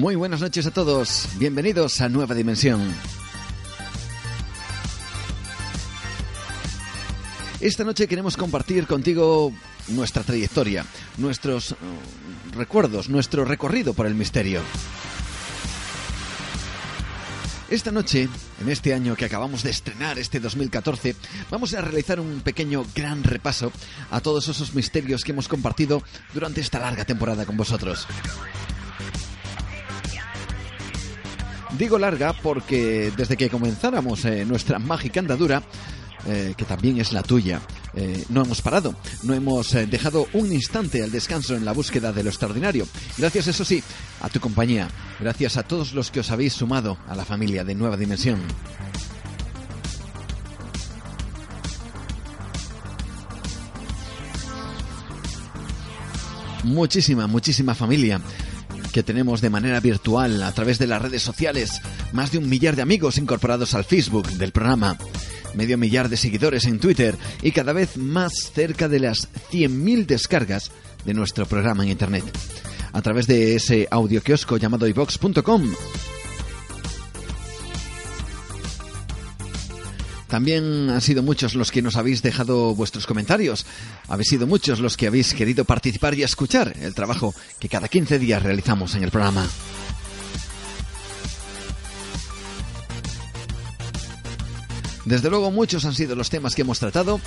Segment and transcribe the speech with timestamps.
[0.00, 2.80] Muy buenas noches a todos, bienvenidos a Nueva Dimensión.
[7.60, 9.52] Esta noche queremos compartir contigo
[9.88, 10.86] nuestra trayectoria,
[11.18, 11.76] nuestros uh,
[12.56, 14.62] recuerdos, nuestro recorrido por el misterio.
[17.68, 18.26] Esta noche,
[18.62, 21.14] en este año que acabamos de estrenar, este 2014,
[21.50, 23.70] vamos a realizar un pequeño gran repaso
[24.10, 26.02] a todos esos misterios que hemos compartido
[26.32, 28.06] durante esta larga temporada con vosotros.
[31.80, 35.62] Digo larga porque desde que comenzáramos eh, nuestra mágica andadura,
[36.26, 37.58] eh, que también es la tuya,
[37.94, 42.22] eh, no hemos parado, no hemos dejado un instante al descanso en la búsqueda de
[42.22, 42.86] lo extraordinario.
[43.16, 43.82] Gracias, eso sí,
[44.20, 44.88] a tu compañía,
[45.20, 48.42] gracias a todos los que os habéis sumado a la familia de Nueva Dimensión.
[56.62, 58.20] Muchísima, muchísima familia
[58.90, 61.80] que tenemos de manera virtual a través de las redes sociales,
[62.12, 64.96] más de un millar de amigos incorporados al Facebook del programa,
[65.54, 70.70] medio millar de seguidores en Twitter y cada vez más cerca de las 100.000 descargas
[71.04, 72.24] de nuestro programa en Internet.
[72.92, 75.72] A través de ese audio kiosco llamado ivox.com
[80.30, 83.66] También han sido muchos los que nos habéis dejado vuestros comentarios.
[84.06, 88.20] Habéis sido muchos los que habéis querido participar y escuchar el trabajo que cada 15
[88.20, 89.44] días realizamos en el programa.
[95.04, 97.20] Desde luego muchos han sido los temas que hemos tratado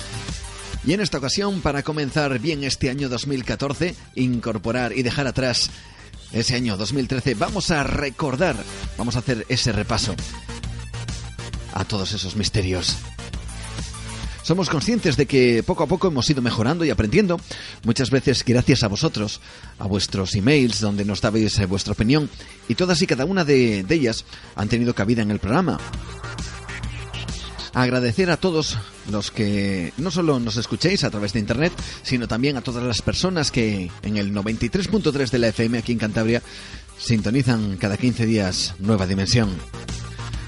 [0.86, 5.70] y en esta ocasión, para comenzar bien este año 2014, incorporar y dejar atrás
[6.32, 8.56] ese año 2013, vamos a recordar,
[8.96, 10.14] vamos a hacer ese repaso
[11.74, 12.96] a todos esos misterios.
[14.44, 17.40] Somos conscientes de que poco a poco hemos ido mejorando y aprendiendo,
[17.82, 19.40] muchas veces gracias a vosotros,
[19.78, 22.28] a vuestros emails donde nos dabais eh, vuestra opinión,
[22.68, 25.78] y todas y cada una de, ellas han tenido cabida en el programa.
[27.72, 28.76] Agradecer a todos
[29.10, 31.72] los que no solo nos escuchéis a través de internet,
[32.02, 35.98] sino también a todas las personas que en el 93.3 de la FM aquí en
[35.98, 36.42] Cantabria
[36.98, 39.48] sintonizan cada 15 días Nueva Dimensión.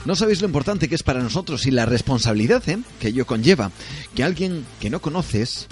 [0.06, 2.78] No sabéis lo importante que es para nosotros y la responsabilidad ¿eh?
[3.00, 3.72] que ello conlleva.
[4.14, 5.66] Que alguien que no conoces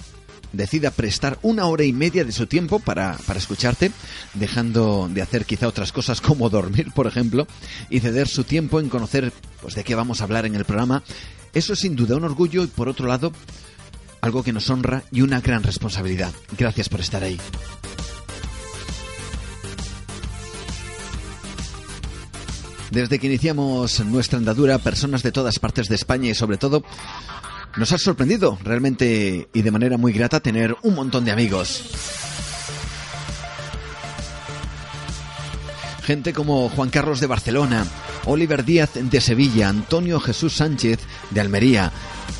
[0.52, 3.92] decida prestar una hora y media de su tiempo para, para, escucharte,
[4.34, 7.46] dejando de hacer quizá otras cosas como dormir, por ejemplo,
[7.90, 9.32] y ceder su tiempo en conocer
[9.62, 11.04] pues, de qué vamos a hablar en el programa,
[11.52, 13.32] eso es sin duda un orgullo y por otro lado,
[14.20, 16.32] algo que nos honra y una gran responsabilidad.
[16.58, 17.38] Gracias por estar ahí.
[22.94, 26.84] Desde que iniciamos nuestra andadura, personas de todas partes de España y sobre todo
[27.76, 31.90] nos ha sorprendido realmente y de manera muy grata tener un montón de amigos.
[36.04, 37.84] Gente como Juan Carlos de Barcelona,
[38.26, 41.00] Oliver Díaz de Sevilla, Antonio Jesús Sánchez
[41.30, 41.90] de Almería,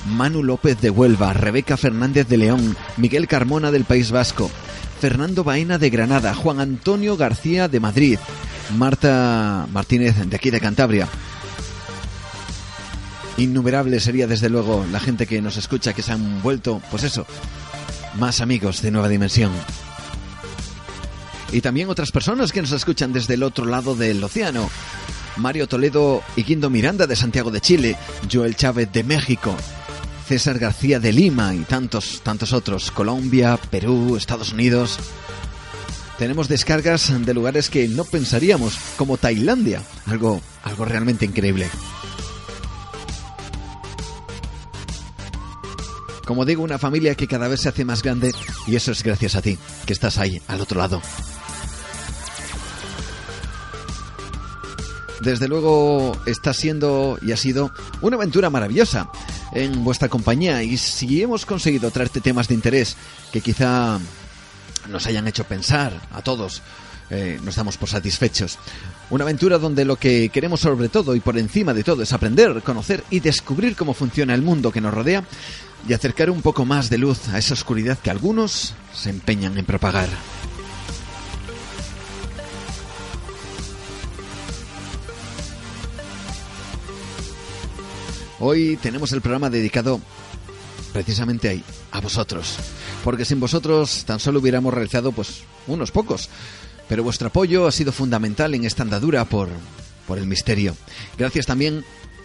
[0.07, 4.53] Manu López de Huelva, Rebeca Fernández de León, Miguel Carmona del País Vasco,
[5.01, 8.19] Fernando Baena de Granada, Juan Antonio García de Madrid,
[8.77, 11.09] Marta Martínez de aquí de Cantabria,
[13.37, 17.27] Innumerable sería desde luego la gente que nos escucha, que se han vuelto, pues eso,
[18.17, 19.51] más amigos de Nueva Dimensión.
[21.51, 24.71] Y también otras personas que nos escuchan desde el otro lado del océano.
[25.37, 27.97] Mario Toledo y Quindo Miranda de Santiago de Chile,
[28.33, 29.57] Joel Chávez de México,
[30.27, 34.99] César García de Lima y tantos, tantos otros, Colombia, Perú, Estados Unidos.
[36.19, 41.69] Tenemos descargas de lugares que no pensaríamos, como Tailandia, algo, algo realmente increíble.
[46.25, 48.33] Como digo, una familia que cada vez se hace más grande
[48.67, 51.03] y eso es gracias a ti, que estás ahí, al otro lado.
[55.21, 59.11] Desde luego está siendo y ha sido una aventura maravillosa
[59.55, 62.97] en vuestra compañía y si hemos conseguido traerte temas de interés
[63.33, 63.99] que quizá
[64.89, 66.61] nos hayan hecho pensar a todos,
[67.11, 68.59] eh, nos damos por satisfechos.
[69.11, 72.63] Una aventura donde lo que queremos sobre todo y por encima de todo es aprender,
[72.63, 75.25] conocer y descubrir cómo funciona el mundo que nos rodea
[75.89, 79.65] y acercar un poco más de luz a esa oscuridad que algunos se empeñan en
[79.65, 80.09] propagar.
[88.41, 90.01] Hoy tenemos el programa dedicado
[90.93, 92.57] precisamente ahí, a vosotros,
[93.03, 96.29] porque sin vosotros tan solo hubiéramos realizado pues unos pocos,
[96.89, 99.49] pero vuestro apoyo ha sido fundamental en esta andadura por,
[100.07, 100.77] por el misterio.
[101.19, 101.85] Gracias también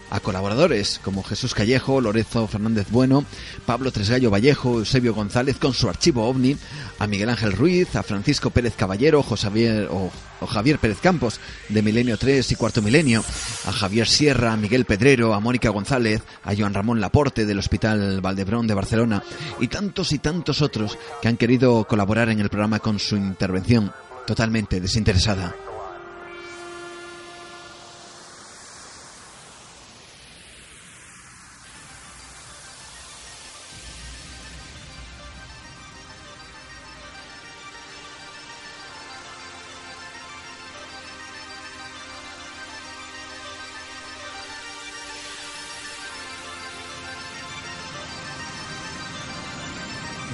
[0.10, 3.26] a colaboradores como Jesús Callejo, Lorenzo Fernández Bueno,
[3.66, 6.58] Pablo Tresgallo Vallejo, Eusebio González con su archivo OVNI,
[7.00, 10.12] a Miguel Ángel Ruiz, a Francisco Pérez Caballero José Javier, o,
[10.48, 13.24] Javier Pérez Campos de Milenio 3 y Cuarto Milenio,
[13.66, 18.22] a Javier Sierra, a Miguel Pedrero, a Mónica González, a Joan Ramón Laporte del Hospital
[18.22, 19.24] Valdebrón de Barcelona
[19.60, 23.92] y tantos y tantos otros que han querido colaborar en el programa con su intervención
[24.26, 25.56] totalmente desinteresada.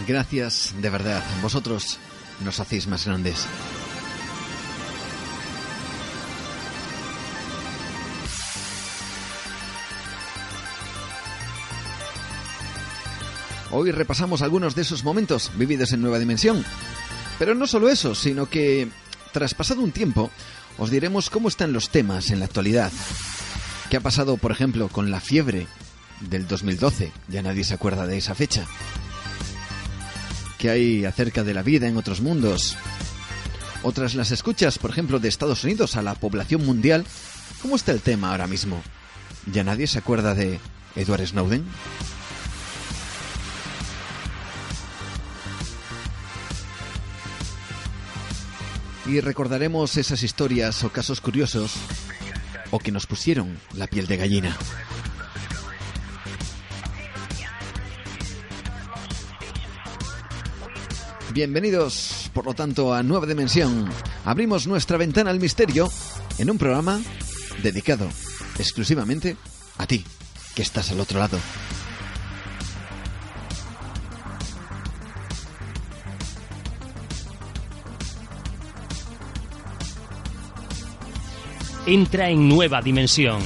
[0.08, 1.24] Gracias de verdad.
[1.42, 1.98] Vosotros
[2.44, 3.48] nos hacéis más grandes.
[13.72, 16.64] Hoy repasamos algunos de esos momentos vividos en Nueva Dimensión.
[17.40, 18.88] Pero no solo eso, sino que,
[19.34, 20.30] tras pasado un tiempo,
[20.78, 22.92] os diremos cómo están los temas en la actualidad.
[23.90, 25.68] ¿Qué ha pasado, por ejemplo, con la fiebre
[26.22, 27.12] del 2012?
[27.28, 28.66] Ya nadie se acuerda de esa fecha
[30.68, 32.78] hay acerca de la vida en otros mundos.
[33.84, 37.06] Otras las escuchas, por ejemplo, de Estados Unidos a la población mundial.
[37.62, 38.82] ¿Cómo está el tema ahora mismo?
[39.52, 40.60] ¿Ya nadie se acuerda de
[40.96, 41.66] Edward Snowden?
[49.08, 51.74] Y recordaremos esas historias o casos curiosos
[52.72, 54.58] o que nos pusieron la piel de gallina.
[61.36, 63.90] Bienvenidos, por lo tanto, a Nueva Dimensión.
[64.24, 65.92] Abrimos nuestra ventana al misterio
[66.38, 67.02] en un programa
[67.62, 68.08] dedicado
[68.58, 69.36] exclusivamente
[69.78, 70.06] a ti,
[70.56, 71.38] que estás al otro lado.
[81.86, 83.42] Entra en Nueva Dimensión.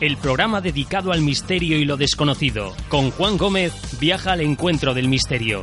[0.00, 2.74] El programa dedicado al misterio y lo desconocido.
[2.88, 5.60] Con Juan Gómez viaja al encuentro del misterio.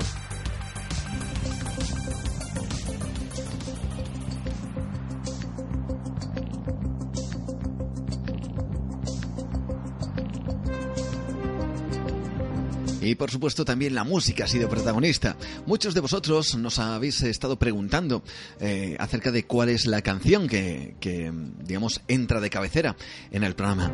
[13.05, 15.37] Y por supuesto también la música ha sido protagonista.
[15.67, 18.23] Muchos de vosotros nos habéis estado preguntando
[18.59, 21.31] eh, acerca de cuál es la canción que, que,
[21.63, 22.95] digamos, entra de cabecera
[23.29, 23.91] en el programa.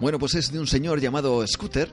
[0.00, 1.92] Bueno, pues es de un señor llamado Scooter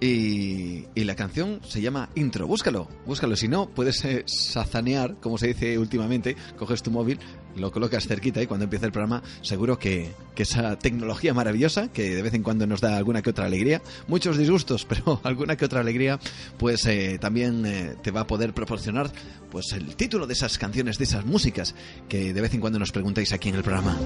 [0.00, 2.46] Y, y, la canción se llama Intro.
[2.46, 3.34] Búscalo, búscalo.
[3.34, 6.36] Si no, puedes eh, sazanear, como se dice últimamente.
[6.58, 7.18] Coges tu móvil,
[7.56, 12.14] lo colocas cerquita y cuando empieza el programa, seguro que, que, esa tecnología maravillosa, que
[12.14, 15.64] de vez en cuando nos da alguna que otra alegría, muchos disgustos, pero alguna que
[15.64, 16.18] otra alegría,
[16.58, 19.10] pues eh, también eh, te va a poder proporcionar
[19.50, 21.74] pues el título de esas canciones, de esas músicas
[22.08, 23.96] que de vez en cuando nos preguntáis aquí en el programa.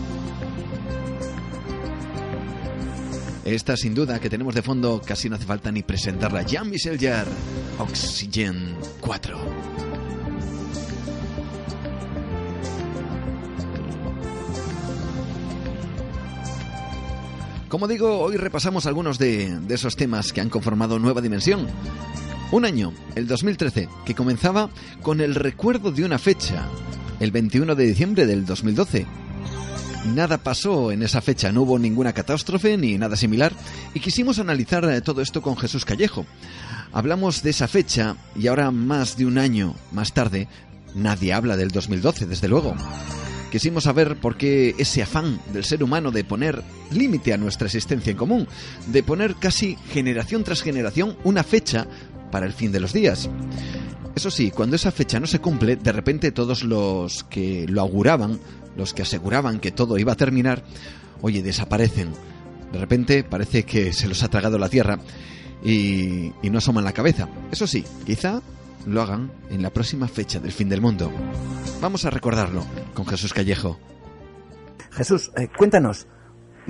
[3.51, 6.43] Esta sin duda que tenemos de fondo casi no hace falta ni presentarla.
[6.43, 7.33] Jean-Michel Jarre,
[7.81, 9.39] Oxygen 4.
[17.69, 21.67] Como digo, hoy repasamos algunos de, de, esos temas que han conformado Nueva Dimensión.
[22.53, 24.71] Un año, el 2013, que comenzaba
[25.03, 26.69] con el recuerdo de una fecha,
[27.19, 29.07] el 21 de diciembre del 2012,
[30.05, 33.53] Nada pasó en esa fecha, no hubo ninguna catástrofe ni nada similar,
[33.93, 36.25] y quisimos analizar eh, todo esto con Jesús Callejo.
[36.93, 40.49] Hablamos de esa fecha y ahora más de un año más tarde,
[40.95, 42.75] nadie habla del 2012, desde luego.
[43.53, 48.11] Quisimos saber por qué ese afán del ser humano de poner límite a nuestra existencia
[48.11, 48.49] en común,
[48.87, 51.87] de poner casi generación tras generación una fecha
[52.33, 53.29] para el fin de los días.
[54.15, 58.41] Eso sí, cuando esa fecha no se cumple, de repente todos los que lo auguraban
[58.81, 60.63] los que aseguraban que todo iba a terminar,
[61.21, 62.13] oye, desaparecen.
[62.73, 64.99] De repente parece que se los ha tragado la tierra
[65.63, 67.29] y, no asoman la cabeza.
[67.53, 68.41] Eso sí, quizá
[68.87, 71.13] lo hagan en la próxima fecha del fin del mundo.
[71.83, 73.79] Vamos a recordarlo con Jesús Callejo.
[74.93, 76.09] Jesús, eh, cuéntanos,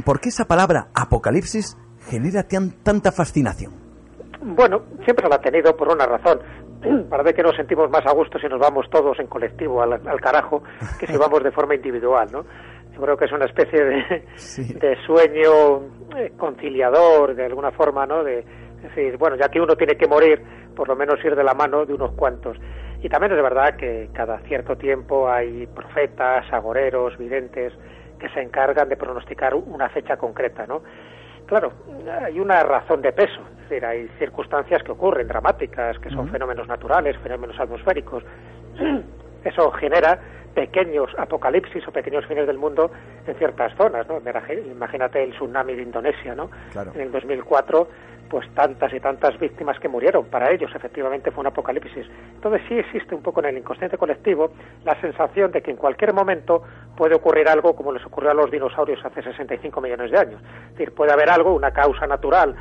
[0.05, 1.76] ¿por qué esa palabra apocalipsis
[2.09, 2.47] genera
[2.83, 3.73] tanta fascinación?
[4.43, 6.40] Bueno, siempre la ha tenido por una razón.
[7.10, 10.62] parece que nos sentimos más a gusto si nos vamos todos en colectivo al, carajo
[10.99, 12.44] que si vamos de forma individual, ¿no?
[12.92, 14.25] Yo creo que es una especie de,
[14.58, 15.80] de sueño
[16.16, 18.25] eh, conciliador, de alguna forma, ¿no?
[18.25, 18.44] De
[18.82, 20.42] decir, bueno, ya que uno tiene que morir,
[20.75, 22.56] por lo menos ir de la mano de unos cuantos.
[23.02, 27.72] Y también es verdad que cada cierto tiempo hay profetas, agoreros, videntes,
[28.18, 30.82] que se encargan de pronosticar una fecha concreta, ¿no?
[31.50, 31.73] Claro,
[32.25, 36.69] hay una razón de peso, es decir, hay circunstancias que ocurren dramáticas, que son fenómenos
[36.69, 38.23] naturales, fenómenos atmosféricos.
[39.45, 40.16] Eso genera
[40.54, 42.92] pequeños apocalipsis o pequeños fines del mundo
[43.26, 44.23] en ciertas zonas, ¿no?
[44.71, 46.50] Imagínate el tsunami de Indonesia, ¿no?
[46.95, 47.88] En el 2004
[48.30, 50.26] pues tantas y tantas víctimas que murieron.
[50.26, 52.06] Para ellos, efectivamente, fue un apocalipsis.
[52.34, 54.52] Entonces sí existe un poco en el inconsciente colectivo
[54.84, 56.62] la sensación de que en cualquier momento
[56.96, 60.40] puede ocurrir algo como les ocurrió a los dinosaurios hace 65 millones de años.
[60.68, 62.54] Es decir, puede haber algo, una causa natural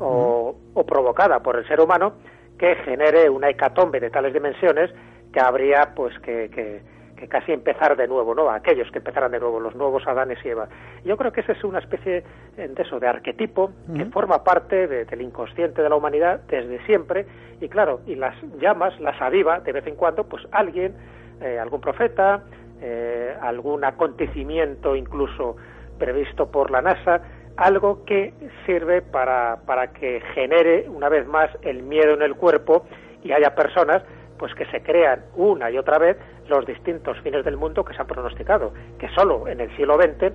[0.00, 2.14] o, o provocada por el ser humano
[2.58, 4.90] que genere una hecatombe de tales dimensiones
[5.32, 6.82] que habría pues que, que
[7.22, 8.50] que casi empezar de nuevo, ¿no?
[8.50, 10.66] Aquellos que empezaran de nuevo, los nuevos Adanes y Eva.
[11.04, 12.24] Yo creo que ese es una especie
[12.56, 17.24] eh, de eso, de arquetipo que forma parte del inconsciente de la humanidad desde siempre
[17.60, 20.96] y claro, y las llamas, las aviva de vez en cuando, pues alguien,
[21.40, 22.42] eh, algún profeta,
[22.80, 25.54] eh, algún acontecimiento incluso
[26.00, 27.20] previsto por la NASA,
[27.56, 28.34] algo que
[28.66, 32.84] sirve para, para que genere una vez más el miedo en el cuerpo
[33.22, 34.02] y haya personas
[34.38, 36.16] pues que se crean una y otra vez
[36.48, 40.32] los distintos fines del mundo que se han pronosticado, que solo en el siglo XX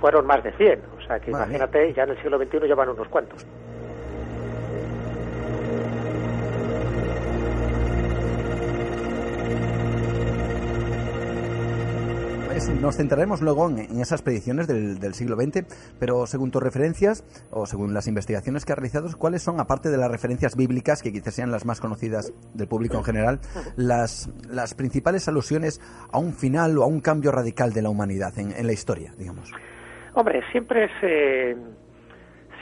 [0.00, 0.82] fueron más de 100.
[0.98, 3.46] O sea, que imagínate, ya en el siglo XXI llevan unos cuantos.
[12.68, 15.64] Nos centraremos luego en, esas predicciones del, siglo XX,
[15.98, 19.96] pero según tus referencias o según las investigaciones que has realizado, ¿cuáles son, aparte de
[19.96, 23.40] las referencias bíblicas, que quizás sean las más conocidas del público en general,
[23.76, 25.80] las, las principales alusiones
[26.12, 29.12] a un final o a un cambio radical de la humanidad en, en la historia,
[29.16, 29.52] digamos?
[30.14, 31.56] Hombre, siempre se,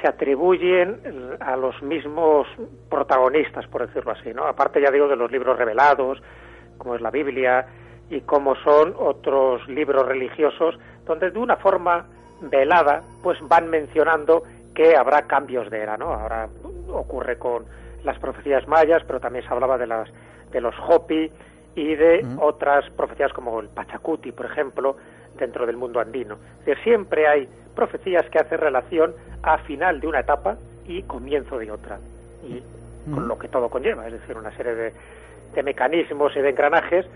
[0.00, 1.00] se atribuyen
[1.40, 2.46] a los mismos
[2.90, 4.44] protagonistas, por decirlo así, ¿no?
[4.44, 6.22] Aparte, ya digo, de los libros revelados,
[6.76, 7.66] como es la Biblia,
[8.10, 12.06] y como son otros libros religiosos donde de una forma
[12.40, 14.42] velada pues van mencionando
[14.74, 16.12] que habrá cambios de era, ¿no?
[16.12, 16.48] Ahora
[16.88, 17.64] ocurre con
[18.02, 20.08] las profecías mayas, pero también se hablaba de las
[20.52, 21.30] de los Hopi
[21.74, 24.96] y de otras profecías como el Pachacuti, por ejemplo,
[25.36, 26.36] dentro del mundo andino.
[26.64, 30.56] Es siempre hay profecías que hacen relación a final de una etapa
[30.86, 31.98] y comienzo de otra,
[32.46, 32.62] y
[33.12, 34.92] con lo que todo conlleva, es decir, una serie de,
[35.54, 37.06] de mecanismos y de engranajes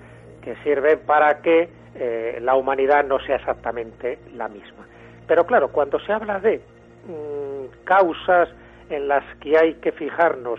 [0.48, 4.86] que sirven para que eh, la humanidad no sea exactamente la misma.
[5.26, 6.62] Pero claro, cuando se habla de
[7.06, 8.48] mm, causas
[8.88, 10.58] en las que hay que fijarnos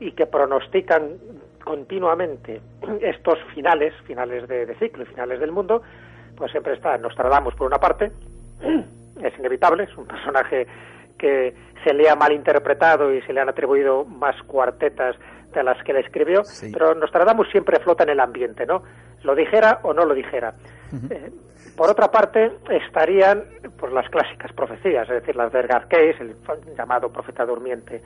[0.00, 1.16] y que pronostican
[1.64, 2.60] continuamente
[3.00, 5.80] estos finales, finales de, ciclo y finales del mundo,
[6.36, 8.12] pues siempre está Nostradamus por una parte,
[9.22, 10.66] es inevitable, es un personaje
[11.16, 15.16] que se le ha malinterpretado y se le han atribuido más cuartetas
[15.54, 18.82] de las que le escribió, pero Nostradamus siempre flota en el ambiente, ¿no?
[19.24, 20.54] Lo dijera o no lo dijera.
[21.10, 21.30] Eh,
[21.76, 23.44] por otra parte, estarían
[23.78, 26.36] pues, las clásicas profecías, es decir, las de Edgar Case, el
[26.76, 28.02] llamado profeta durmiente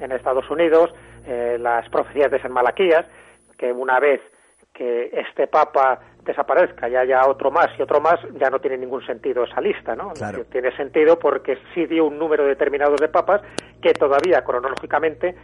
[0.00, 0.90] en Estados Unidos,
[1.26, 3.04] eh, las profecías de San Malaquías,
[3.58, 4.20] que una vez
[4.72, 9.04] que este papa desaparezca y haya otro más y otro más, ya no tiene ningún
[9.04, 10.12] sentido esa lista, ¿no?
[10.50, 13.42] Tiene sentido porque sí dio un número determinado de papas
[13.82, 15.34] que todavía cronológicamente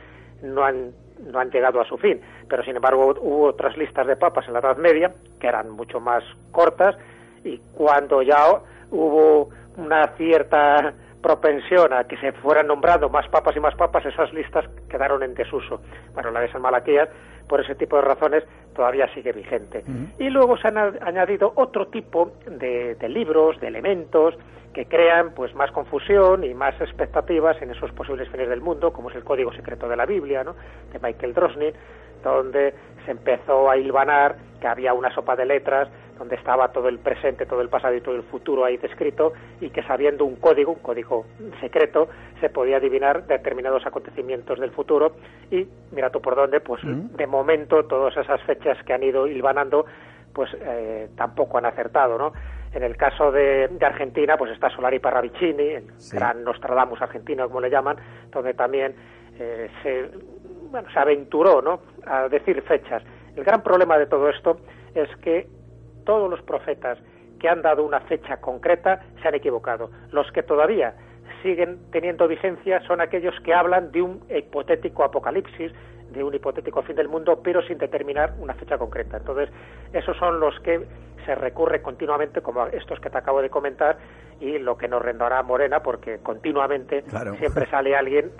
[0.43, 0.93] no han,
[1.31, 2.21] no han llegado a su fin.
[2.49, 6.01] Pero sin embargo hubo otras listas de papas en la Edad Media que eran mucho
[6.01, 6.97] más cortas
[7.45, 13.61] y cuando ya hubo una cierta propensión a que se fueran nombrando más papas y
[13.61, 15.81] más papas, esas listas quedaron en desuso.
[16.15, 17.09] Bueno, la de San Malaquías,
[17.49, 19.85] por ese tipo de razones, todavía sigue vigente.
[20.19, 24.35] Y luego se han añadido otro tipo de, de, libros, de elementos,
[24.75, 29.09] que crean pues más confusión y más expectativas en esos posibles fines del mundo, como
[29.09, 30.55] es el Código Secreto de la Biblia, ¿no?
[30.93, 31.73] de Michael Drosnin,
[32.23, 32.75] donde
[33.07, 35.89] se empezó a hilvanar que había una sopa de letras
[36.19, 39.71] donde estaba todo el presente, todo el pasado y todo el futuro ahí descrito, y
[39.71, 41.27] que sabiendo un código, un código
[41.61, 42.09] secreto,
[42.41, 45.17] se podía adivinar determinados acontecimientos del futuro.
[45.51, 49.87] Y mira tú por dónde, pues de momento todas esas fechas que han ido hilvanando,
[50.33, 52.33] pues eh, tampoco han acertado, ¿no?
[52.73, 57.71] En el caso de, Argentina, pues está Solari Parravicini, el gran Nostradamus argentino, como le
[57.71, 57.97] llaman,
[58.31, 58.95] donde también
[59.39, 60.11] eh, se,
[60.71, 61.81] bueno, se aventuró ¿no?
[62.07, 63.03] a decir fechas.
[63.35, 64.61] El gran problema de todo esto
[64.95, 65.49] es que
[66.05, 66.99] todos los profetas
[67.39, 69.91] que han dado una fecha concreta se han equivocado.
[70.11, 70.95] Los que todavía
[71.47, 75.71] siguen teniendo vigencia son aquellos que hablan de un hipotético apocalipsis,
[76.11, 79.19] de un hipotético fin del mundo, pero sin determinar una fecha concreta.
[79.19, 79.49] Entonces,
[79.93, 80.85] esos son los que
[81.25, 83.97] se recurre continuamente, como estos que te acabo de comentar,
[84.41, 87.05] y lo que nos rendará Morena, porque continuamente
[87.39, 88.33] siempre sale alguien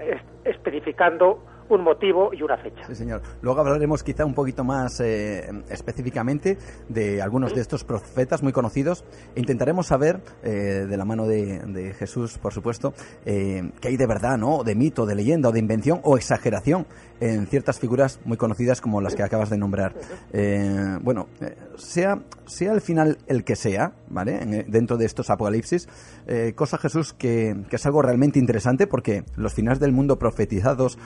[0.45, 2.87] especificando un motivo y una fecha.
[2.87, 3.23] Sí, señor.
[3.43, 9.05] Luego hablaremos quizá un poquito más eh, específicamente de algunos de estos profetas muy conocidos.
[9.35, 14.39] Intentaremos saber, eh, de la mano de, Jesús, por supuesto, eh, qué hay de verdad,
[14.39, 14.65] ¿no?
[14.65, 16.87] De mito, de leyenda o de invención o exageración
[17.21, 19.95] en ciertas figuras muy conocidas como las que acabas de nombrar.
[20.33, 21.29] Eh, bueno,
[21.77, 24.65] sea, sea al final el que sea, ¿vale?
[24.69, 25.89] dentro de estos apocalipsis,
[26.55, 30.99] cosa Jesús que, que, es algo realmente interesante porque los finales del mundo profetizados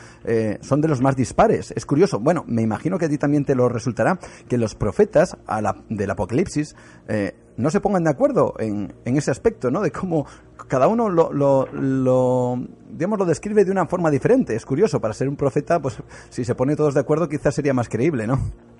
[0.60, 1.72] son de los más dispares.
[1.72, 2.18] Es curioso.
[2.20, 5.36] Bueno, me imagino que a ti también te lo resultará que los profetas
[5.88, 6.76] del Apocalipsis
[7.08, 9.82] eh, no se pongan de acuerdo en, en, ese aspecto, ¿no?
[9.82, 10.26] De cómo
[10.68, 12.56] cada uno lo, lo, lo,
[12.88, 14.54] digamos, lo describe de una forma diferente.
[14.54, 15.00] Es curioso.
[15.00, 18.26] Para ser un profeta, pues si se pone todos de acuerdo, quizás sería más creíble,
[18.26, 18.36] ¿no?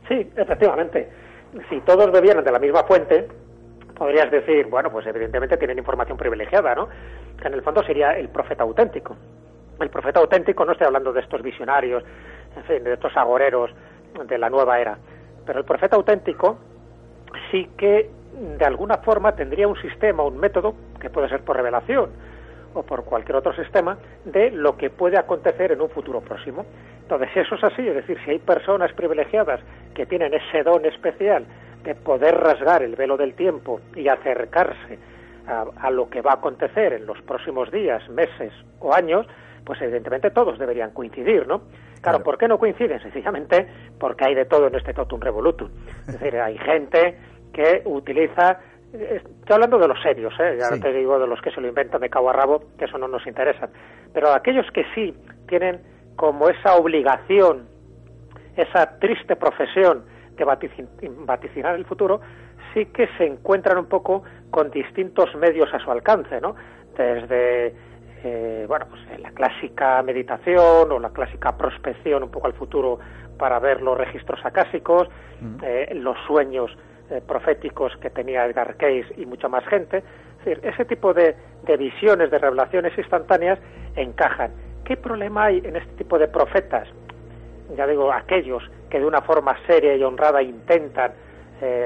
[0.09, 1.09] Sí, efectivamente.
[1.69, 3.29] Si todos bebieran de la misma fuente,
[3.97, 6.89] podrías decir, bueno, pues evidentemente tienen información privilegiada, ¿no?
[7.41, 9.17] Que en el fondo sería el profeta auténtico.
[9.81, 12.05] El profeta auténtico, no estoy hablando de estos visionarios,
[12.57, 13.71] en fin, de estos agoreros
[14.27, 14.99] de la nueva era,
[15.47, 16.59] pero el profeta auténtico
[17.51, 18.11] sí que
[18.59, 22.11] de alguna forma tendría un sistema, un método, que puede ser por revelación
[22.75, 26.64] o por cualquier otro sistema, de lo que puede acontecer en un futuro próximo.
[27.03, 29.61] Entonces, si eso es así, es decir, si hay personas privilegiadas
[29.95, 31.45] que tienen ese don especial
[31.83, 34.99] de poder rasgar el velo del tiempo y acercarse
[35.49, 39.27] a, a lo que va a acontecer en los próximos días, meses o años,
[39.64, 41.62] pues evidentemente todos deberían coincidir, ¿no?
[42.01, 43.01] Claro, ¿por qué no coinciden?
[43.01, 43.66] Sencillamente
[43.99, 45.68] porque hay de todo en este totum revolutum.
[46.09, 47.18] Es decir, hay gente
[47.53, 48.59] que utiliza
[48.92, 50.57] Estoy hablando de los serios, ¿eh?
[50.59, 52.87] ya no te digo de los que se lo inventan de cabo a rabo, que
[52.87, 53.68] eso no nos interesa.
[54.12, 55.14] Pero aquellos que sí
[55.46, 55.81] tienen
[56.16, 57.68] como esa obligación,
[58.57, 60.05] esa triste profesión
[60.37, 62.20] de vaticinar el futuro,
[62.75, 66.57] sí que se encuentran un poco con distintos medios a su alcance, ¿no?
[66.96, 67.73] Desde
[68.23, 72.99] eh, bueno, pues eh, la clásica meditación o la clásica prospección un poco al futuro
[73.39, 75.09] para ver los registros acásicos,
[75.63, 76.71] eh, los sueños
[77.27, 80.05] proféticos que tenía Edgar Case y mucha más gente.
[80.39, 83.59] Es decir, ese tipo de, de visiones, de revelaciones instantáneas
[83.97, 84.53] encajan.
[84.85, 86.87] ¿Qué problema hay en este tipo de profetas?
[87.75, 91.13] Ya digo, aquellos que de una forma seria y honrada intentan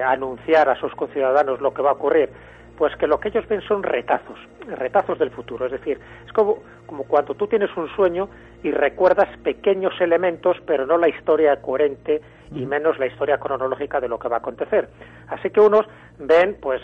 [0.06, 2.30] anunciar a sus conciudadanos lo que va a ocurrir
[2.76, 5.66] pues que lo que ellos ven son retazos, retazos del futuro.
[5.66, 8.28] Es decir, es como, como cuando tú tienes un sueño
[8.62, 12.20] y recuerdas pequeños elementos, pero no la historia coherente
[12.52, 14.88] y menos la historia cronológica de lo que va a acontecer.
[15.28, 15.86] Así que unos
[16.18, 16.82] ven, pues,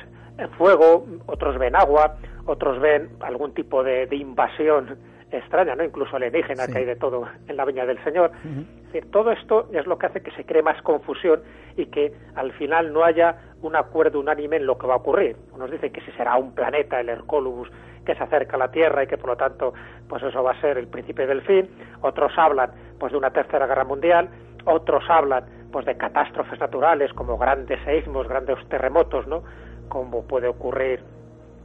[0.56, 4.98] fuego, otros ven agua, otros ven algún tipo de, invasión
[5.32, 5.84] extraña, ¿no?
[5.84, 8.32] Incluso alienígena, que hay de todo en la viña del Señor.
[8.44, 11.42] es decir, todo esto es lo que hace que se cree más confusión
[11.76, 15.36] y que al final no haya un acuerdo unánime en lo que va a ocurrir.
[15.52, 17.70] Unos dicen que si será un planeta, el Hercólubus,
[18.04, 19.72] que se acerca a la Tierra y que por lo tanto
[20.08, 21.68] pues eso va a ser el principio del fin,
[22.00, 24.28] otros hablan pues de una tercera guerra mundial,
[24.64, 29.42] otros hablan pues de catástrofes naturales como grandes seísmos, grandes terremotos, ¿no?
[29.88, 31.00] Como puede ocurrir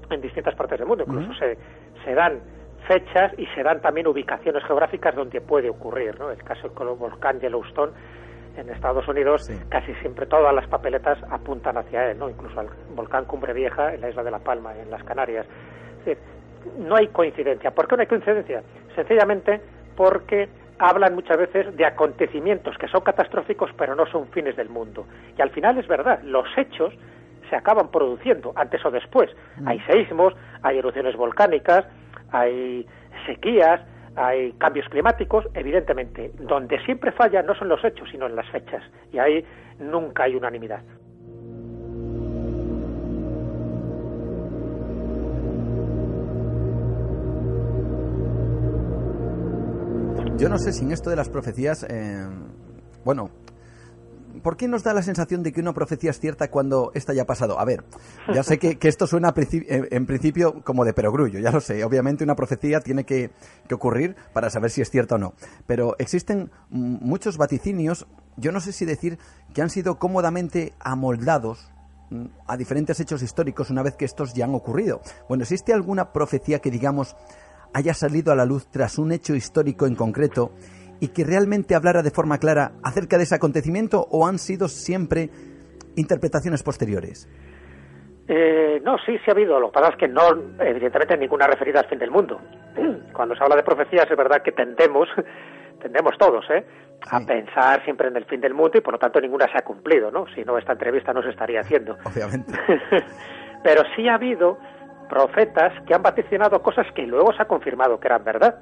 [0.10, 1.58] en distintas partes del mundo, incluso se,
[2.04, 2.40] se dan
[2.88, 6.32] fechas y se dan también ubicaciones geográficas donde puede ocurrir, ¿no?
[6.32, 7.94] El caso del volcán Yellowstone
[8.58, 12.30] en Estados Unidos, casi siempre todas las papeletas apuntan hacia él, ¿no?
[12.30, 15.46] Incluso al volcán Cumbre Vieja en la isla de La Palma, en las Canarias.
[16.78, 17.72] no hay coincidencia.
[17.72, 18.64] ¿Por qué no hay coincidencia?
[18.96, 19.62] Sencillamente
[19.96, 25.06] porque hablan muchas veces de acontecimientos que son catastróficos pero no son fines del mundo.
[25.38, 26.94] Y al final es verdad, los hechos
[27.50, 29.30] se acaban produciendo antes o después.
[29.58, 29.68] Mm.
[29.68, 31.86] Hay seísmos, hay erupciones volcánicas,
[32.40, 32.86] hay
[33.26, 33.82] sequías,
[34.16, 36.32] hay cambios climáticos, evidentemente.
[36.40, 38.84] Donde siempre falla no son los hechos, sino en las fechas.
[39.12, 39.46] Y ahí
[39.80, 40.82] nunca hay unanimidad.
[50.38, 52.28] Yo no sé si en esto de las profecías, eh,
[53.06, 53.30] bueno,
[54.42, 57.24] ¿por qué nos da la sensación de que una profecía es cierta cuando esta ya
[57.24, 57.60] ha pasado?
[57.60, 57.84] A ver,
[58.34, 61.84] ya sé que, esto suena en principio como de perogrullo, ya lo sé.
[61.84, 63.32] Obviamente una profecía tiene que,
[63.72, 65.34] ocurrir para saber si es cierta o no.
[65.66, 69.18] Pero existen muchos vaticinios, yo no sé si decir
[69.54, 71.72] que han sido cómodamente amoldados
[72.48, 75.02] a diferentes hechos históricos una vez que estos ya han ocurrido.
[75.28, 77.16] Bueno, ¿existe alguna profecía que digamos
[77.74, 80.52] haya salido a la luz tras un hecho histórico en concreto
[81.00, 85.30] y que realmente hablara de forma clara acerca de ese acontecimiento o han sido siempre
[85.96, 87.30] interpretaciones posteriores?
[88.28, 89.60] Eh, no, sí, sí ha habido.
[89.60, 90.22] Lo que pasa es que no,
[90.60, 92.40] evidentemente, ninguna referida al fin del mundo.
[93.14, 95.08] Cuando se habla de profecías es verdad que tendemos,
[95.82, 96.66] tendemos todos, ¿eh?
[97.12, 99.62] a pensar siempre en el fin del mundo y por lo tanto ninguna se ha
[99.64, 100.26] cumplido, ¿no?
[100.34, 101.98] Si no, esta entrevista no se estaría haciendo.
[102.06, 102.54] Obviamente.
[103.64, 104.58] Pero sí ha habido
[105.10, 108.56] profetas que han vaticinado cosas que luego se ha confirmado que eran verdad.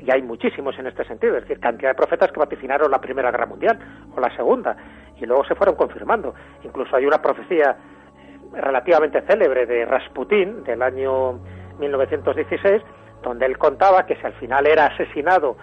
[0.00, 3.30] Y hay muchísimos en este sentido, es decir, cantidad de profetas que vaticinaron la Primera
[3.30, 3.78] Guerra Mundial
[4.16, 4.76] o la Segunda,
[5.20, 6.34] y luego se fueron confirmando.
[6.62, 11.40] Incluso hay una profecía eh, relativamente célebre de Rasputín del año
[11.78, 12.82] 1916,
[13.22, 15.56] donde él contaba que si al final era asesinado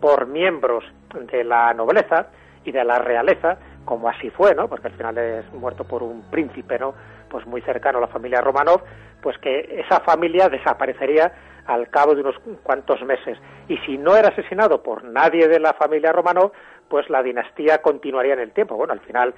[0.00, 0.84] por miembros
[1.32, 2.28] de la nobleza
[2.64, 4.68] y de la realeza, como así fue, ¿no?
[4.68, 6.94] Porque al final es muerto por un príncipe, ¿no?
[7.30, 8.82] Pues muy cercano a la familia Romanov,
[9.22, 11.32] pues que esa familia desaparecería
[11.68, 13.38] al cabo de unos cuantos meses.
[13.68, 16.50] Y si no era asesinado por nadie de la familia Romanov,
[16.88, 18.74] pues la dinastía continuaría en el tiempo.
[18.74, 19.34] Bueno, al final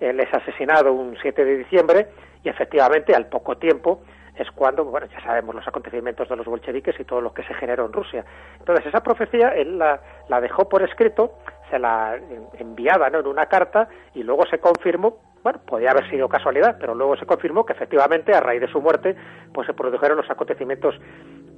[0.00, 2.08] él es asesinado un 7 de diciembre
[2.42, 4.00] y efectivamente al poco tiempo
[4.34, 7.54] es cuando, bueno, ya sabemos los acontecimientos de los bolcheviques y todo lo que se
[7.54, 8.24] generó en Rusia.
[8.58, 11.34] Entonces, esa profecía él la, la dejó por escrito,
[11.70, 12.18] se la
[12.58, 13.20] enviaba ¿no?
[13.20, 17.26] en una carta y luego se confirmó, bueno, podía haber sido casualidad, pero luego se
[17.26, 19.14] confirmó que efectivamente a raíz de su muerte,
[19.52, 20.94] pues se produjeron los acontecimientos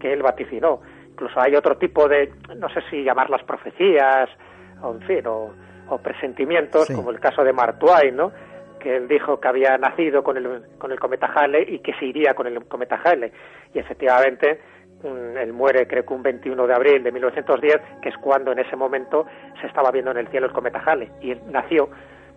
[0.01, 0.81] que él vaticinó.
[1.09, 4.29] Incluso hay otro tipo de, no sé si llamarlas profecías,
[4.83, 5.53] o en fin, o,
[6.03, 8.33] presentimientos, como el caso de Mark Twain, ¿no?
[8.81, 12.07] que él dijo que había nacido con el, con el cometa Halley y que se
[12.07, 13.31] iría con el cometa Halley.
[13.72, 14.61] Y efectivamente,
[15.05, 18.59] mm, él muere creo que un 21 de abril de 1910, que es cuando en
[18.59, 19.27] ese momento
[19.61, 21.09] se estaba viendo en el cielo el cometa Halley.
[21.20, 21.88] Y él nació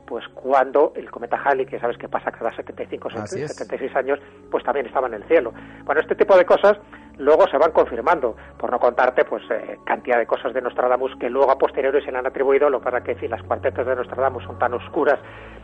[0.09, 4.19] pues cuando el cometa Halley, que sabes que pasa cada 75 o 76 años,
[4.49, 5.53] pues también estaba en el cielo.
[5.83, 6.79] Bueno, este tipo de cosas
[7.19, 11.29] luego se van confirmando, por no contarte pues eh, cantidad de cosas de Nostradamus que
[11.29, 14.43] luego a posteriori se le han atribuido, lo para que si las cuartetas de Nostradamus
[14.45, 15.19] son tan oscuras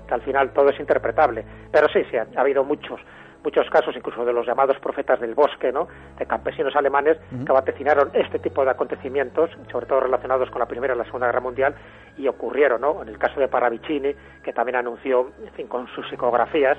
[0.07, 1.43] que al final todo es interpretable.
[1.71, 2.99] Pero sí, sí, ha habido muchos
[3.45, 5.87] muchos casos, incluso de los llamados profetas del bosque, ¿no?
[6.17, 10.95] de campesinos alemanes que vaticinaron este tipo de acontecimientos, sobre todo relacionados con la Primera
[10.95, 11.75] y la Segunda Guerra Mundial,
[12.17, 13.03] y ocurrieron, ¿no?
[13.03, 16.77] En el caso de Paravicini, que también anunció, en fin, con sus psicografías,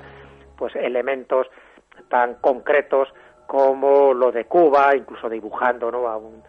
[0.57, 1.47] pues elementos
[2.09, 3.07] tan concretos
[3.45, 6.07] como lo de Cuba, incluso dibujando, ¿no?
[6.07, 6.43] A un,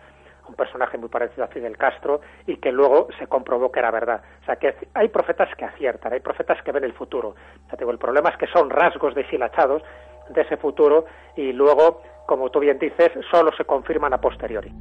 [0.48, 4.22] un personaje muy parecido a Fidel Castro y que luego se comprobó que era verdad.
[4.42, 7.28] O sea, que hay profetas que aciertan, hay profetas que ven el futuro.
[7.30, 9.82] O sea, el problema es que son rasgos deshilachados
[10.28, 11.06] de ese futuro
[11.36, 14.72] y luego, como tú bien dices, solo se confirman a posteriori.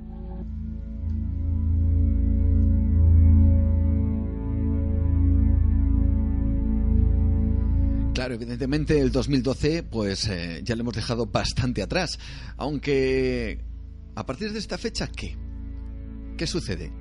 [8.14, 12.18] Claro, evidentemente el 2012 pues eh, ya lo hemos dejado bastante atrás,
[12.58, 13.60] aunque
[14.16, 15.38] a partir de esta fecha, ¿qué?
[16.38, 16.92] ¿Qué sucede?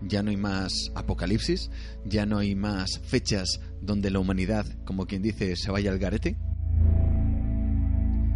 [0.00, 1.70] Ya no hay más apocalipsis,
[2.06, 6.38] ya no hay más fechas donde la humanidad, como quien dice, se vaya al garete.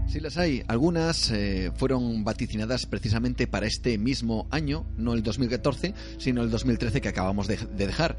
[0.06, 0.62] Sí las hay.
[0.68, 7.00] Algunas eh, fueron vaticinadas precisamente para este mismo año, no el 2014, sino el 2013
[7.00, 8.18] que acabamos de, dejar.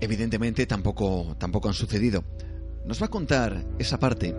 [0.00, 2.22] Evidentemente tampoco, tampoco han sucedido.
[2.84, 4.34] Nos va a contar esa parte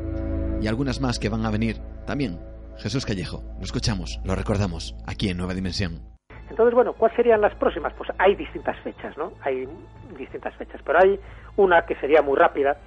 [0.61, 2.39] y algunas más que van a venir también
[2.77, 3.43] Jesús Callejo.
[3.57, 6.12] Lo escuchamos, lo recordamos, aquí en Nueva Dimensión.
[6.53, 7.93] Entonces, bueno, ¿cuáles serían las próximas?
[7.93, 9.33] Pues hay distintas fechas, ¿no?
[9.41, 9.67] Hay
[10.15, 11.19] distintas fechas, pero hay
[11.57, 12.77] una que sería muy rápida,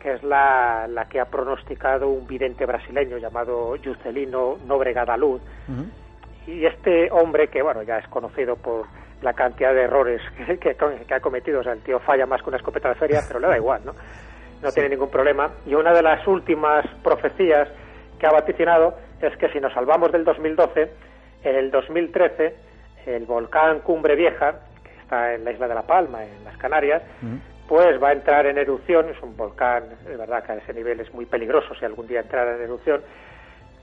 [0.00, 5.42] que es la, la que ha pronosticado un vidente brasileño llamado Juscelino Nóbrega da Luz.
[6.46, 8.86] Y este hombre, que bueno, ya es conocido por
[9.22, 12.50] la cantidad de errores que, que, ha cometido, o sea, el tío falla más que
[12.50, 13.92] una escopeta de feria, pero le da igual, ¿no?
[14.62, 15.50] No tiene ningún problema.
[15.66, 17.68] Y una de las últimas profecías
[18.20, 20.92] que ha vaticinado es que si nos salvamos del 2012,
[21.42, 22.66] en el 2013,
[23.06, 27.02] el volcán Cumbre Vieja, que está en la isla de La Palma, en las Canarias,
[27.68, 31.00] pues va a entrar en erupción, es un volcán, de verdad que a ese nivel
[31.00, 33.00] es muy peligroso si algún día entrara en erupción,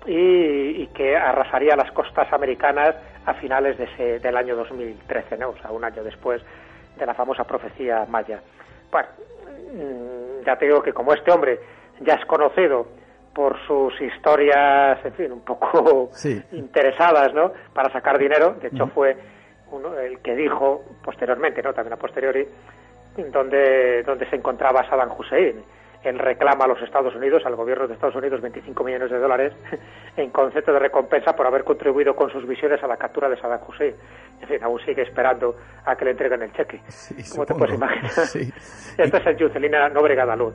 [0.06, 5.50] y, que arrasaría las costas americanas a finales de ese, del año 2013, ¿no?
[5.50, 6.42] o sea, un año después
[6.98, 8.42] de la famosa profecía maya.
[8.92, 9.08] Bueno,
[9.74, 11.60] mm, ya te digo que como este hombre
[12.02, 12.88] ya es conocido
[13.34, 16.10] por sus historias, en fin, un poco
[16.52, 17.52] interesadas, ¿no?
[17.74, 18.56] Para sacar dinero.
[18.62, 19.18] De hecho, fue
[19.72, 21.74] uno el que dijo posteriormente, ¿no?
[21.74, 22.48] También a posteriori,
[23.32, 25.64] donde, donde se encontraba Saddam Hussein.
[26.04, 29.54] Él reclama a los Estados Unidos, al gobierno de Estados Unidos, 25 millones de dólares
[30.18, 33.62] en concepto de recompensa por haber contribuido con sus visiones a la captura de Saddam
[33.66, 33.96] Hussein.
[34.42, 36.82] En fin, aún sigue esperando a que le entreguen el cheque.
[37.32, 38.12] como te puedes imaginar.
[38.12, 38.52] Sí.
[38.98, 40.54] Esta es el Juscelina Nóbrega Luz.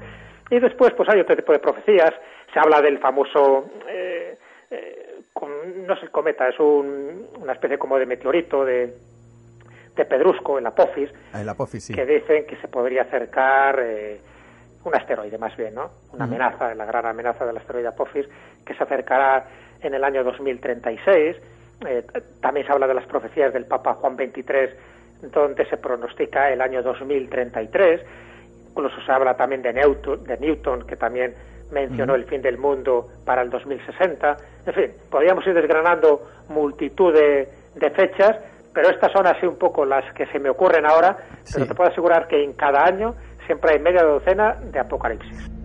[0.51, 2.13] Y después, pues hay otro tipo de profecías.
[2.53, 4.39] Se habla del famoso, eh,
[4.71, 5.21] eh,
[5.87, 8.95] no sé, cometa, es una especie como de meteorito, de,
[9.95, 11.93] de pedrusco, el Apophis, ah, el sí.
[11.93, 14.21] que dicen que se podría acercar eh,
[14.85, 15.91] un asteroide, más bien, ¿no?
[16.13, 18.27] Una amenaza, la gran amenaza del asteroide Apophis,
[18.65, 19.47] que se acercará
[19.81, 21.37] en el año 2036.
[22.41, 26.83] también se habla de las profecías del Papa Juan XXIII, donde se pronostica el año
[26.83, 28.01] 2033
[28.79, 31.35] incluso se habla también de Newton, de Newton que también
[31.71, 34.37] mencionó el fin del mundo para el 2060.
[34.67, 37.49] En fin, podríamos ir desgranando multitud de,
[37.95, 38.37] fechas,
[38.75, 41.17] pero estas son así un poco las que se me ocurren ahora,
[41.53, 43.15] pero te puedo asegurar que en cada año
[43.47, 45.58] siempre hay media docena de apocalipsis.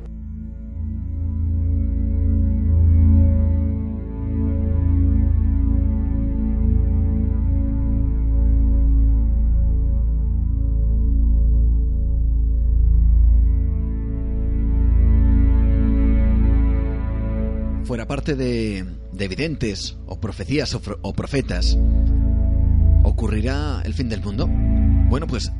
[17.93, 21.77] Fuera parte de, de evidentes o profecías o, profetas,
[23.03, 24.49] ¿ocurrirá el fin del mundo?
[24.49, 25.51] Bueno, pues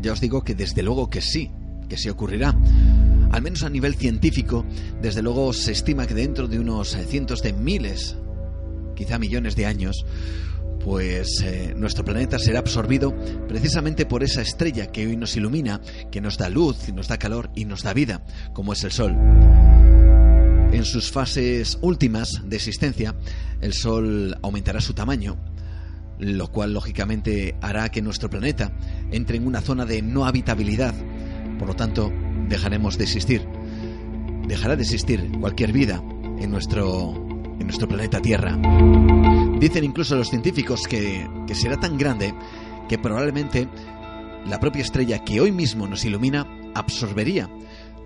[0.00, 1.50] ya os digo que desde luego que sí,
[1.86, 2.56] que sí ocurrirá.
[3.32, 4.64] Al menos a nivel científico,
[5.02, 8.16] desde luego se estima que dentro de unos cientos de miles,
[8.96, 10.06] quizá millones de años,
[10.82, 13.14] pues eh, nuestro planeta será absorbido
[13.46, 17.50] precisamente por esa estrella que hoy nos ilumina, que nos da luz, nos da calor
[17.54, 19.73] y nos da vida, como es el Sol.
[20.74, 23.14] En sus fases últimas de existencia,
[23.60, 25.36] el Sol aumentará su tamaño,
[26.18, 28.76] lo cual lógicamente hará que nuestro planeta
[29.12, 30.92] entre en una zona de no habitabilidad.
[31.60, 32.12] Por lo tanto,
[32.48, 33.46] dejaremos de existir.
[34.48, 36.02] Dejará de existir cualquier vida
[36.40, 37.14] en nuestro,
[37.60, 38.58] en nuestro planeta Tierra.
[39.60, 42.34] Dicen incluso los científicos que, que será tan grande
[42.88, 43.68] que probablemente
[44.44, 47.48] la propia estrella que hoy mismo nos ilumina absorbería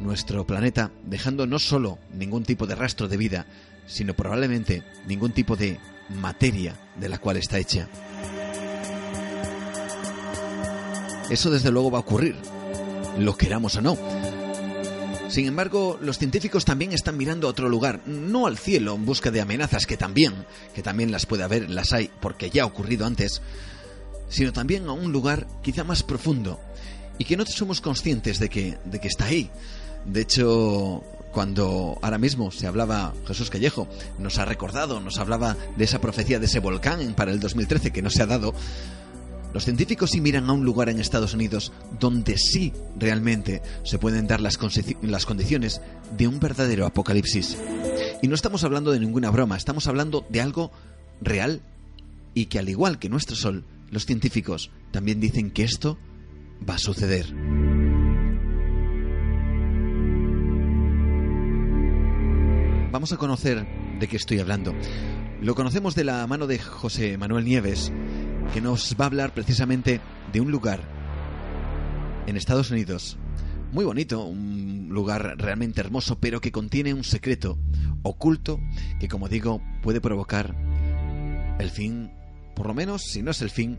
[0.01, 3.47] nuestro planeta dejando no solo ningún tipo de rastro de vida,
[3.87, 7.89] sino probablemente ningún tipo de materia de la cual está hecha.
[11.31, 12.37] Eso desde luego va a ocurrir,
[13.19, 13.99] lo queramos o no.
[15.29, 19.31] Sin embargo, los científicos también están mirando a otro lugar, no al cielo en busca
[19.31, 20.33] de amenazas que también,
[20.75, 23.43] que también las puede haber, las hay porque ya ha ocurrido antes,
[24.31, 26.59] sino también a un lugar quizá más profundo
[27.19, 29.51] y que no somos conscientes de que, de que está ahí,
[30.05, 35.85] de hecho, cuando ahora mismo se hablaba, Jesús Callejo nos ha recordado, nos hablaba de
[35.85, 38.55] esa profecía de ese volcán para el 2013 que no se ha dado,
[39.53, 44.27] los científicos sí miran a un lugar en Estados Unidos donde sí realmente se pueden
[44.27, 44.59] dar las,
[45.03, 45.81] las condiciones
[46.17, 47.57] de un verdadero apocalipsis.
[48.21, 50.71] Y no estamos hablando de ninguna broma, estamos hablando de algo
[51.21, 51.63] real
[52.35, 55.99] y que al igual que nuestro Sol, los científicos también dicen que esto
[56.69, 57.35] va a suceder.
[62.91, 63.67] Vamos a conocer
[63.99, 64.75] de qué estoy hablando.
[65.43, 67.93] Lo conocemos de la mano de José Manuel Nieves,
[68.55, 70.01] que nos va a hablar precisamente
[70.33, 70.81] de un lugar
[72.27, 73.19] en Estados Unidos.
[73.73, 77.59] Muy bonito, un lugar realmente hermoso, pero que contiene un secreto
[78.03, 78.59] oculto
[78.99, 80.57] que, como digo, puede provocar
[81.59, 82.11] el fin,
[82.57, 83.79] por lo menos, si no es el fin,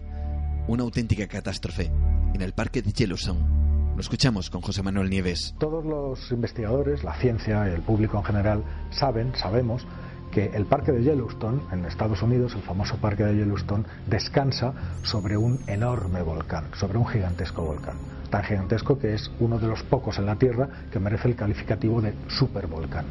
[0.68, 1.92] una auténtica catástrofe
[2.36, 3.59] en el parque de Yellowstone.
[4.00, 5.54] Lo escuchamos con José Manuel Nieves.
[5.58, 9.86] Todos los investigadores, la ciencia, el público en general, saben, sabemos
[10.32, 15.36] que el parque de Yellowstone, en Estados Unidos, el famoso parque de Yellowstone, descansa sobre
[15.36, 17.98] un enorme volcán, sobre un gigantesco volcán.
[18.30, 22.02] Tan gigantesco que es uno de los pocos en la Tierra que merece el calificativo
[22.02, 23.04] de supervolcán.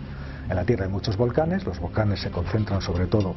[0.48, 3.34] En la Tierra hay muchos volcanes, los volcanes se concentran sobre todo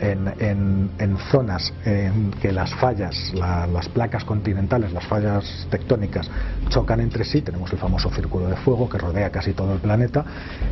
[0.00, 6.28] en, zonas en que las fallas, las placas continentales, las fallas tectónicas
[6.68, 10.24] chocan entre sí, tenemos el famoso círculo de fuego que rodea casi todo el planeta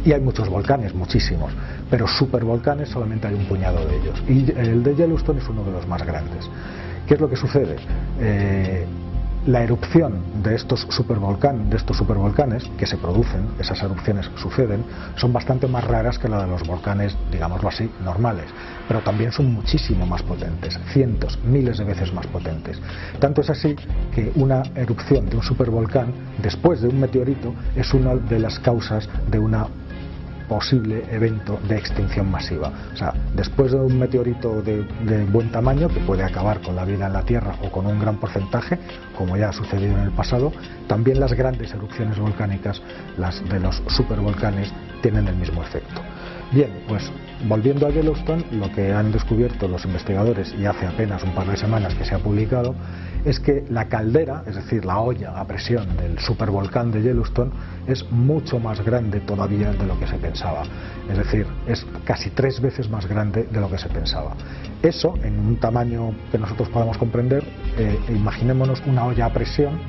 [0.05, 1.53] y hay muchos volcanes, muchísimos,
[1.91, 5.73] pero supervolcanes solamente hay un puñado de ellos y el de Yellowstone es uno de
[5.73, 6.49] los más grandes.
[7.07, 7.77] ¿Qué es lo que sucede?
[8.21, 8.87] Eh,
[9.47, 14.85] la erupción de estos de estos supervolcanes que se producen, esas erupciones suceden,
[15.17, 18.47] son bastante más raras que la de los volcanes, digámoslo así, normales,
[18.87, 22.81] pero también son muchísimo más potentes, cientos, miles de veces más potentes.
[23.19, 23.75] Tanto es así
[24.15, 29.09] que una erupción de un supervolcán después de un meteorito es una de las causas
[29.31, 29.67] de una
[30.49, 32.73] posible evento de extinción masiva.
[32.93, 34.85] O sea, después de un meteorito de,
[35.31, 38.19] buen tamaño que puede acabar con la vida en la Tierra o con un gran
[38.19, 38.79] porcentaje,
[39.17, 40.53] como ya ha sucedido en el pasado,
[40.87, 42.83] también las grandes erupciones volcánicas,
[43.17, 46.01] las de los supervolcanes, tienen el mismo efecto.
[46.53, 47.11] Bien, pues
[47.49, 51.57] volviendo a Yellowstone, lo que han descubierto los investigadores y hace apenas un par de
[51.57, 52.75] semanas que se ha publicado
[53.25, 57.53] es que la caldera, es decir, la olla a presión del supervolcán de Yellowstone,
[57.87, 60.65] es mucho más grande todavía de lo que se pensaba.
[61.11, 64.35] Es decir, es casi tres veces más grande de lo que se pensaba.
[64.83, 67.45] Eso, en un tamaño que nosotros podamos comprender,
[67.79, 69.81] eh, imaginémonos una olla a presión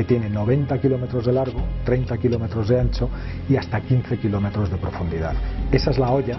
[0.00, 3.10] que tiene 90 kilómetros de largo, 30 kilómetros de ancho
[3.50, 5.34] y hasta 15 kilómetros de profundidad.
[5.70, 6.38] Esa es la olla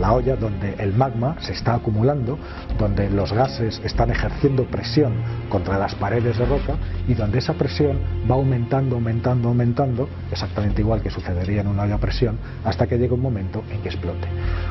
[0.00, 2.38] la olla donde el magma se está acumulando,
[2.78, 5.12] donde los gases están ejerciendo presión
[5.50, 7.98] contra las paredes de roca y donde esa presión
[8.30, 12.96] va aumentando, aumentando, aumentando, exactamente igual que sucedería en una olla a presión, hasta que
[12.96, 14.26] llegue un momento en que explote.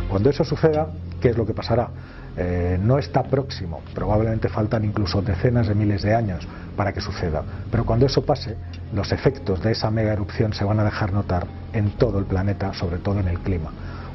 [0.09, 0.87] Cuando eso suceda,
[1.21, 1.91] ¿qué es lo que pasará?
[2.37, 7.43] Eh, no está próximo, probablemente faltan incluso decenas de miles de años para que suceda,
[7.69, 8.55] pero cuando eso pase,
[8.93, 12.73] los efectos de esa mega erupción se van a dejar notar en todo el planeta,
[12.73, 13.71] sobre todo en el clima.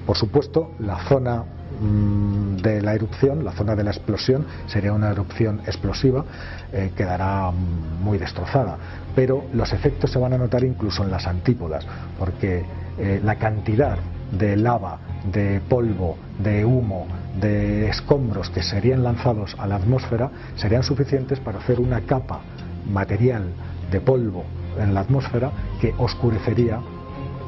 [0.06, 1.42] Por supuesto, la zona
[1.80, 6.24] mm, de la erupción, la zona de la explosión, sería una erupción explosiva,
[6.72, 8.78] eh, quedará mm, muy destrozada.
[9.16, 11.84] Pero los efectos se van a notar incluso en las antípodas,
[12.18, 12.64] porque
[12.98, 13.98] eh, la cantidad
[14.30, 14.98] de lava,
[15.32, 17.08] de polvo, de humo,
[17.40, 22.40] de escombros que serían lanzados a la atmósfera serían suficientes para hacer una capa
[22.90, 23.52] material
[23.90, 24.44] de polvo
[24.78, 26.80] en la atmósfera que oscurecería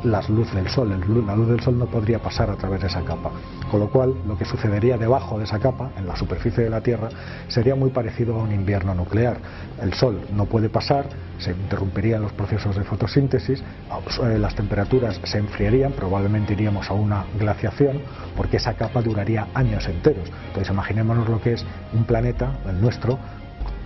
[0.05, 0.91] la luz del sol.
[1.27, 3.31] La luz del sol no podría pasar a través de esa capa.
[3.71, 6.81] Con lo cual, lo que sucedería debajo de esa capa, en la superficie de la
[6.81, 7.09] Tierra,
[7.49, 9.39] sería muy parecido a un invierno nuclear.
[9.81, 11.07] El sol no puede pasar,
[11.39, 17.25] se interrumpirían los procesos de fotosíntesis, eh, las temperaturas se enfriarían, probablemente iríamos a una
[17.39, 18.01] glaciación,
[18.37, 20.31] porque esa capa duraría años enteros.
[20.49, 23.19] Entonces, imaginémonos lo que es un planeta, el nuestro,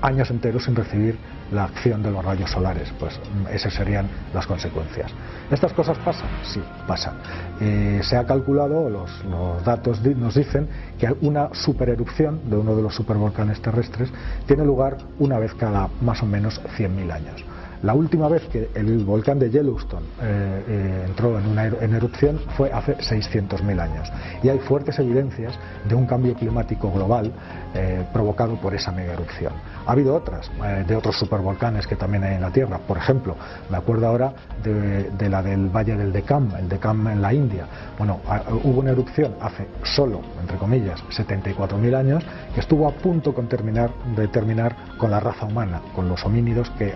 [0.01, 1.17] años enteros sin recibir
[1.53, 2.93] la acción de los rayos solares.
[2.99, 3.19] Pues
[3.51, 5.13] esas serían las consecuencias.
[5.51, 6.29] ¿Estas cosas pasan?
[6.45, 7.15] Sí, pasan.
[7.61, 12.83] Eh, se ha calculado, los, los datos nos dicen que una supererupción de uno de
[12.83, 14.11] los supervolcanes terrestres
[14.47, 17.45] tiene lugar una vez cada más o menos 100.000 años.
[17.83, 22.39] La última vez que el volcán de Yellowstone eh, eh, entró en, una en erupción
[22.57, 24.09] fue hace 600.000 años
[24.41, 25.53] y hay fuertes evidencias
[25.89, 27.33] de un cambio climático global
[27.75, 29.53] eh, provocado por esa mega erupción.
[29.85, 30.49] Ha habido otras,
[30.87, 32.79] de otros supervolcanes que también hay en la Tierra.
[32.79, 33.35] Por ejemplo,
[33.69, 37.67] me acuerdo ahora de, la del Valle del Deccan, el Deccan en la India.
[37.99, 38.21] Bueno,
[38.63, 43.91] hubo una erupción hace solo, entre comillas, 74.000 años que estuvo a punto con terminar,
[44.15, 46.95] de terminar con la raza humana, con los homínidos que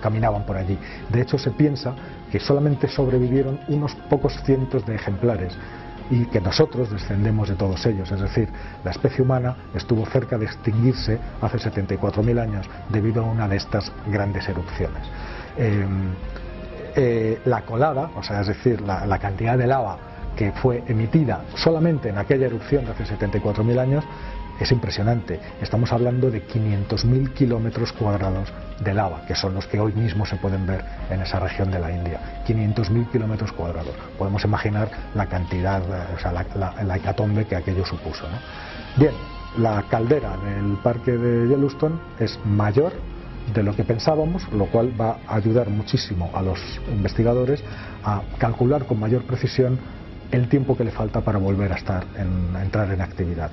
[0.00, 0.78] caminaban por allí.
[1.08, 1.94] De hecho, se piensa
[2.30, 5.56] que solamente sobrevivieron unos pocos cientos de ejemplares
[6.10, 8.10] y que nosotros descendemos de todos ellos.
[8.10, 8.48] Es decir,
[8.84, 13.92] la especie humana estuvo cerca de extinguirse hace 74.000 años debido a una de estas
[14.08, 15.02] grandes erupciones.
[15.56, 16.12] Em,
[16.96, 19.98] eh, la colada, o sea, es decir, la, la cantidad de lava
[20.36, 24.04] que fue emitida solamente en aquella erupción de hace 74.000 años
[24.60, 25.40] es impresionante.
[25.62, 28.52] Estamos hablando de 500.000 kilómetros cuadrados
[28.84, 31.78] de lava, que son los que hoy mismo se pueden ver en esa región de
[31.78, 32.44] la India.
[32.46, 33.94] 500.000 kilómetros cuadrados.
[34.18, 38.26] Podemos imaginar la cantidad, eh, o sea, la, hecatombe que aquello supuso.
[38.96, 39.12] Bien,
[39.58, 42.92] la caldera del parque de Yellowstone es mayor
[43.54, 46.58] de lo que pensábamos, lo cual va a ayudar muchísimo a los
[46.88, 47.64] investigadores
[48.04, 49.78] a calcular con mayor precisión
[50.30, 53.50] el tiempo que le falta para volver a estar en, a entrar en actividad.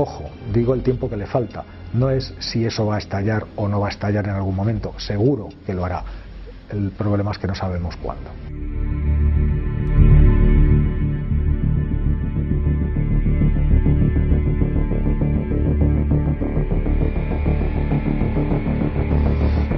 [0.00, 1.64] Ojo, digo el tiempo que le falta.
[1.92, 4.94] No es si eso va a estallar o no va a estallar en algún momento.
[4.96, 6.04] Seguro que lo hará.
[6.70, 8.30] El problema es que no sabemos cuándo.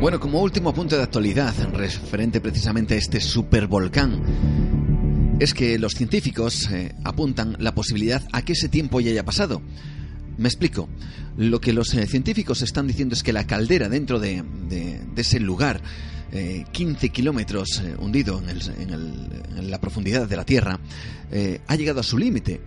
[0.03, 4.21] Bueno, como último punto de actualidad referente precisamente a este supervolcán,
[5.41, 9.63] es que los científicos eh, apuntan la posibilidad a que ese tiempo ya haya pasado.
[10.41, 10.89] Me explico.
[11.37, 14.43] Lo que los eh, científicos están diciendo es que la caldera dentro de,
[15.15, 15.83] ese lugar,
[16.73, 20.81] 15 eh, kilómetros hundido en, la profundidad de la Tierra,
[21.67, 22.63] ha llegado a su límite.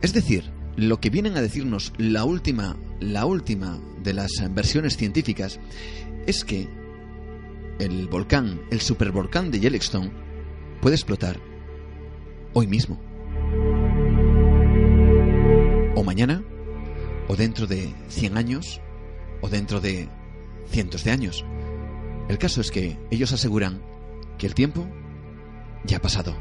[0.00, 5.60] Es decir, lo que vienen a decirnos la última, la última de las versiones científicas
[6.26, 6.68] es que
[7.78, 10.10] el volcán, el supervolcán de Yellowstone,
[10.80, 11.38] puede explotar
[12.52, 13.00] hoy mismo.
[15.94, 16.42] O mañana,
[17.28, 18.80] o dentro de 100 años,
[19.40, 20.08] o dentro de
[20.70, 21.44] cientos de años.
[22.28, 23.82] El caso es que ellos aseguran
[24.38, 24.86] que el tiempo
[25.84, 26.34] ya ha pasado.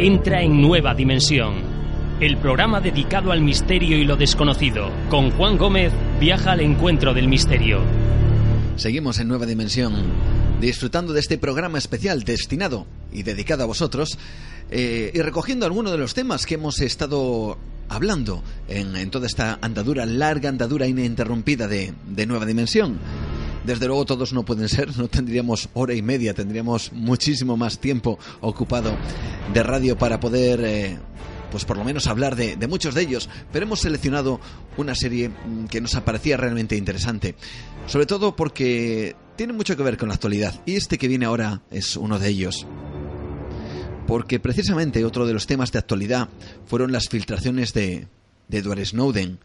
[0.00, 1.56] Entra en Nueva Dimensión.
[2.20, 4.90] El programa dedicado al misterio y lo desconocido.
[5.10, 7.82] Con Juan Gómez viaja al encuentro del misterio.
[8.76, 9.92] Seguimos en Nueva Dimensión,
[10.58, 14.18] disfrutando de este programa especial destinado y dedicado a vosotros
[14.70, 17.58] eh, y recogiendo algunos de los temas que hemos estado
[17.90, 22.98] hablando en, toda esta andadura, larga andadura ininterrumpida de Nueva Dimensión.
[23.64, 28.18] Desde luego todos no pueden ser, no tendríamos hora y media, tendríamos muchísimo más tiempo
[28.40, 28.96] ocupado
[29.52, 30.60] de radio para poder...
[30.64, 30.98] Eh,
[31.50, 34.40] pues por lo menos hablar de, muchos de ellos, pero hemos seleccionado
[34.76, 37.34] una serie mm, que nos parecía realmente interesante,
[37.86, 41.62] sobre todo porque tiene mucho que ver con la actualidad, y este que viene ahora
[41.70, 42.66] es uno de ellos.
[44.06, 46.28] Porque precisamente otro de los temas de actualidad
[46.66, 48.08] fueron las filtraciones de,
[48.48, 49.38] de Edward Snowden,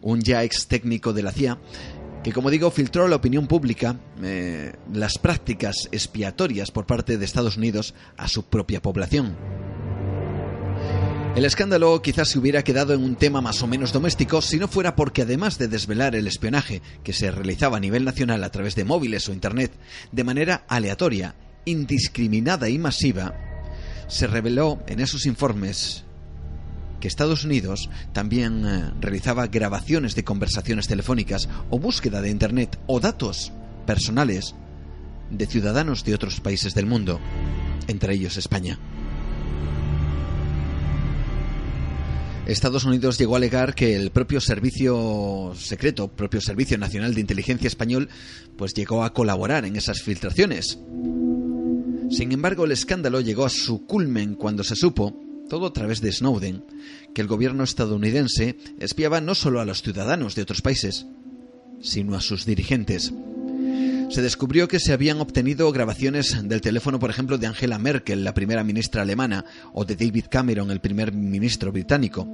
[0.00, 1.58] un ya ex técnico de la CIA,
[2.26, 7.24] que como digo filtró a la opinión pública eh, las prácticas expiatorias por parte de
[7.24, 9.36] Estados Unidos a su propia población.
[11.36, 14.66] El escándalo quizás se hubiera quedado en un tema más o menos doméstico si no
[14.66, 18.74] fuera porque además de desvelar el espionaje que se realizaba a nivel nacional a través
[18.74, 19.70] de móviles o Internet
[20.10, 23.36] de manera aleatoria, indiscriminada y masiva,
[24.08, 26.05] se reveló en esos informes
[27.00, 33.00] que Estados Unidos también eh, realizaba grabaciones de conversaciones telefónicas o búsqueda de Internet o
[33.00, 33.52] datos
[33.86, 34.54] personales
[35.30, 37.20] de ciudadanos de otros países del mundo,
[37.88, 38.78] entre ellos España.
[42.46, 47.66] Estados Unidos llegó a alegar que el propio servicio secreto, propio Servicio Nacional de Inteligencia
[47.66, 48.08] Español,
[48.56, 50.78] pues llegó a colaborar en esas filtraciones.
[52.08, 56.12] Sin embargo, el escándalo llegó a su culmen cuando se supo todo a través de
[56.12, 56.64] Snowden,
[57.14, 61.06] que el gobierno estadounidense espiaba no solo a los ciudadanos de otros países,
[61.80, 63.12] sino a sus dirigentes.
[64.10, 68.34] Se descubrió que se habían obtenido grabaciones del teléfono, por ejemplo, de Angela Merkel, la
[68.34, 72.26] primera ministra alemana, o de David Cameron, el primer ministro británico.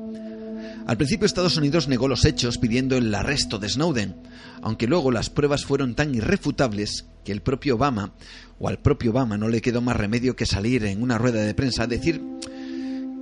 [0.86, 4.16] Al principio Estados Unidos negó los hechos pidiendo el arresto de Snowden,
[4.60, 8.12] aunque luego las pruebas fueron tan irrefutables que el propio Obama,
[8.58, 11.54] o al propio Obama no le quedó más remedio que salir en una rueda de
[11.54, 12.20] prensa a decir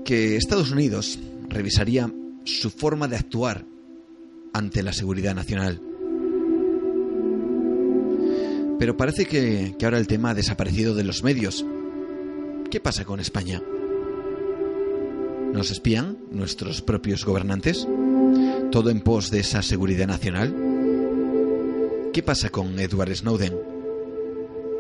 [0.05, 2.13] que Estados Unidos revisaría
[2.45, 3.65] su forma de actuar
[4.53, 5.81] ante la seguridad nacional.
[8.79, 11.67] Pero parece que, ahora el tema ha desaparecido de los medios.
[12.71, 13.63] ¿Qué pasa con España?
[15.53, 17.87] ¿Nos espían nuestros propios gobernantes?
[18.71, 20.55] ¿Todo en pos de esa seguridad nacional?
[22.15, 23.55] ¿Qué pasa con Edward Snowden?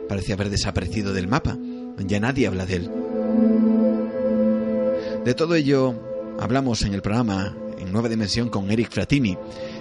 [0.09, 1.59] Parece haber desaparecido del mapa.
[2.07, 2.91] Ya nadie habla de él.
[5.25, 5.95] De todo ello
[6.39, 9.37] hablamos en el programa en Nueva Dimensión con Eric Fratini,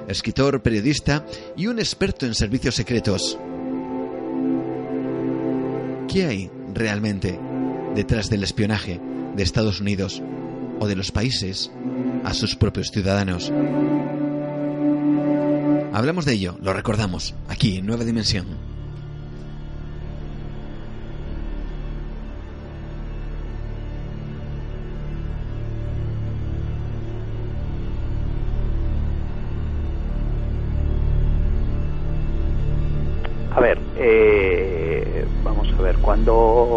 [0.08, 1.26] escritor, periodista
[1.56, 3.40] y un experto en servicios secretos.
[6.10, 7.40] ¿Qué hay realmente
[7.96, 9.00] detrás del espionaje
[9.36, 10.22] de Estados Unidos
[10.80, 11.72] o de los países
[12.26, 13.50] a sus propios ciudadanos?
[15.94, 18.69] Hablamos de ello, lo recordamos, aquí en Nueva Dimensión.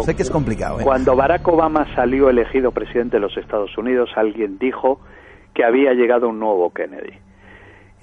[0.03, 0.11] Cuando...
[0.11, 0.79] Sé que es complicado.
[0.79, 0.83] ¿eh?
[0.83, 4.99] Cuando Barack Obama salió elegido presidente de los Estados Unidos, alguien dijo
[5.53, 7.13] que había llegado un nuevo Kennedy.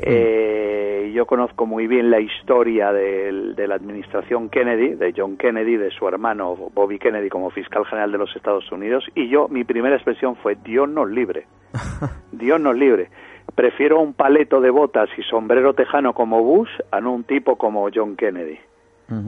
[0.02, 5.76] Eh, yo conozco muy bien la historia de, de la administración Kennedy, de John Kennedy,
[5.76, 9.64] de su hermano Bobby Kennedy como fiscal general de los Estados Unidos, y yo, mi
[9.64, 11.46] primera expresión fue Dios nos libre.
[12.32, 13.10] Dios nos libre.
[13.54, 17.86] Prefiero un paleto de botas y sombrero tejano como Bush a no un tipo como
[17.92, 18.58] John Kennedy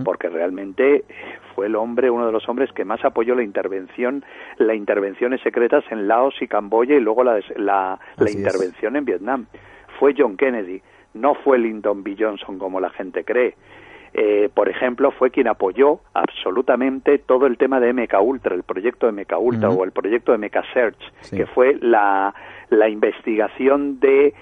[0.05, 1.05] porque realmente
[1.55, 4.25] fue el hombre, uno de los hombres que más apoyó la intervención,
[4.59, 7.99] las intervenciones secretas en Laos y Camboya y luego la, la,
[8.31, 9.47] intervención en Vietnam.
[9.99, 10.83] Fue John Kennedy,
[11.15, 12.17] no fue Lyndon B.
[12.19, 13.55] Johnson como la gente cree.
[14.15, 19.11] Eh, por ejemplo, fue quien apoyó absolutamente todo el tema de MK Ultra, el proyecto
[19.11, 22.35] de MK Ultra o el proyecto de MK Search, que fue la,
[22.69, 24.35] la investigación de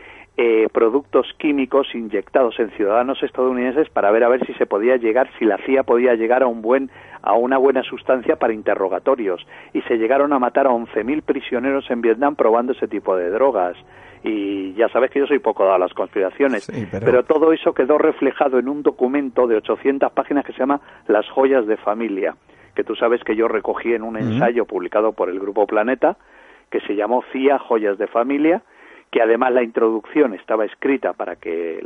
[0.42, 5.28] eh, productos químicos inyectados en ciudadanos estadounidenses para ver a ver si se podía llegar,
[5.38, 9.46] si la CIA podía llegar a un buen a una buena sustancia para interrogatorios.
[9.74, 13.76] Y se llegaron a matar a 11.000 prisioneros en Vietnam probando ese tipo de drogas.
[14.24, 17.22] Y ya sabes que yo soy poco dado a las conspiraciones, pero...
[17.24, 21.66] todo eso quedó reflejado en un documento de 800 páginas que se llama Las joyas
[21.66, 22.34] de familia,
[22.74, 26.16] que tú sabes que yo recogí en un ensayo publicado por el Grupo Planeta,
[26.70, 28.62] que se llamó CIA Joyas de Familia,
[29.10, 31.84] que además la introducción estaba escrita para que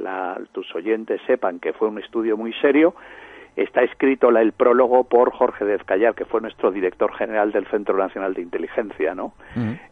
[0.53, 2.95] tus oyentes sepan que fue un estudio muy serio.
[3.57, 8.35] Está escrito el prólogo por Jorge Dezcayar, que fue nuestro director general del Centro Nacional
[8.35, 9.33] de Inteligencia, ¿no?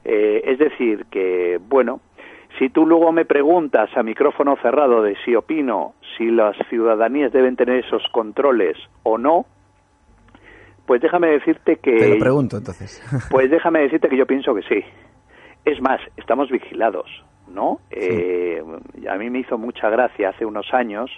[0.05, 2.01] Eh, es decir, que, bueno,
[2.59, 7.57] si tú luego me preguntas a micrófono cerrado de si opino si las ciudadanías deben
[7.57, 9.47] tener esos controles o no,
[10.85, 11.97] pues déjame decirte que...
[11.97, 13.01] Te lo pregunto entonces.
[13.31, 14.85] Pues déjame decirte que yo pienso que sí.
[15.65, 17.09] Es más, estamos vigilados,
[17.49, 17.79] ¿no?
[17.91, 18.63] Eh,
[19.09, 21.11] a mí me hizo mucha gracia hace unos años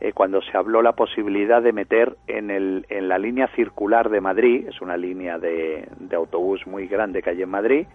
[0.00, 4.20] eh, cuando se habló la posibilidad de meter en, el, en la línea circular de
[4.20, 7.86] Madrid, es una línea de, autobús muy grande que hay en Madrid,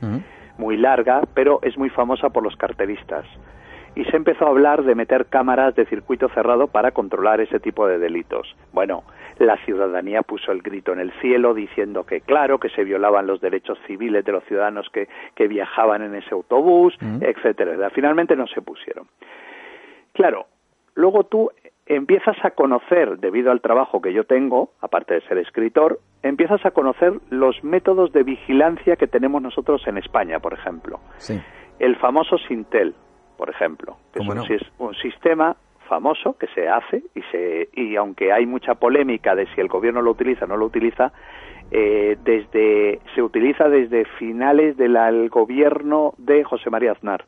[0.58, 3.26] muy larga, pero es muy famosa por los carteristas
[3.98, 7.88] y se empezó a hablar de meter cámaras de circuito cerrado para controlar ese tipo
[7.88, 8.56] de delitos.
[8.72, 9.04] Bueno,
[9.40, 13.42] la ciudadanía puso el grito en el cielo diciendo que claro, que se violaban los
[13.42, 17.24] derechos civiles de los ciudadanos que, que viajaban en ese autobús, mm.
[17.24, 17.90] etcétera.
[17.92, 19.08] Finalmente no se pusieron.
[20.14, 20.48] Claro,
[20.96, 21.52] luego tú
[21.88, 26.72] empiezas a conocer, debido al trabajo que yo tengo, aparte de ser escritor, empiezas a
[26.72, 31.00] conocer los métodos de vigilancia que tenemos nosotros en España, por ejemplo.
[31.18, 31.40] Sí.
[31.80, 32.96] El famoso Sintel,
[33.38, 35.56] por ejemplo, que es un, sistema
[35.88, 40.02] famoso que se hace y se y aunque hay mucha polémica de si el gobierno
[40.02, 41.12] lo utiliza o no lo utiliza
[41.72, 47.26] eh, desde se utiliza desde finales del gobierno de José María Aznar.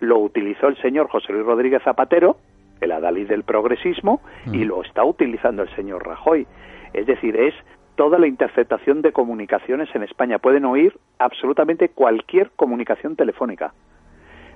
[0.00, 2.36] Lo utilizó el señor José Luis Rodríguez Zapatero
[2.80, 4.20] el adalid del progresismo
[4.52, 6.46] y lo está utilizando el señor Rajoy.
[6.92, 7.54] Es decir es
[7.94, 10.38] toda la interceptación de comunicaciones en España.
[10.38, 13.72] Pueden oír absolutamente cualquier comunicación telefónica.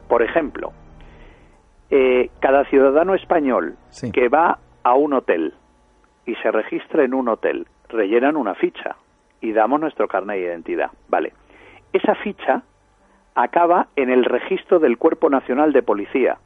[0.09, 0.73] Por ejemplo,
[1.91, 3.77] eh, cada ciudadano español
[4.13, 5.55] que va a un hotel
[6.25, 8.97] y se registra en un hotel, rellenan una ficha
[9.41, 10.91] y damos nuestro carnet de identidad.
[11.09, 11.33] Vale.
[11.93, 12.63] Esa ficha
[13.35, 16.39] acaba en el registro del Cuerpo Nacional de Policía.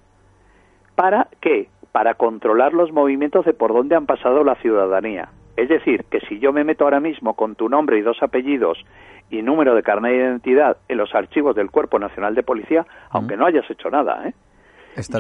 [0.94, 1.68] ¿Para qué?
[1.92, 5.28] Para controlar los movimientos de por dónde han pasado la ciudadanía.
[5.56, 8.84] Es decir, que si yo me meto ahora mismo con tu nombre y dos apellidos
[9.30, 13.36] y número de carnet de identidad en los archivos del Cuerpo Nacional de Policía, aunque
[13.36, 14.34] no hayas hecho nada, ¿eh?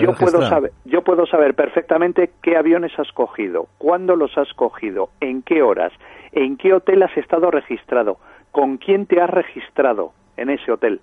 [0.00, 5.10] Yo puedo saber yo puedo saber perfectamente qué aviones has cogido, cuándo los has cogido,
[5.20, 5.92] en qué horas,
[6.32, 8.18] en qué hotel has estado registrado,
[8.52, 11.00] con quién te has registrado en ese hotel.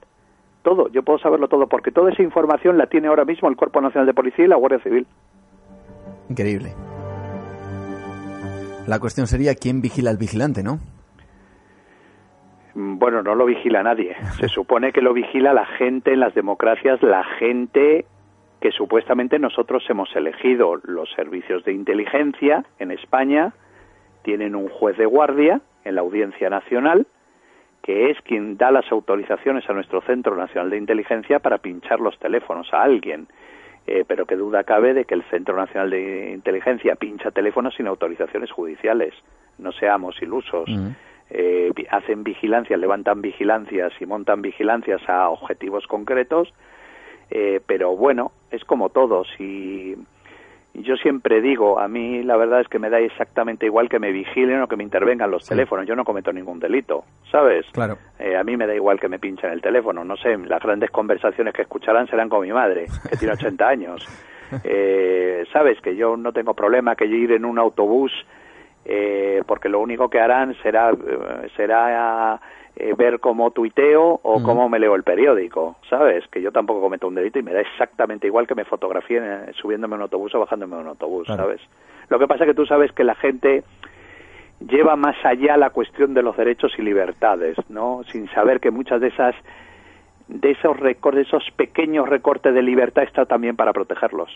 [0.63, 3.81] Todo, yo puedo saberlo todo porque toda esa información la tiene ahora mismo el Cuerpo
[3.81, 5.07] Nacional de Policía y la Guardia Civil.
[6.29, 6.73] Increíble.
[8.87, 10.79] La cuestión sería quién vigila al vigilante, ¿no?
[12.75, 14.15] Mm, bueno, no lo vigila nadie.
[14.39, 18.05] Se supone que lo vigila la gente en las democracias, la gente
[18.61, 20.79] que supuestamente nosotros hemos elegido.
[20.83, 23.53] Los servicios de inteligencia en España
[24.23, 27.07] tienen un juez de guardia en la Audiencia Nacional
[27.81, 32.15] que es quien da las autorizaciones a nuestro Centro Nacional de Inteligencia para pinchar los
[32.19, 33.27] teléfonos a alguien.
[33.87, 37.87] Eh, pero qué duda cabe de que el Centro Nacional de Inteligencia pincha teléfonos sin
[37.87, 39.15] autorizaciones judiciales.
[39.57, 40.69] No seamos ilusos.
[40.69, 40.89] Mm
[41.33, 46.53] eh, hacen vigilancias, levantan vigilancias y montan vigilancias a objetivos concretos,
[47.31, 49.23] eh, pero bueno, es como todo.
[49.37, 49.95] Si
[50.73, 54.11] yo siempre digo, a mí la verdad es que me da exactamente igual que me
[54.11, 55.87] vigilen o que me intervengan los teléfonos.
[55.87, 57.65] Yo no cometo ningún delito, ¿sabes?
[57.71, 57.97] Claro.
[58.19, 60.03] Eh, a mí me da igual que me pinchen el teléfono.
[60.03, 64.07] No sé, las grandes conversaciones que escucharán serán con mi madre, que tiene 80 años.
[64.65, 65.79] Eh, ¿Sabes?
[65.79, 68.11] Que yo no tengo problema que yo ir en un autobús
[68.83, 70.91] eh, porque lo único que harán será,
[71.55, 72.41] será
[72.97, 76.27] ver cómo tuiteo o cómo me leo el periódico, ¿sabes?
[76.29, 79.95] Que yo tampoco cometo un delito y me da exactamente igual que me fotografíen subiéndome
[79.95, 81.61] a un autobús o bajándome a un autobús, ¿sabes?
[82.09, 83.63] Lo que pasa es que tú sabes que la gente
[84.59, 88.01] lleva más allá la cuestión de los derechos y libertades, ¿no?
[88.07, 89.35] Sin saber que muchas de esas
[90.27, 94.29] de esos recortes, esos pequeños recortes de libertad está también para protegerlos.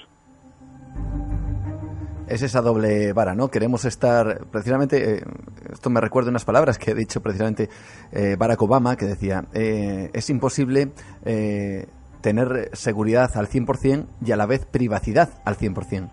[2.28, 3.50] Es esa doble vara, ¿no?
[3.50, 5.22] Queremos estar, precisamente, eh,
[5.72, 7.70] esto me recuerda unas palabras que ha dicho precisamente
[8.12, 10.92] eh, Barack Obama, que decía, eh, es imposible
[12.22, 16.10] tener seguridad al 100% y a la vez privacidad al 100%.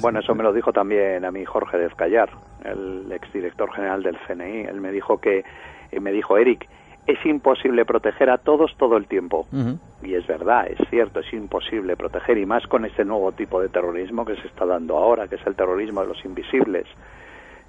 [0.00, 2.28] Bueno, eso me lo dijo también a mí Jorge Dezcayar,
[2.64, 4.66] el exdirector general del CNI.
[4.66, 5.44] Él me dijo que,
[5.98, 6.68] me dijo, Eric,
[7.08, 9.46] es imposible proteger a todos todo el tiempo.
[10.02, 13.70] Y es verdad, es cierto, es imposible proteger, y más con este nuevo tipo de
[13.70, 16.86] terrorismo que se está dando ahora, que es el terrorismo de los invisibles,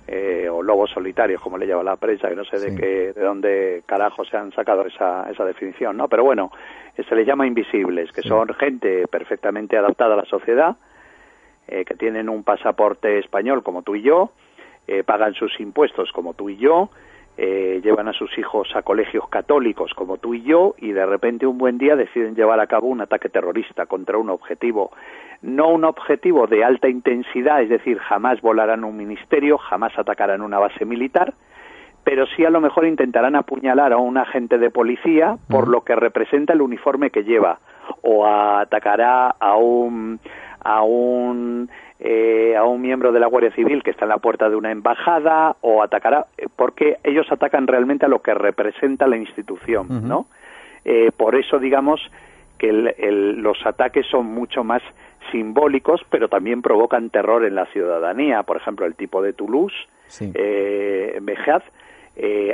[0.07, 3.21] eh, o lobos solitarios, como le llama la prensa, que no sé de qué, de
[3.21, 6.09] dónde carajo se han sacado esa, esa definición, ¿no?
[6.09, 6.51] Pero bueno,
[6.97, 10.75] se les llama invisibles, que son gente perfectamente adaptada a la sociedad,
[11.69, 14.31] eh, que tienen un pasaporte español como tú y yo,
[14.85, 16.89] eh, pagan sus impuestos como tú y yo,
[17.41, 21.47] eh, llevan a sus hijos a colegios católicos como tú y yo y de repente
[21.47, 24.91] un buen día deciden llevar a cabo un ataque terrorista contra un objetivo.
[25.41, 30.59] No un objetivo de alta intensidad, es decir, jamás volarán un ministerio, jamás atacarán una
[30.59, 31.33] base militar,
[32.03, 35.95] pero sí a lo mejor intentarán apuñalar a un agente de policía por lo que
[35.95, 37.59] representa el uniforme que lleva
[38.01, 40.19] o atacará a un
[40.61, 41.69] a un
[42.01, 44.71] eh, a un miembro de la Guardia Civil que está en la puerta de una
[44.71, 50.27] embajada o atacará eh, porque ellos atacan realmente a lo que representa la institución, ¿no?
[50.85, 51.99] Eh, por eso digamos
[52.57, 54.81] que los ataques son mucho más
[55.31, 58.43] simbólicos, pero también provocan terror en la ciudadanía.
[58.43, 59.75] Por ejemplo, el tipo de Toulouse,
[60.07, 60.31] sí.
[60.35, 61.21] eh,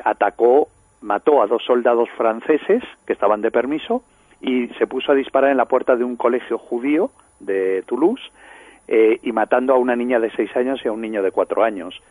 [0.04, 0.68] atacó,
[1.02, 4.04] mató a dos soldados franceses que estaban de permiso
[4.42, 8.32] y se puso a disparar en la puerta de un colegio judío de Toulouse
[8.88, 11.64] eh, y matando a una niña de seis años y a un niño de cuatro
[11.64, 12.02] años.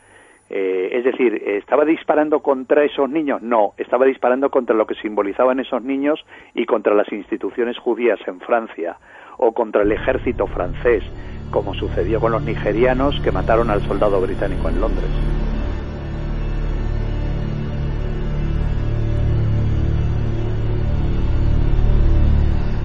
[0.50, 3.40] Eh, es decir, ¿estaba disparando contra esos niños?
[3.42, 8.40] No, estaba disparando contra lo que simbolizaban esos niños y contra las instituciones judías en
[8.40, 8.96] Francia
[9.38, 11.02] o contra el ejército francés,
[11.50, 15.10] como sucedió con los nigerianos que mataron al soldado británico en Londres.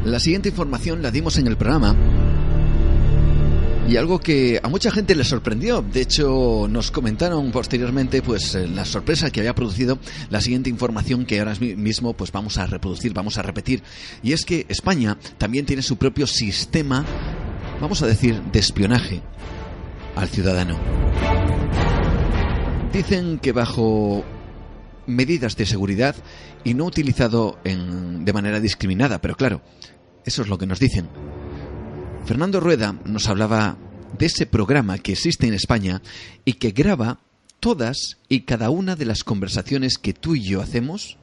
[0.05, 1.93] La siguiente información la dimos en el programa
[3.89, 5.81] y algo que a mucha gente le sorprendió.
[5.81, 9.97] De hecho, nos comentaron posteriormente pues eh, la sorpresa que había producido
[10.29, 13.81] la siguiente información que ahora mismo pues vamos a reproducir, vamos a repetir.
[14.21, 17.03] Y es que España también tiene su propio sistema,
[17.81, 19.23] vamos a decir, de espionaje
[20.15, 20.77] al ciudadano.
[22.93, 24.23] Dicen que bajo
[25.07, 26.15] medidas de seguridad
[26.63, 29.63] y no utilizado en, de manera discriminada, pero claro,
[30.25, 31.09] eso es lo que nos dicen.
[32.25, 33.77] Fernando Rueda nos hablaba
[34.17, 36.01] de ese programa que existe en España
[36.45, 37.19] y que graba
[37.59, 41.17] todas y cada una de las conversaciones que tú y yo hacemos,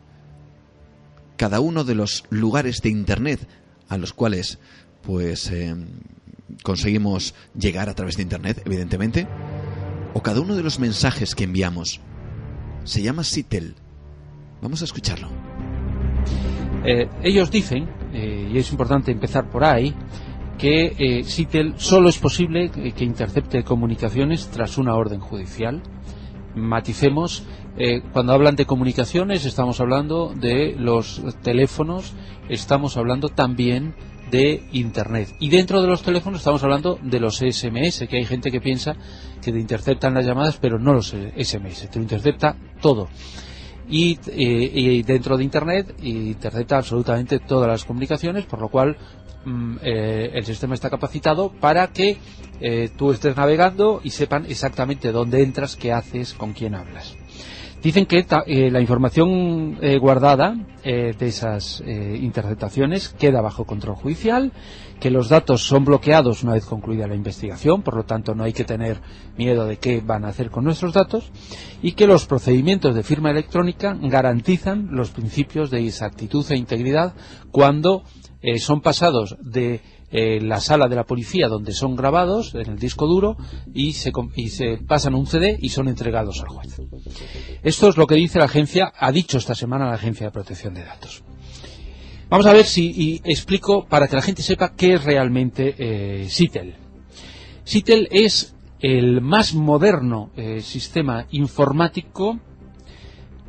[1.37, 3.47] cada uno de los lugares de Internet
[3.89, 4.59] a los cuales
[5.03, 5.75] pues eh,
[6.63, 9.27] conseguimos llegar a través de Internet, evidentemente,
[10.15, 12.01] o cada uno de los mensajes que enviamos.
[12.85, 13.75] Se llama Sitel.
[14.63, 15.29] Vamos a escucharlo.
[16.85, 19.95] Eh, ellos dicen, eh, y es importante empezar por ahí,
[20.59, 25.83] que eh, SITEL solo es posible que, intercepte comunicaciones tras una orden judicial.
[26.55, 27.45] Maticemos,
[27.77, 32.15] eh, cuando hablan de comunicaciones estamos hablando de los teléfonos,
[32.49, 33.95] estamos hablando también
[34.31, 35.35] de Internet.
[35.39, 38.97] Y dentro de los teléfonos estamos hablando de los SMS, que hay gente que piensa
[39.43, 43.09] que te interceptan las llamadas, pero no los SMS, te lo intercepta todo.
[43.89, 48.97] Y, eh, y, dentro de Internet intercepta absolutamente todas las comunicaciones, por lo cual
[49.47, 52.19] Mm, eh, el sistema está capacitado para que
[52.61, 57.17] eh, tú estés navegando y sepan exactamente dónde entras, qué haces, con quién hablas.
[57.81, 64.53] Dicen que eh, la información guardada de esas interceptaciones queda bajo control judicial,
[64.99, 68.53] que los datos son bloqueados una vez concluida la investigación, por lo tanto no hay
[68.53, 69.01] que tener
[69.37, 71.31] miedo de qué van a hacer con nuestros datos,
[71.83, 77.15] y que los procedimientos de firma electrónica garantizan los principios de exactitud e integridad
[77.53, 78.03] cuando
[78.47, 79.81] eh, son pasados de
[80.13, 83.37] eh, la sala de la policía donde son grabados en el disco duro
[83.75, 86.81] y se, y pasan un CD y son entregados al juez.
[87.65, 90.75] Esto es lo que dice la agencia, ha dicho esta semana la Agencia de Protección
[90.75, 91.25] de Datos.
[92.31, 96.77] Vamos a ver si explico para que la gente sepa qué es realmente eh, SITEL.
[97.65, 102.39] SITEL es el más moderno eh, sistema informático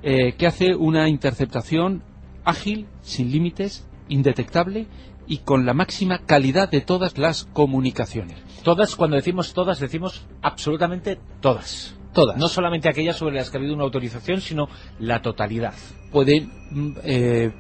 [0.02, 2.02] eh, que hace una interceptación
[2.44, 4.88] ágil, sin límites, indetectable
[5.28, 8.38] y con la máxima calidad de todas las comunicaciones.
[8.64, 11.96] Todas, cuando decimos todas, decimos absolutamente todas.
[12.14, 12.38] Todas.
[12.38, 15.74] No solamente aquellas sobre las que ha habido una autorización, sino la totalidad.
[16.12, 17.52] Pueden, mm, eh,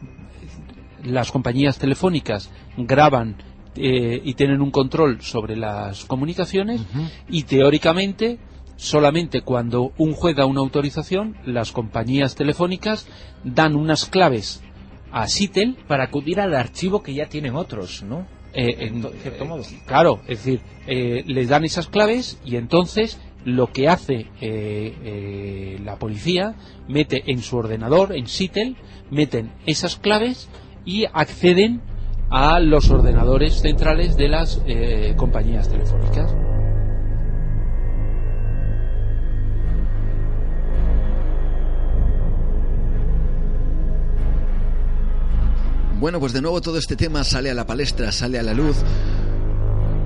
[1.04, 3.38] las compañías telefónicas graban
[3.76, 6.82] eh, y tienen un control sobre las comunicaciones
[7.30, 8.40] y teóricamente
[8.76, 13.08] solamente cuando un juez da una autorización las compañías telefónicas
[13.44, 14.64] dan unas claves
[15.22, 18.26] a Citel Para acudir al archivo que ya tienen otros, ¿no?
[18.54, 19.64] eh, en, En cierto eh, modo.
[19.86, 25.98] Claro, es decir, eh, les dan esas claves y entonces lo que hace eh, la
[25.98, 26.56] policía
[26.88, 28.76] mete en su ordenador, en Citel,
[29.10, 30.50] meten esas claves
[30.86, 31.82] y acceden
[32.30, 36.36] a los ordenadores centrales de las eh, compañías telefónicas.
[46.00, 48.78] Bueno, pues de nuevo todo este tema sale a la palestra, sale a la luz,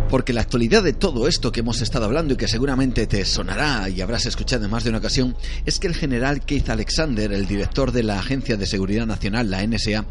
[0.09, 3.89] porque la actualidad de todo esto que hemos estado hablando y que seguramente te sonará
[3.89, 5.35] y habrás escuchado en más de una ocasión,
[5.65, 9.67] es que el general Keith Alexander, el director de la Agencia de Seguridad Nacional, la
[9.67, 10.05] NSA,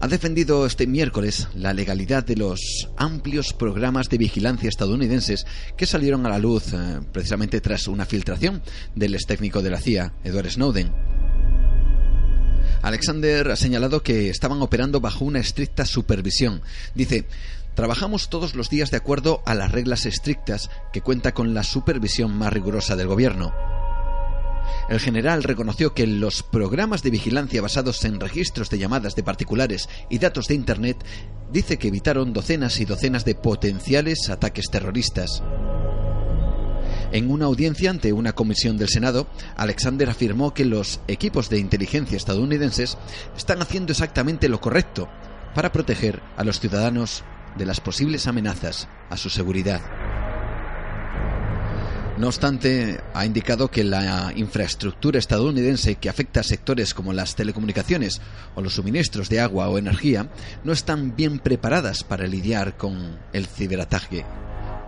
[0.00, 5.44] ha defendido este miércoles la legalidad de los amplios programas de vigilancia estadounidenses
[5.76, 8.62] que salieron a la luz eh, precisamente tras una filtración
[8.94, 10.90] del ex técnico de la CIA, Edward Snowden.
[12.82, 16.62] Alexander ha señalado que estaban operando bajo una estricta supervisión.
[16.94, 17.26] Dice,
[17.74, 22.36] trabajamos todos los días de acuerdo a las reglas estrictas que cuenta con la supervisión
[22.36, 23.52] más rigurosa del gobierno.
[24.88, 29.88] El general reconoció que los programas de vigilancia basados en registros de llamadas de particulares
[30.10, 31.04] y datos de Internet
[31.50, 35.42] dice que evitaron docenas y docenas de potenciales ataques terroristas.
[37.12, 42.16] En una audiencia ante una comisión del Senado, Alexander afirmó que los equipos de inteligencia
[42.16, 42.96] estadounidenses
[43.36, 45.10] están haciendo exactamente lo correcto
[45.54, 47.22] para proteger a los ciudadanos
[47.58, 49.82] de las posibles amenazas a su seguridad.
[52.16, 58.22] No obstante, ha indicado que la infraestructura estadounidense que afecta sectores como las telecomunicaciones
[58.54, 60.30] o los suministros de agua o energía
[60.64, 64.24] no están bien preparadas para lidiar con el ciberataque,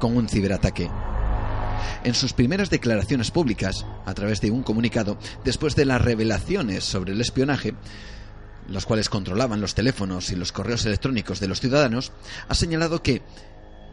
[0.00, 0.88] con un ciberataque.
[2.04, 7.12] En sus primeras declaraciones públicas, a través de un comunicado, después de las revelaciones sobre
[7.12, 7.74] el espionaje,
[8.68, 12.12] los cuales controlaban los teléfonos y los correos electrónicos de los ciudadanos,
[12.48, 13.22] ha señalado que,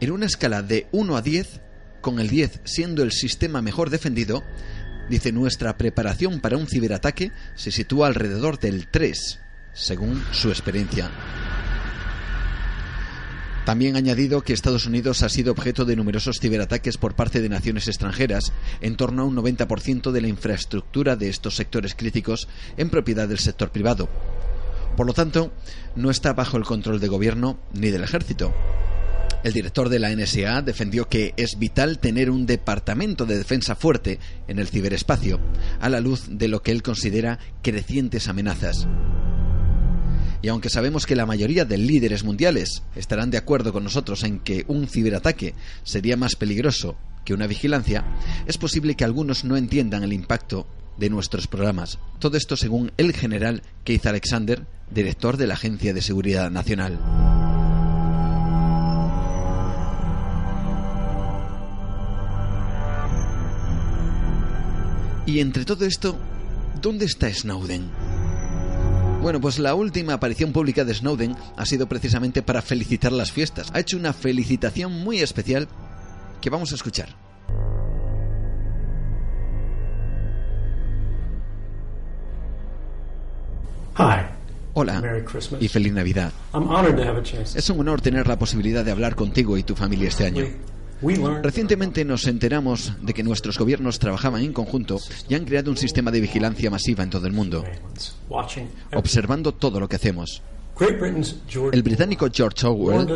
[0.00, 1.60] en una escala de 1 a 10,
[2.00, 4.42] con el 10 siendo el sistema mejor defendido,
[5.08, 9.40] dice nuestra preparación para un ciberataque se sitúa alrededor del 3,
[9.72, 11.10] según su experiencia.
[13.64, 17.48] También ha añadido que Estados Unidos ha sido objeto de numerosos ciberataques por parte de
[17.48, 22.90] naciones extranjeras, en torno a un 90% de la infraestructura de estos sectores críticos en
[22.90, 24.08] propiedad del sector privado.
[24.96, 25.52] Por lo tanto,
[25.94, 28.52] no está bajo el control del gobierno ni del ejército.
[29.44, 34.18] El director de la NSA defendió que es vital tener un departamento de defensa fuerte
[34.48, 35.40] en el ciberespacio,
[35.80, 38.86] a la luz de lo que él considera crecientes amenazas.
[40.42, 44.40] Y aunque sabemos que la mayoría de líderes mundiales estarán de acuerdo con nosotros en
[44.40, 48.04] que un ciberataque sería más peligroso que una vigilancia,
[48.46, 50.66] es posible que algunos no entiendan el impacto
[50.98, 52.00] de nuestros programas.
[52.18, 56.98] Todo esto según el general Keith Alexander, director de la Agencia de Seguridad Nacional.
[65.24, 66.16] Y entre todo esto,
[66.80, 68.01] ¿dónde está Snowden?
[69.22, 73.70] Bueno, pues la última aparición pública de Snowden ha sido precisamente para felicitar las fiestas.
[73.72, 75.68] Ha hecho una felicitación muy especial
[76.40, 77.08] que vamos a escuchar.
[83.96, 84.26] Hi.
[84.74, 85.22] Hola
[85.60, 86.32] y feliz Navidad.
[87.54, 90.46] Es un honor tener la posibilidad de hablar contigo y tu familia este año.
[91.42, 94.98] Recientemente nos enteramos de que nuestros gobiernos trabajaban en conjunto
[95.28, 97.64] y han creado un sistema de vigilancia masiva en todo el mundo,
[98.92, 100.42] observando todo lo que hacemos.
[101.72, 103.06] El británico George Orwell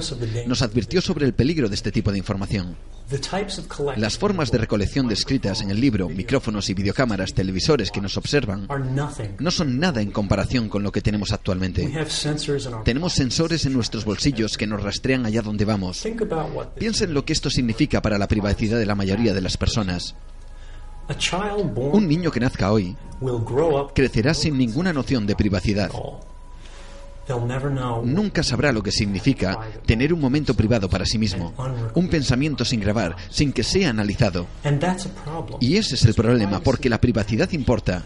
[0.47, 2.77] nos advirtió sobre el peligro de este tipo de información.
[3.97, 8.67] Las formas de recolección descritas en el libro, micrófonos y videocámaras, televisores que nos observan,
[9.39, 11.89] no son nada en comparación con lo que tenemos actualmente.
[12.85, 16.03] Tenemos sensores en nuestros bolsillos que nos rastrean allá donde vamos.
[16.03, 18.97] Think about what this Piensa en lo que esto significa para la privacidad de la
[18.97, 20.17] mayoría de las personas.
[21.93, 22.97] Un niño que nazca hoy
[23.95, 25.91] crecerá sin ninguna noción de privacidad.
[28.05, 31.53] Nunca sabrá lo que significa tener un momento privado para sí mismo,
[31.95, 34.47] un pensamiento sin grabar, sin que sea analizado.
[35.61, 38.03] Y ese es el problema, porque la privacidad importa.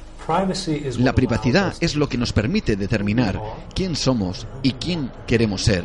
[0.99, 3.41] La privacidad es lo que nos permite determinar
[3.75, 5.85] quién somos y quién queremos ser.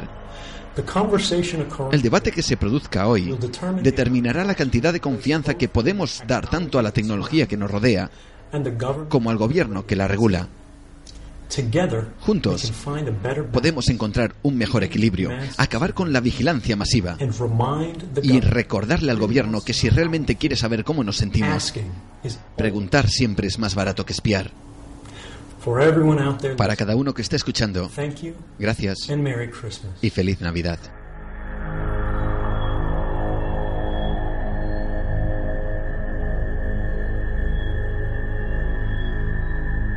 [1.92, 3.38] El debate que se produzca hoy
[3.82, 8.12] determinará la cantidad de confianza que podemos dar tanto a la tecnología que nos rodea
[9.10, 10.50] como al gobierno que la regula.
[12.20, 12.74] Juntos
[13.52, 17.18] podemos encontrar un mejor equilibrio, acabar con la vigilancia masiva
[18.22, 21.74] y recordarle al gobierno que si realmente quiere saber cómo nos sentimos,
[22.56, 24.52] preguntar siempre es más barato que espiar.
[26.58, 27.90] Para cada uno que esté escuchando,
[28.60, 29.10] gracias
[30.02, 30.80] y feliz Navidad.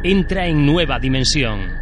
[0.05, 1.73] Entra en nueva dimensión.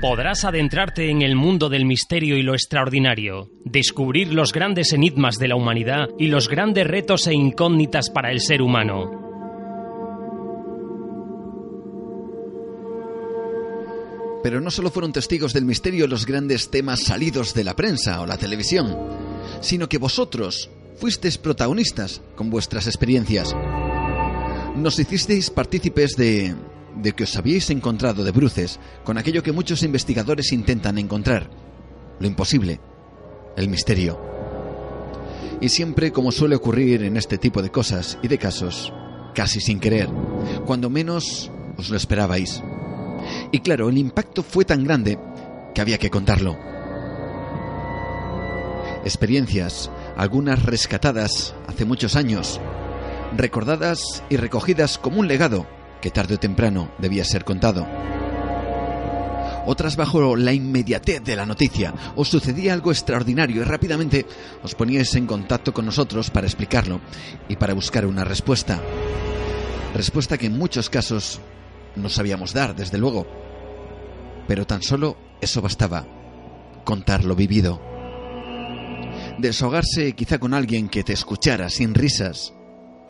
[0.00, 5.48] Podrás adentrarte en el mundo del misterio y lo extraordinario, descubrir los grandes enigmas de
[5.48, 9.10] la humanidad y los grandes retos e incógnitas para el ser humano.
[14.44, 18.26] Pero no solo fueron testigos del misterio los grandes temas salidos de la prensa o
[18.26, 18.96] la televisión,
[19.60, 23.52] sino que vosotros fuisteis protagonistas con vuestras experiencias.
[24.76, 26.54] Nos hicisteis partícipes de
[26.96, 31.50] de que os habíais encontrado de bruces con aquello que muchos investigadores intentan encontrar,
[32.20, 32.80] lo imposible,
[33.56, 34.20] el misterio.
[35.60, 38.92] Y siempre, como suele ocurrir en este tipo de cosas y de casos,
[39.34, 40.08] casi sin querer,
[40.66, 42.62] cuando menos os lo esperabais.
[43.52, 45.18] Y claro, el impacto fue tan grande
[45.74, 46.56] que había que contarlo.
[49.04, 52.60] Experiencias, algunas rescatadas hace muchos años,
[53.36, 55.66] recordadas y recogidas como un legado
[56.04, 57.88] que tarde o temprano debía ser contado.
[59.64, 64.28] Otras bajo la inmediatez de la noticia, os sucedía algo extraordinario y rápidamente
[64.60, 67.00] os poníais en contacto con nosotros para explicarlo
[67.48, 68.82] y para buscar una respuesta.
[69.94, 71.40] Respuesta que en muchos casos
[71.96, 73.24] no sabíamos dar, desde luego.
[74.46, 76.04] Pero tan solo eso bastaba,
[76.84, 77.80] contar lo vivido.
[79.38, 82.52] Desahogarse quizá con alguien que te escuchara sin risas,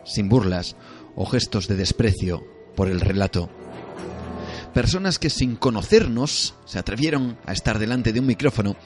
[0.04, 0.76] sin burlas
[1.16, 3.50] o gestos de desprecio por el relato.
[4.72, 8.76] Personas que sin conocernos se atrevieron a estar delante de un micrófono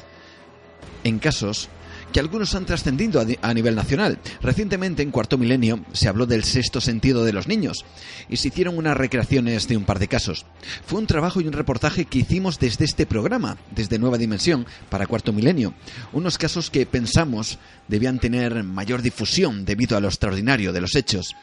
[1.04, 1.70] en casos
[2.12, 4.18] que algunos han trascendido a nivel nacional.
[4.40, 7.84] Recientemente, en Cuarto Milenio, se habló del sexto sentido de los niños
[8.28, 10.46] y se hicieron unas recreaciones de un par de casos.
[10.86, 15.06] Fue un trabajo y un reportaje que hicimos desde este programa, desde Nueva Dimensión, para
[15.06, 15.74] Cuarto Milenio.
[16.12, 17.58] Unos casos que pensamos
[17.88, 21.34] debían tener mayor difusión debido a lo extraordinario de los hechos.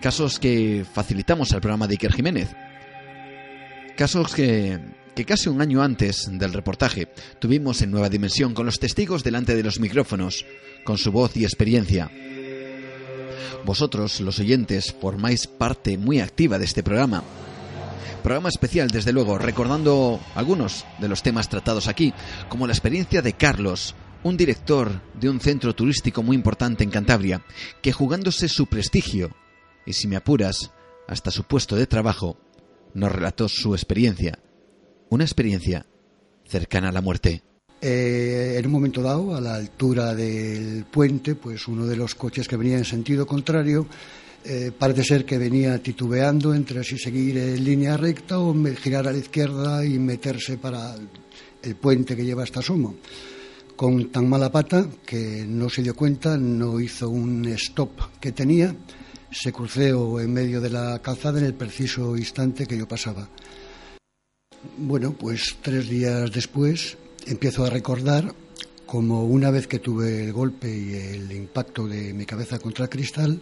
[0.00, 2.54] Casos que facilitamos al programa de Iker Jiménez.
[3.96, 4.78] Casos que,
[5.16, 7.08] que casi un año antes del reportaje
[7.40, 10.46] tuvimos en Nueva Dimensión con los testigos delante de los micrófonos,
[10.84, 12.08] con su voz y experiencia.
[13.64, 17.24] Vosotros, los oyentes, formáis parte muy activa de este programa.
[18.22, 22.14] Programa especial, desde luego, recordando algunos de los temas tratados aquí,
[22.48, 27.42] como la experiencia de Carlos, un director de un centro turístico muy importante en Cantabria,
[27.82, 29.34] que jugándose su prestigio
[29.88, 30.70] y si me apuras,
[31.06, 32.36] hasta su puesto de trabajo,
[32.92, 34.38] nos relató su experiencia,
[35.08, 35.86] una experiencia
[36.46, 37.42] cercana a la muerte.
[37.80, 42.46] Eh, en un momento dado, a la altura del puente, pues uno de los coches
[42.46, 43.86] que venía en sentido contrario
[44.44, 49.12] eh, parece ser que venía titubeando entre si seguir en línea recta o girar a
[49.12, 50.96] la izquierda y meterse para
[51.62, 52.96] el puente que lleva hasta Somo.
[53.74, 58.74] Con tan mala pata que no se dio cuenta, no hizo un stop que tenía
[59.30, 63.28] se cruceó en medio de la calzada en el preciso instante que yo pasaba.
[64.76, 68.34] Bueno, pues tres días después empiezo a recordar
[68.86, 72.90] como una vez que tuve el golpe y el impacto de mi cabeza contra el
[72.90, 73.40] cristal,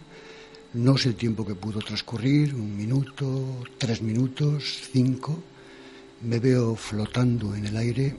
[0.73, 5.41] no sé el tiempo que pudo transcurrir, un minuto, tres minutos, cinco,
[6.21, 8.15] me veo flotando en el aire,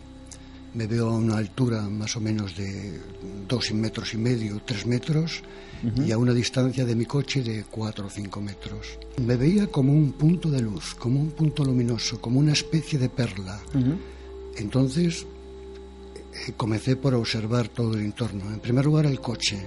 [0.75, 2.99] me veo a una altura más o menos de
[3.47, 5.43] dos metros y medio, tres metros,
[5.83, 8.99] y a una distancia de mi coche de 4 o 5 metros.
[9.24, 13.09] Me veía como un punto de luz, como un punto luminoso, como una especie de
[13.09, 13.61] perla.
[14.57, 15.26] Entonces
[16.47, 18.53] eh, comencé por observar todo el entorno.
[18.53, 19.59] En primer lugar el coche.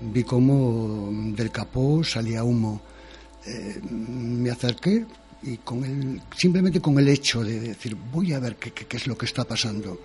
[0.00, 2.80] Vi cómo del capó salía humo.
[3.46, 5.06] Eh, me acerqué
[5.44, 8.96] y con el, simplemente con el hecho de decir voy a ver qué, qué, qué
[8.96, 10.00] es lo que está pasando.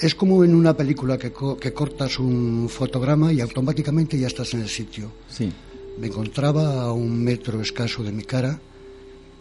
[0.00, 4.60] Es como en una película que, que, cortas un fotograma y automáticamente ya estás en
[4.62, 5.12] el sitio.
[5.28, 5.52] Sí.
[5.98, 8.58] Me encontraba a un metro escaso de mi cara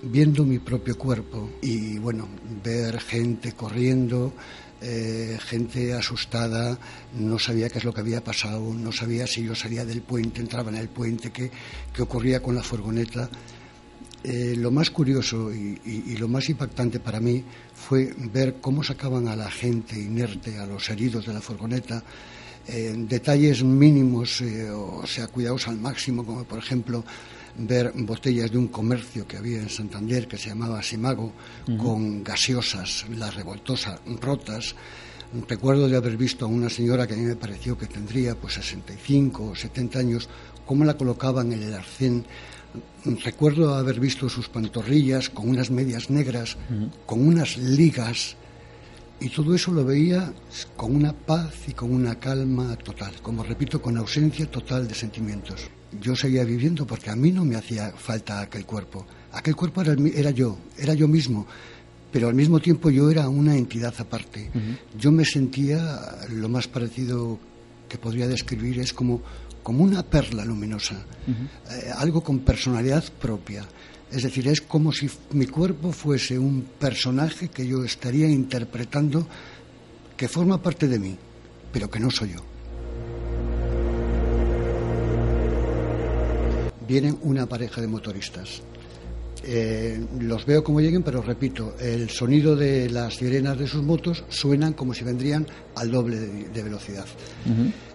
[0.03, 2.27] viendo mi propio cuerpo y bueno,
[2.63, 4.33] ver gente corriendo,
[4.81, 6.77] eh, gente asustada,
[7.13, 10.41] no sabía qué es lo que había pasado, no sabía si yo salía del puente,
[10.41, 11.51] entraba en el puente, qué,
[11.93, 13.29] qué ocurría con la furgoneta.
[14.23, 17.43] Eh, lo más curioso y, lo más impactante para mí
[17.73, 22.03] fue ver cómo sacaban a la gente inerte, a los heridos de la furgoneta,
[22.67, 24.43] eh, detalles mínimos,
[24.75, 27.03] o sea, cuidados al máximo, como por ejemplo
[27.57, 31.33] ver botellas de un comercio que había en Santander que se llamaba Simago,
[31.77, 34.75] con gaseosas, las revoltosas, rotas.
[35.47, 38.55] Recuerdo de haber visto a una señora que a mí me pareció que tendría pues
[38.55, 40.29] 65 o 70 años,
[40.65, 42.25] cómo la colocaban en el arcén.
[43.23, 46.57] Recuerdo haber visto sus pantorrillas con unas medias negras,
[47.05, 48.35] con unas ligas,
[49.19, 50.33] y todo eso lo veía
[50.75, 55.69] con una paz y con una calma total, como repito, con ausencia total de sentimientos
[55.99, 59.05] yo seguía viviendo porque a mí no me hacía falta aquel cuerpo.
[59.33, 61.45] Aquel cuerpo era, yo, era yo mismo,
[62.11, 64.49] pero al mismo tiempo yo era una entidad aparte.
[64.97, 65.99] Yo me sentía
[66.29, 67.39] lo más parecido
[67.89, 69.21] que podría describir es como,
[69.63, 73.65] como una perla luminosa, eh, algo con personalidad propia.
[74.11, 79.25] Es decir, es como si mi cuerpo fuese un personaje que yo estaría interpretando
[80.17, 81.17] que forma parte de mí,
[81.71, 82.51] pero que no soy yo.
[86.91, 88.61] vienen una pareja de motoristas.
[89.43, 94.25] Eh, los veo como lleguen, pero repito, el sonido de las sirenas de sus motos
[94.27, 97.05] suenan como si vendrían al doble de, velocidad.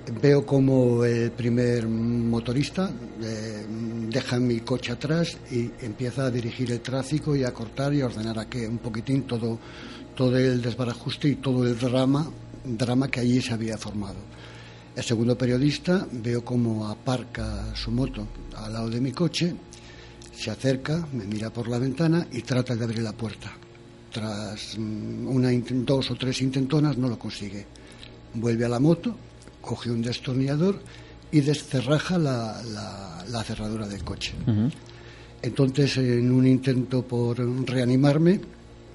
[0.09, 2.91] Veo como el primer motorista
[3.21, 3.67] eh,
[4.09, 8.07] deja mi coche atrás y empieza a dirigir el tráfico y a cortar y a
[8.07, 9.59] ordenar aquí un poquitín todo,
[10.15, 12.31] todo el desbarajuste y todo el drama,
[12.65, 14.17] drama que allí se había formado.
[14.95, 19.55] El segundo periodista veo cómo aparca su moto al lado de mi coche,
[20.33, 23.53] se acerca, me mira por la ventana y trata de abrir la puerta.
[24.13, 25.51] Tras mm, una,
[25.85, 27.67] dos o tres intentonas no lo consigue.
[28.35, 29.17] Vuelve a la moto,
[29.67, 30.81] coge un destornillador
[31.31, 34.33] y descerraja la, cerradura del coche.
[35.43, 37.39] Entonces, en un intento por
[37.69, 38.41] reanimarme,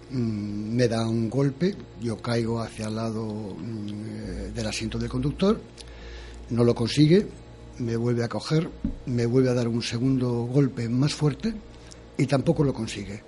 [0.10, 5.62] mm, me da un golpe, yo caigo hacia el lado mm, del asiento del conductor
[6.52, 7.26] no lo consigue,
[7.80, 8.70] me vuelve a coger,
[9.08, 11.54] me vuelve a dar un segundo golpe más fuerte
[12.18, 13.24] y tampoco lo consigue.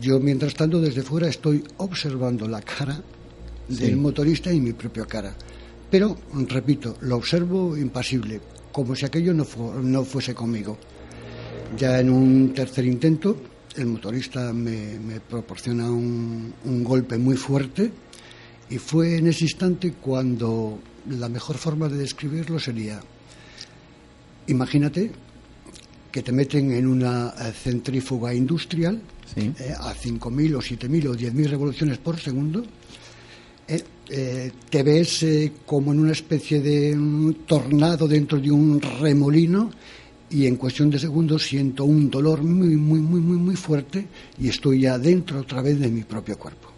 [0.00, 3.00] Yo, mientras tanto, desde fuera estoy observando la cara
[3.68, 5.34] del motorista y mi propia cara.
[5.90, 6.16] Pero,
[6.48, 8.40] repito, lo observo impasible,
[8.72, 9.46] como si aquello no,
[9.82, 10.78] no fuese conmigo.
[11.78, 13.36] Ya en un tercer intento,
[13.76, 17.90] el motorista me, proporciona un, un golpe muy fuerte
[18.70, 20.78] y fue en ese instante cuando
[21.08, 23.00] la mejor forma de describirlo sería,
[24.46, 25.10] imagínate
[26.14, 29.02] que te meten en una eh, centrífuga industrial
[29.34, 32.64] eh, a 5.000 o 7.000 o 10.000 revoluciones por segundo,
[33.66, 35.24] eh, te ves
[35.64, 39.70] como en una especie de tornado dentro de un remolino
[40.30, 44.06] y en cuestión de segundos siento un dolor muy, muy, muy, muy, muy fuerte
[44.38, 46.68] y estoy ya dentro otra vez de mi propio cuerpo.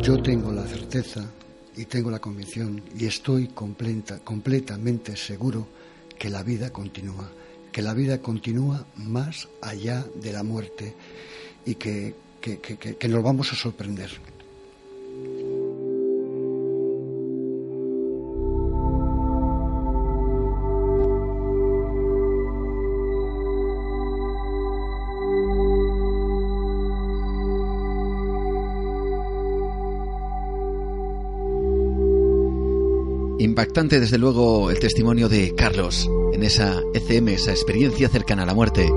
[0.00, 1.24] Yo tengo la certeza
[1.76, 5.68] y tengo la convicción y estoy completa, completamente seguro
[6.18, 7.30] que la vida continúa,
[7.72, 10.94] que la vida continúa más allá de la muerte
[11.64, 14.10] y que, que nos vamos a sorprender.
[33.38, 38.54] Impactante, desde luego, el testimonio de Carlos en esa ECM, esa experiencia cercana a la
[38.54, 38.90] muerte.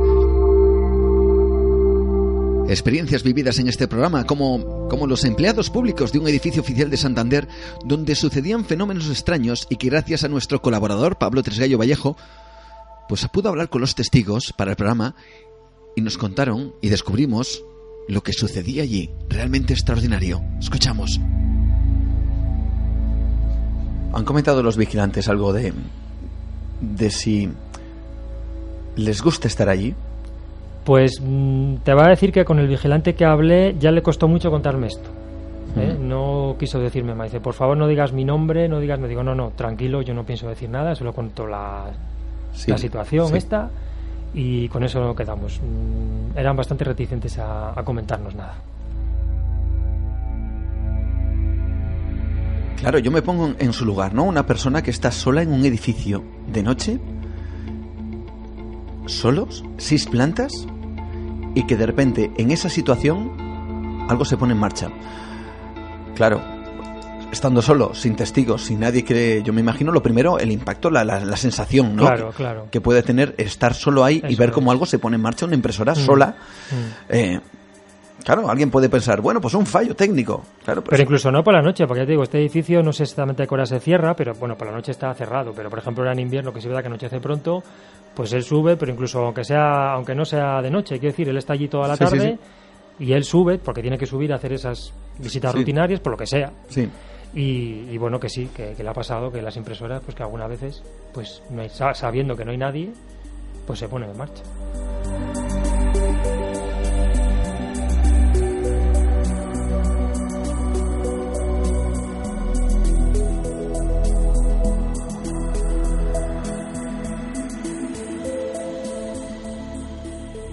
[2.67, 6.97] Experiencias vividas en este programa, como, como los empleados públicos de un edificio oficial de
[6.97, 7.47] Santander,
[7.83, 12.17] donde sucedían fenómenos extraños y que gracias a nuestro colaborador, Pablo Tresgallo Vallejo,
[13.07, 15.15] pues pudo hablar con los testigos para el programa
[15.95, 17.63] y nos contaron y descubrimos
[18.07, 20.41] lo que sucedía allí, realmente extraordinario.
[20.59, 21.19] Escuchamos.
[24.13, 25.73] ¿Han comentado los vigilantes algo de,
[26.93, 27.49] de si
[28.95, 29.93] les gusta estar allí?
[30.83, 34.27] Pues mm, te va a decir que con el vigilante que hablé ya le costó
[34.27, 35.09] mucho contarme esto.
[35.77, 35.97] ¿eh?
[35.99, 37.31] No quiso decirme más.
[37.31, 38.99] Dice, por favor no digas mi nombre, no digas...
[38.99, 41.86] Me digo, no, no, tranquilo, yo no pienso decir nada, solo cuento la,
[42.67, 43.69] la situación esta
[44.33, 45.59] y con eso quedamos.
[45.59, 48.55] Mm, eran bastante reticentes a comentarnos nada.
[52.77, 54.25] Claro, yo me pongo en su lugar, ¿no?
[54.25, 56.99] Una persona que está sola en un edificio de noche,
[59.06, 60.51] solos, seis plantas,
[61.53, 63.32] y que de repente en esa situación
[64.10, 64.89] algo se pone en marcha.
[66.16, 66.41] Claro,
[67.32, 69.41] estando solo, sin testigos, sin nadie que...
[69.43, 72.03] Yo me imagino lo primero, el impacto, la, la, la sensación, ¿no?
[72.06, 72.68] Claro, claro.
[72.72, 74.56] Que puede tener estar solo ahí y ver es.
[74.56, 75.95] cómo algo se pone en marcha, una impresora Mm.
[75.97, 76.36] sola.
[76.72, 77.14] Mm.
[77.14, 77.39] Eh,
[78.26, 80.43] claro, alguien puede pensar, bueno, pues un fallo técnico.
[80.65, 82.91] Claro, pues Pero incluso no por la noche, porque ya te digo, este edificio no
[82.91, 85.53] sé exactamente a qué hora se cierra, pero bueno, por la noche está cerrado.
[85.55, 87.63] Pero por ejemplo, ahora en invierno, que se ve que anochece pronto,
[88.13, 91.38] pues él sube, pero incluso aunque sea aunque no sea de noche, quiero decir, él
[91.38, 92.39] está allí toda la Sí, sí, tarde
[92.99, 96.26] y él sube porque tiene que subir a hacer esas visitas rutinarias, por lo que
[96.26, 96.51] sea.
[96.69, 96.89] Sí.
[97.34, 100.23] Y, y bueno, que sí, que, que le ha pasado que las impresoras, pues que
[100.23, 100.82] algunas veces,
[101.13, 102.93] pues no hay- sa- sabiendo que no hay nadie,
[103.67, 104.41] pues se ponen en marcha.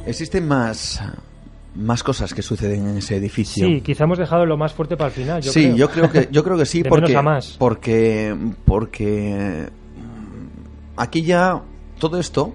[0.07, 1.01] Existen más,
[1.75, 3.67] más cosas que suceden en ese edificio.
[3.67, 5.43] Sí, quizá hemos dejado lo más fuerte para el final.
[5.43, 5.77] Yo sí, creo.
[5.77, 7.57] yo creo que yo creo que sí De porque menos a más.
[7.59, 9.69] porque porque
[10.97, 11.63] aquí ya
[11.99, 12.55] todo esto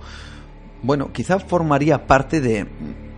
[0.83, 2.67] bueno, quizá formaría parte de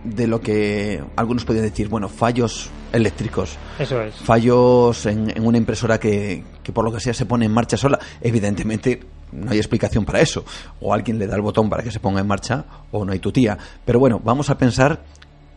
[0.02, 4.14] de lo que algunos podrían decir, bueno, fallos eléctricos, Eso es.
[4.14, 7.76] fallos en, en una impresora que, que por lo que sea se pone en marcha
[7.76, 7.98] sola.
[8.22, 9.00] Evidentemente
[9.32, 10.44] no hay explicación para eso.
[10.80, 13.18] O alguien le da el botón para que se ponga en marcha o no hay
[13.18, 13.58] tu tía.
[13.84, 15.02] Pero bueno, vamos a pensar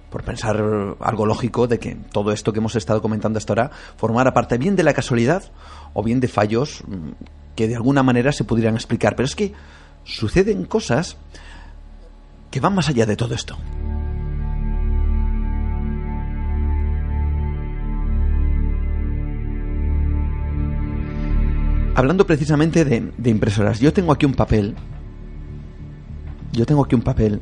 [0.09, 0.57] por pensar
[0.99, 4.75] algo lógico de que todo esto que hemos estado comentando hasta ahora formara parte bien
[4.75, 5.43] de la casualidad
[5.93, 9.15] o bien de fallos mm, que de alguna manera se pudieran explicar.
[9.15, 9.53] Pero es que
[10.03, 11.17] suceden cosas
[12.51, 13.57] que van más allá de todo esto.
[21.95, 24.75] Hablando precisamente de, de impresoras, yo tengo aquí un papel.
[26.51, 27.39] Yo tengo aquí un papel.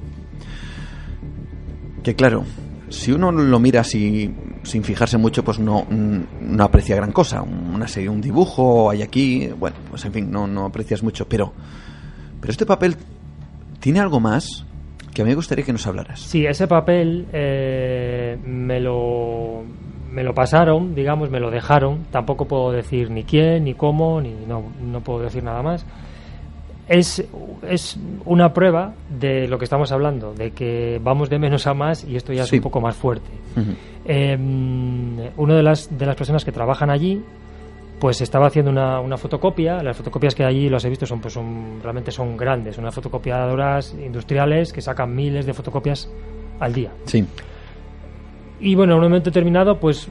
[2.04, 2.44] Que claro,
[2.90, 4.34] si uno lo mira así,
[4.64, 7.42] sin fijarse mucho, pues no, no aprecia gran cosa.
[7.42, 11.28] Una serie, un dibujo hay aquí, bueno, pues en fin, no, no aprecias mucho.
[11.28, 11.54] Pero,
[12.40, 12.96] pero este papel
[13.80, 14.66] tiene algo más
[15.14, 16.22] que a mí me gustaría que nos hablaras.
[16.22, 19.64] Sí, ese papel eh, me lo
[20.12, 22.06] me lo pasaron, digamos, me lo dejaron.
[22.12, 25.86] Tampoco puedo decir ni quién, ni cómo, ni no, no puedo decir nada más.
[26.88, 27.24] Es,
[27.70, 32.04] es una prueba de lo que estamos hablando, de que vamos de menos a más
[32.04, 33.30] y esto ya es un poco más fuerte.
[34.06, 34.38] Eh,
[35.38, 37.22] una de las, de las personas que trabajan allí
[38.00, 41.36] pues estaba haciendo una, una fotocopia las fotocopias que allí los he visto son pues
[41.36, 46.10] son realmente son grandes unas fotocopiadoras industriales que sacan miles de fotocopias
[46.60, 47.24] al día Sí.
[48.62, 50.10] Y bueno en un momento determinado pues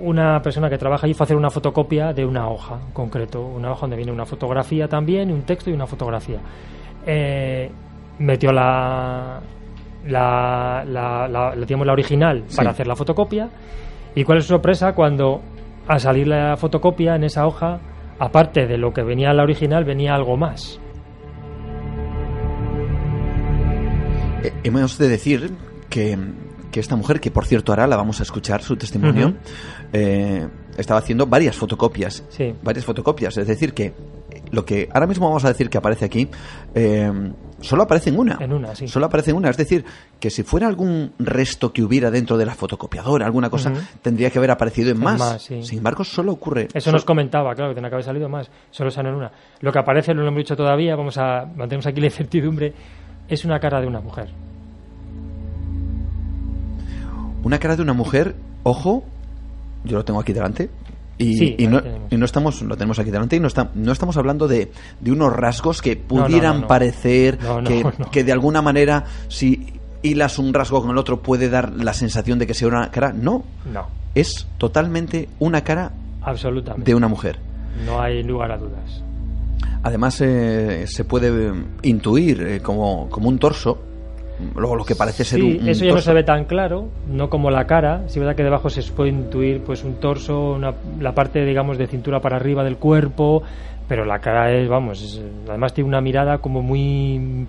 [0.00, 3.40] una persona que trabaja allí fue a hacer una fotocopia de una hoja en concreto
[3.44, 6.38] una hoja donde viene una fotografía también un texto y una fotografía.
[7.06, 7.70] Eh,
[8.18, 9.40] metió la
[10.06, 12.56] la, la, la, la, digamos, la original Sí.
[12.58, 13.48] para hacer la fotocopia.
[14.14, 15.40] Y cuál es su sorpresa cuando
[15.88, 17.80] al salir la fotocopia en esa hoja
[18.18, 20.80] aparte de lo que venía en la original venía algo más.
[24.42, 25.50] Eh, hemos de decir
[25.90, 26.16] que,
[26.70, 29.34] que esta mujer, que por cierto ahora la vamos a escuchar su testimonio,
[29.92, 30.46] eh,
[30.76, 32.24] estaba haciendo varias fotocopias.
[32.28, 32.54] Sí.
[32.62, 33.36] Varias fotocopias.
[33.38, 33.94] Es decir, que
[34.50, 36.28] lo que ahora mismo vamos a decir que aparece aquí,
[36.74, 37.10] eh,
[37.60, 38.38] solo aparece en una.
[38.40, 38.86] En una, sí.
[38.88, 39.50] Solo aparece en una.
[39.50, 39.84] Es decir,
[40.20, 43.72] que si fuera algún resto que hubiera dentro de la fotocopiadora, alguna cosa,
[44.02, 45.18] tendría que haber aparecido en En más.
[45.18, 45.62] más, sí.
[45.62, 46.68] Sin embargo, solo ocurre.
[46.72, 48.50] Eso nos comentaba, claro, que tenía que haber salido más.
[48.70, 49.32] Solo sale en una.
[49.60, 52.72] Lo que aparece, no lo hemos dicho todavía, vamos a mantenemos aquí la incertidumbre,
[53.28, 54.28] es una cara de una mujer.
[57.46, 59.04] Una cara de una mujer, ojo,
[59.84, 60.68] yo lo tengo aquí delante.
[61.16, 63.92] Y, Sí, y no, y no estamos, lo tenemos aquí delante y no, está- no
[63.92, 69.04] estamos hablando de, de unos rasgos que pudieran no, parecer que, que de alguna manera,
[69.28, 72.90] si hilas un rasgo con el otro, puede dar la sensación de que sea una
[72.90, 73.12] cara.
[73.12, 73.86] No, No,
[74.16, 75.92] es totalmente una cara
[76.22, 76.90] absolutamente.
[76.90, 77.38] de una mujer.
[77.86, 79.04] No hay lugar a dudas.
[79.84, 81.52] Además, eh, se puede
[81.82, 83.78] intuir eh, como, como un torso,
[84.54, 86.88] luego lo que parece ser Sí, un, un eso ya no se ve tan claro,
[87.10, 88.02] no como la cara.
[88.08, 91.86] Sí, verdad que debajo se puede intuir pues un torso, una- la parte, digamos, de
[91.86, 93.42] cintura para arriba del cuerpo,
[93.88, 97.46] pero la cara es, vamos, es- además tiene una mirada como muy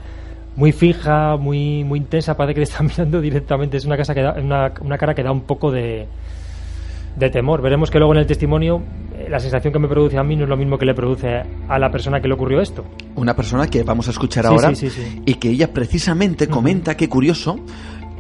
[0.55, 3.77] muy fija, muy muy intensa, parece que le está mirando directamente.
[3.77, 6.07] Es una, casa que da, una, una cara que da un poco de,
[7.15, 7.61] de temor.
[7.61, 8.81] Veremos que luego en el testimonio
[9.29, 11.79] la sensación que me produce a mí no es lo mismo que le produce a
[11.79, 12.83] la persona que le ocurrió esto.
[13.15, 15.21] una persona que vamos a escuchar Sí, ahora sí, sí, sí.
[15.25, 17.57] y que ella precisamente comenta, qué curioso,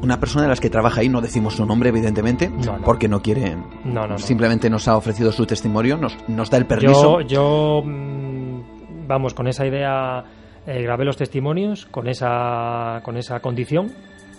[0.01, 2.83] una persona de las que trabaja ahí, no decimos su nombre evidentemente, No, no.
[2.83, 3.55] porque no quiere,
[3.85, 7.21] No, simplemente nos ha ofrecido su testimonio, nos, nos da el permiso.
[7.21, 10.23] Yo, yo mm, vamos, con esa idea
[10.67, 13.91] eh, grabé los testimonios con esa, con esa condición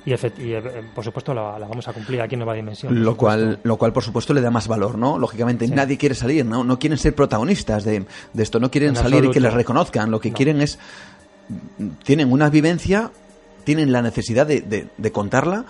[0.04, 0.62] y, eh,
[0.94, 3.02] por supuesto la, vamos a cumplir aquí en Nueva Dimensión.
[3.02, 5.18] Lo cual, lo cual, por supuesto, le da más valor, ¿no?
[5.18, 6.64] Lógicamente, nadie quiere salir, ¿no?
[6.64, 8.06] No quieren ser protagonistas de,
[8.36, 10.10] esto, no quieren salir y que les reconozcan.
[10.10, 10.78] Lo que quieren es.
[12.04, 13.10] Tienen una vivencia,
[13.64, 15.64] tienen la necesidad de, contarla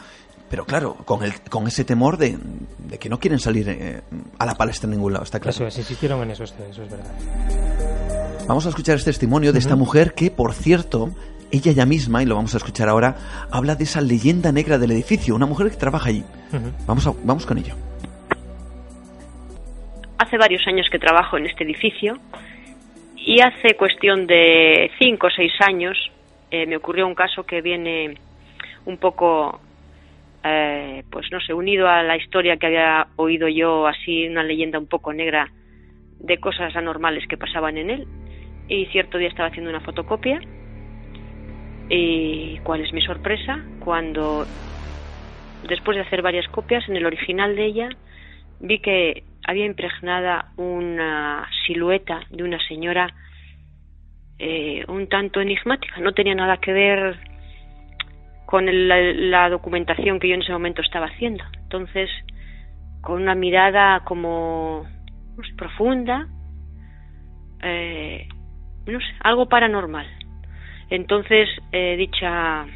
[0.51, 2.39] pero claro, con, el, con ese temor de,
[2.99, 4.01] que no quieren salir eh,
[4.39, 5.55] a la palestra en ningún lado, está claro.
[5.55, 7.05] Eso es, insistieron en eso, eso es verdad.
[8.47, 11.11] Vamos a escuchar este testimonio de esta mujer que, por cierto,
[11.51, 13.17] ella ya misma, y lo vamos a escuchar ahora,
[13.51, 16.25] habla de esa leyenda negra del edificio, una mujer que trabaja allí.
[16.87, 17.75] vamos, a, vamos con ello.
[20.19, 22.19] Hace varios años que trabajo en este edificio
[23.17, 25.97] y hace cuestión de cinco o seis años
[26.51, 28.19] eh, me ocurrió un caso que viene
[28.85, 29.61] un poco,
[30.45, 34.79] eh, pues no sé, unido a la historia que había oído yo, así una leyenda
[34.79, 35.51] un poco negra
[36.21, 38.09] de cosas anormales que pasaban en él.
[38.69, 40.41] Y cierto día estaba haciendo una fotocopia
[41.89, 43.65] ¿Y cuál es mi sorpresa?
[43.79, 44.47] Cuando,
[45.63, 47.89] después de hacer varias copias, en el original de ella,
[48.61, 53.09] vi que había impregnada una silueta de una señora
[54.39, 55.99] eh, un tanto enigmática.
[56.01, 57.19] No tenía nada que ver
[58.47, 61.45] con la, documentación que yo en ese momento estaba haciendo.
[61.63, 62.09] Entonces,
[63.01, 64.87] con una mirada como
[65.57, 66.29] profunda,
[67.63, 68.29] eh,
[68.87, 70.07] no sé, algo paranormal.
[70.91, 72.67] Entonces, eh, dicha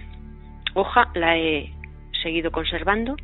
[0.74, 1.72] hoja la he
[2.22, 3.16] seguido conservando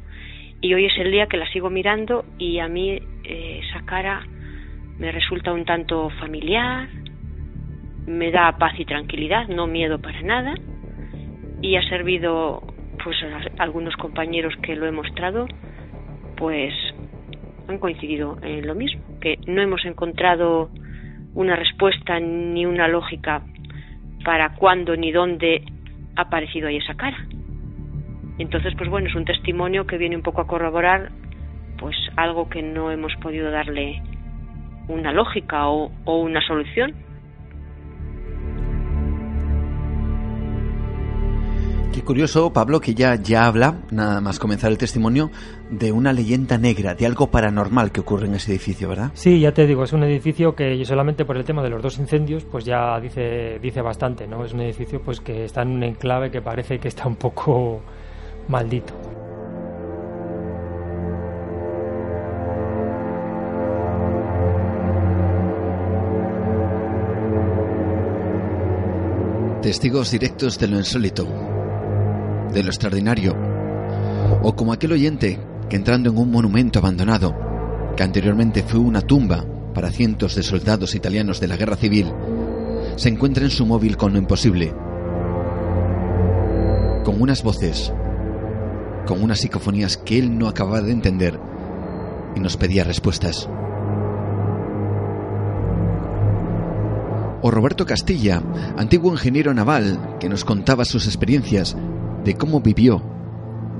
[0.60, 4.22] y hoy es el día que la sigo mirando y a mí eh, esa cara
[4.98, 6.88] me resulta un tanto familiar,
[8.06, 10.54] me da paz y tranquilidad, no miedo para nada
[11.62, 12.62] y ha servido
[13.02, 15.46] pues a algunos compañeros que lo he mostrado
[16.36, 16.74] pues
[17.68, 20.70] han coincidido en lo mismo, que no hemos encontrado
[21.34, 23.42] una respuesta ni una lógica
[24.24, 25.64] para cuándo ni dónde
[26.16, 27.16] ha aparecido ahí esa cara.
[28.38, 31.10] Entonces, pues bueno, es un testimonio que viene un poco a corroborar
[31.78, 34.02] pues algo que no hemos podido darle
[34.88, 36.94] una lógica o, o una solución.
[41.92, 45.30] Qué curioso, Pablo, que ya, ya habla, nada más comenzar el testimonio,
[45.70, 49.10] de una leyenda negra, de algo paranormal que ocurre en ese edificio, ¿verdad?
[49.14, 51.98] Sí, ya te digo, es un edificio que solamente por el tema de los dos
[51.98, 54.44] incendios, pues ya dice, dice bastante, ¿no?
[54.44, 57.80] Es un edificio pues que está en un enclave que parece que está un poco
[58.48, 58.94] maldito.
[69.62, 71.47] Testigos directos de lo insólito
[72.52, 73.36] de lo extraordinario,
[74.42, 75.38] o como aquel oyente
[75.68, 77.34] que entrando en un monumento abandonado,
[77.96, 79.44] que anteriormente fue una tumba
[79.74, 82.12] para cientos de soldados italianos de la guerra civil,
[82.96, 84.74] se encuentra en su móvil con lo imposible,
[87.04, 87.92] con unas voces,
[89.06, 91.38] con unas psicofonías que él no acababa de entender
[92.34, 93.48] y nos pedía respuestas.
[97.40, 98.42] O Roberto Castilla,
[98.76, 101.76] antiguo ingeniero naval, que nos contaba sus experiencias
[102.28, 103.00] de cómo vivió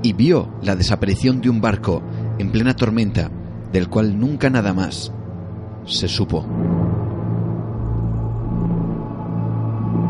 [0.01, 2.01] y vio la desaparición de un barco
[2.39, 3.29] en plena tormenta
[3.71, 5.13] del cual nunca nada más
[5.85, 6.43] se supo.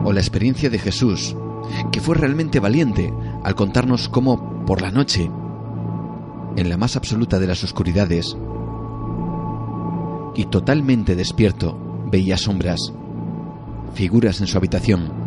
[0.06, 1.36] O la experiencia de Jesús,
[1.91, 3.14] que fue realmente valiente
[3.44, 5.30] al contarnos cómo por la noche,
[6.56, 8.38] en la más absoluta de las oscuridades,
[10.34, 11.78] y totalmente despierto,
[12.10, 12.94] veía sombras,
[13.95, 15.19] figuras en su habitación,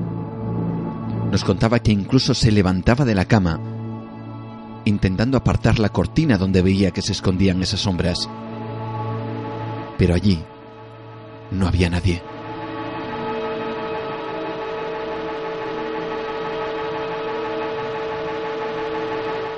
[1.32, 3.58] nos contaba que incluso se levantaba de la cama
[4.84, 8.28] intentando apartar la cortina donde veía que se escondían esas sombras.
[9.96, 10.38] Pero allí
[11.50, 12.22] no había nadie.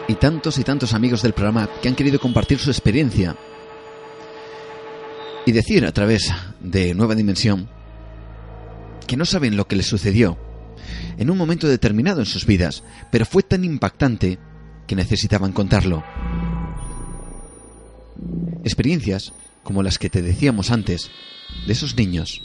[0.06, 3.34] Y tantos y tantos amigos del programa que han querido compartir su experiencia
[5.44, 7.68] y decir a través de Nueva Dimensión
[9.08, 10.38] que no saben lo que les sucedió
[11.18, 14.38] en un momento determinado en sus vidas, pero fue tan impactante
[14.86, 16.02] que necesitaban contarlo.
[18.64, 19.32] Experiencias
[19.64, 21.10] como las que te decíamos antes,
[21.66, 22.42] de esos niños.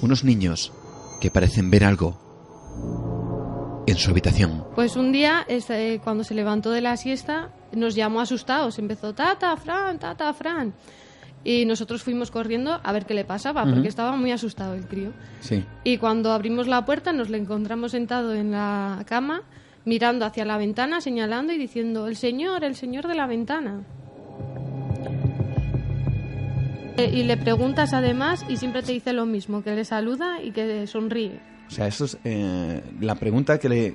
[0.00, 0.72] Unos niños
[1.20, 4.64] que parecen ver algo en su habitación.
[4.74, 8.78] Pues un día, este, cuando se levantó de la siesta, nos llamó asustados.
[8.78, 10.74] Empezó, tata, Fran, tata, Fran.
[11.44, 15.12] Y nosotros fuimos corriendo a ver qué le pasaba, porque estaba muy asustado el crío.
[15.40, 15.64] Sí.
[15.84, 19.42] Y cuando abrimos la puerta nos le encontramos sentado en la cama,
[19.84, 23.82] mirando hacia la ventana, señalando y diciendo, el señor, el señor de la ventana.
[26.98, 30.50] E, y le preguntas además y siempre te dice lo mismo, que le saluda y
[30.50, 31.40] que sonríe.
[31.68, 33.94] O sea, eso es, eh, la pregunta que, le,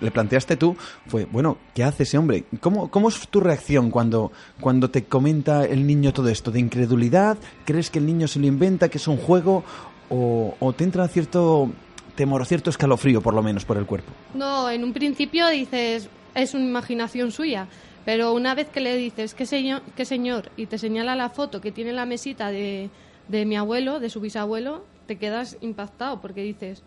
[0.00, 0.74] le, planteaste tú
[1.06, 2.44] fue, bueno, ¿qué hace ese hombre?
[2.60, 6.50] ¿Cómo, ¿Cómo es tu reacción cuando, cuando te comenta el niño todo esto?
[6.50, 7.36] ¿De incredulidad?
[7.66, 9.64] ¿Crees que el niño se lo inventa, que es un juego?
[10.08, 11.70] ¿O, o te entra cierto
[12.16, 14.12] temor, cierto escalofrío, por lo menos, por el cuerpo?
[14.34, 17.68] No, en un principio dices, es una imaginación suya.
[18.04, 19.82] Pero una vez que le dices, ¿qué señor?
[19.94, 20.50] ¿Qué señor?
[20.56, 22.88] Y te señala la foto que tiene la mesita de,
[23.28, 26.82] de mi abuelo, de su bisabuelo, te quedas impactado porque dices,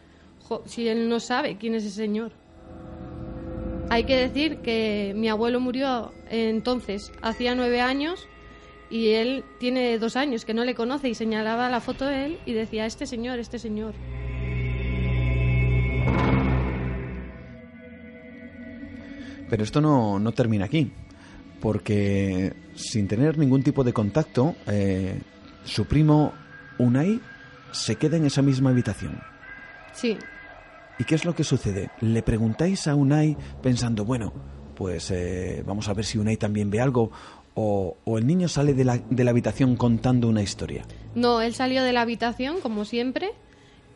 [0.48, 2.32] jo, si él no sabe quién es ese señor.
[3.90, 8.28] Hay que decir que mi abuelo murió entonces, hacía nueve años,
[8.90, 12.40] y él tiene dos años que no le conoce y señalaba la foto de él
[12.46, 13.94] y decía, este señor, este señor.
[19.50, 20.92] Pero esto no, no termina aquí,
[21.60, 25.20] porque sin tener ningún tipo de contacto, eh,
[25.64, 26.34] su primo
[26.78, 27.20] Unai
[27.72, 29.20] se queda en esa misma habitación.
[29.94, 30.18] Sí,
[31.00, 31.90] ¿Y qué es lo que sucede?
[32.02, 34.32] Le preguntáis a Unai pensando, bueno,
[34.76, 37.12] pues eh, vamos a ver si Unai también ve algo,
[37.56, 40.86] o, o el niño sale de la, de la habitación contando una historia.
[41.16, 43.32] No, él salió de la habitación, como siempre,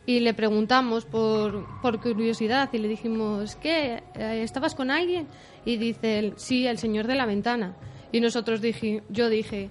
[0.06, 4.02] y le preguntamos por, por curiosidad y le dijimos, ¿qué?
[4.14, 5.26] Eh, ¿Estabas con alguien?
[5.64, 7.76] Y dice él, sí, el señor de la ventana.
[8.10, 9.70] Y nosotros dije, yo dije,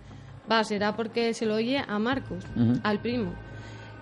[0.50, 2.44] va, será porque se lo oye a Marcos,
[2.84, 3.34] al primo.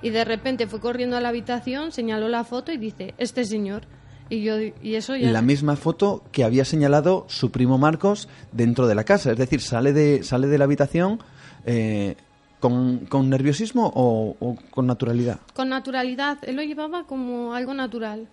[0.05, 3.87] Y de repente fue corriendo a la habitación, señaló la foto y dice, este señor.
[4.29, 8.85] Y yo y eso ya La misma foto que había señalado su primo Marcos dentro
[8.85, 11.23] de la casa, es decir, sale de, sale de la habitación
[11.65, 12.17] eh,
[12.59, 15.39] con, con nerviosismo o, o con naturalidad.
[15.55, 18.27] con naturalidad, él lo llevaba como algo natural.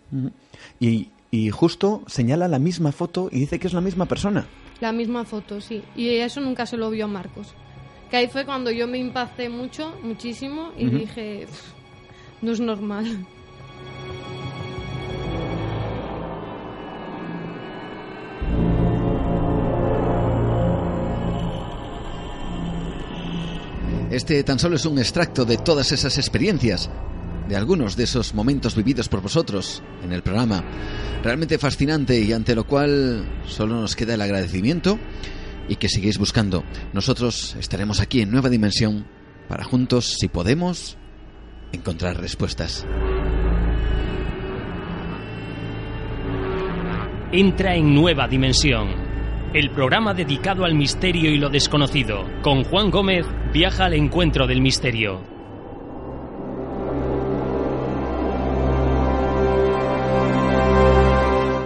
[0.78, 4.44] Y, y justo señala la misma foto y dice que es la misma persona.
[4.80, 5.82] La misma foto, sí.
[5.96, 7.54] Y eso nunca se lo vio a Marcos.
[8.12, 10.98] Que ahí fue cuando yo me impacté mucho, muchísimo, y Ujú.
[10.98, 13.24] dije, "Pff, no es normal.
[24.10, 26.90] Este tan solo es un extracto de todas esas experiencias,
[27.48, 30.62] de algunos de esos momentos vividos por vosotros en el programa.
[31.24, 34.98] Realmente fascinante y ante lo cual solo nos queda el agradecimiento
[35.68, 36.64] y que sigáis buscando.
[36.92, 39.06] Nosotros estaremos aquí en Nueva Dimensión
[39.48, 40.96] para juntos, si podemos,
[41.72, 42.86] encontrar respuestas.
[47.32, 48.88] Entra en Nueva Dimensión,
[49.54, 52.28] el programa dedicado al misterio y lo desconocido.
[52.42, 55.31] Con Juan Gómez viaja al encuentro del misterio.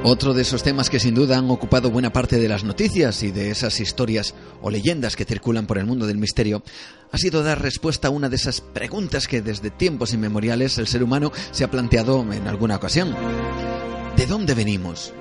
[0.09, 3.33] Otro de esos temas que sin duda han ocupado buena parte de las noticias y
[3.33, 6.62] de esas historias o leyendas que circulan por el mundo del misterio
[7.11, 11.03] ha sido dar respuesta a una de esas preguntas que desde tiempos inmemoriales el ser
[11.03, 13.16] humano se ha planteado en alguna ocasión.
[14.16, 15.12] ¿De dónde venimos?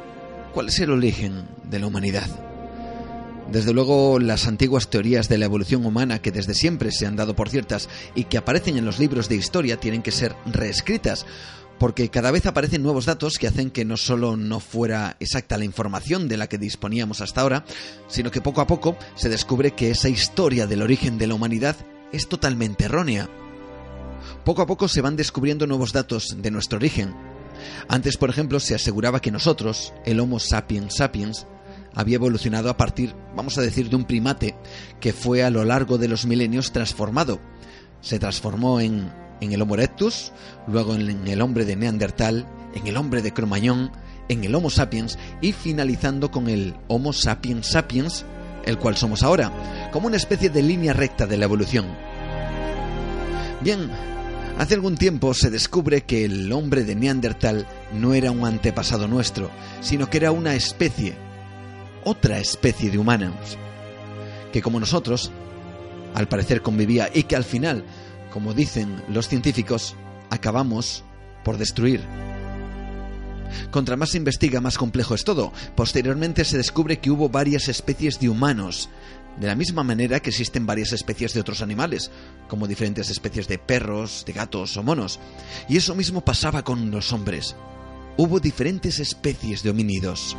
[0.54, 2.30] ¿Cuál es el origen de la humanidad?
[3.52, 7.36] Desde luego, las antiguas teorías de la evolución humana que desde siempre se han dado
[7.36, 11.26] por ciertas y que aparecen en los libros de historia tienen que ser reescritas,
[11.80, 15.66] porque cada vez aparecen nuevos datos que hacen que no solo no fuera exacta la
[15.66, 17.66] información de la que disponíamos hasta ahora,
[18.08, 21.76] sino que poco a poco se descubre que esa historia del origen de la humanidad
[22.12, 23.30] es totalmente errónea.
[24.44, 27.14] Poco a poco se van descubriendo nuevos datos de nuestro origen.
[27.88, 31.48] Antes, por ejemplo, se aseguraba que nosotros, el Homo sapiens sapiens,
[31.94, 34.56] había evolucionado a partir, vamos a decir, de un primate
[35.00, 37.40] que fue a lo largo de los milenios transformado.
[38.02, 39.12] Se transformó en,
[39.46, 40.32] en el Homo erectus,
[40.68, 43.92] luego en el hombre de Neandertal, en el hombre de Cromañón,
[44.28, 48.26] en el Homo sapiens y finalizando con el Homo sapiens sapiens,
[48.66, 51.86] el cual somos ahora, como una especie de línea recta de la evolución.
[53.62, 53.90] Bien,
[54.58, 59.50] hace algún tiempo se descubre que el hombre de Neandertal no era un antepasado nuestro,
[59.82, 61.16] sino que era una especie,
[62.04, 63.58] otra especie de humanos,
[64.52, 65.32] que como nosotros,
[66.14, 67.86] al parecer convivía y que al final,
[68.36, 69.96] como dicen los científicos,
[70.30, 71.06] acabamos
[71.46, 72.02] por destruir.
[73.72, 75.54] Contra más se investiga, más complejo es todo.
[75.74, 78.90] Posteriormente se descubre que hubo varias especies de humanos,
[79.40, 82.12] de la misma manera que existen varias especies de otros animales,
[82.50, 85.18] como diferentes especies de perros, de gatos o monos.
[85.70, 87.56] Y eso mismo pasaba con los hombres.
[88.18, 90.36] Hubo diferentes especies de homínidos.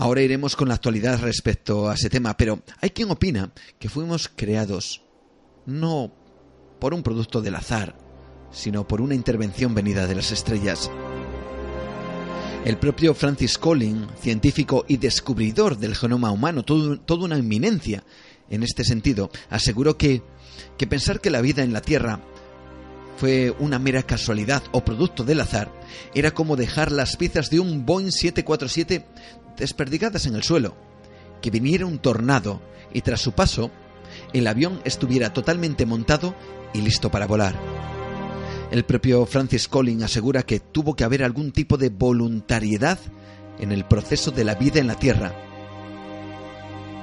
[0.00, 4.30] Ahora iremos con la actualidad respecto a ese tema, pero hay quien opina que fuimos
[4.34, 5.02] creados
[5.66, 6.10] no
[6.78, 7.98] por un producto del azar,
[8.50, 10.90] sino por una intervención venida de las estrellas.
[12.64, 18.02] El propio Francis Collins, científico y descubridor del genoma humano, todo, toda una eminencia
[18.48, 20.22] en este sentido, aseguró que,
[20.78, 22.20] que pensar que la vida en la Tierra
[23.20, 25.70] fue una mera casualidad o producto del azar,
[26.14, 29.04] era como dejar las piezas de un Boeing 747
[29.56, 30.76] desperdigadas en el suelo,
[31.40, 32.60] que viniera un tornado
[32.92, 33.70] y tras su paso,
[34.32, 36.34] el avión estuviera totalmente montado
[36.72, 37.54] y listo para volar.
[38.70, 42.98] El propio Francis Collins asegura que tuvo que haber algún tipo de voluntariedad
[43.58, 45.34] en el proceso de la vida en la Tierra.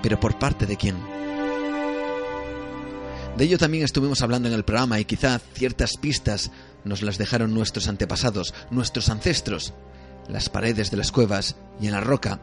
[0.02, 0.96] Pero por parte de quién?
[3.38, 6.52] De ello también estuvimos hablando en el programa y quizá ciertas pistas
[6.84, 9.74] nos las dejaron nuestros antepasados, nuestros ancestros,
[10.28, 12.40] las paredes de las cuevas y en la roca.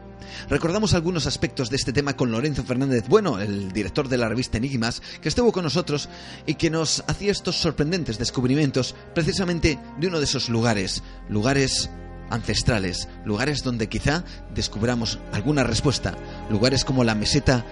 [0.49, 4.57] Recordamos algunos aspectos de este tema con Lorenzo Fernández Bueno, el director de la revista
[4.57, 6.09] Enigmas, que estuvo con nosotros
[6.45, 11.89] y que nos hacía estos sorprendentes descubrimientos precisamente de uno de esos lugares, lugares
[12.29, 16.17] ancestrales, lugares donde quizá descubramos alguna respuesta,
[16.49, 17.65] lugares como la meseta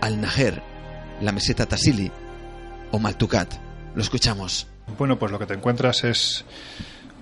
[0.00, 0.62] Al-Najer,
[1.20, 2.12] la meseta Tassili,
[2.90, 3.54] o Maltucat.
[3.94, 4.66] Lo escuchamos.
[4.96, 6.44] Bueno, pues lo que te encuentras es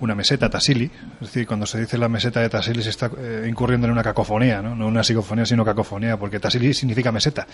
[0.01, 0.90] una meseta Tassili,
[1.20, 4.02] es decir, cuando se dice la meseta de Tassili se está eh, incurriendo en una
[4.02, 4.74] cacofonía, ¿no?
[4.74, 7.47] no una psicofonía, sino cacofonía, porque Tassili significa meseta.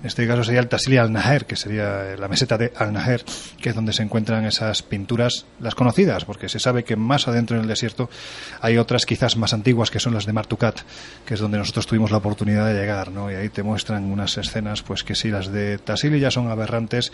[0.00, 3.24] En este caso sería el Tassili al-Naher, que sería la meseta de al-Naher,
[3.60, 7.56] que es donde se encuentran esas pinturas, las conocidas, porque se sabe que más adentro
[7.56, 8.08] en el desierto
[8.60, 10.80] hay otras quizás más antiguas, que son las de Martukat,
[11.26, 13.30] que es donde nosotros tuvimos la oportunidad de llegar, ¿no?
[13.30, 17.12] Y ahí te muestran unas escenas, pues que sí, las de Tassili ya son aberrantes,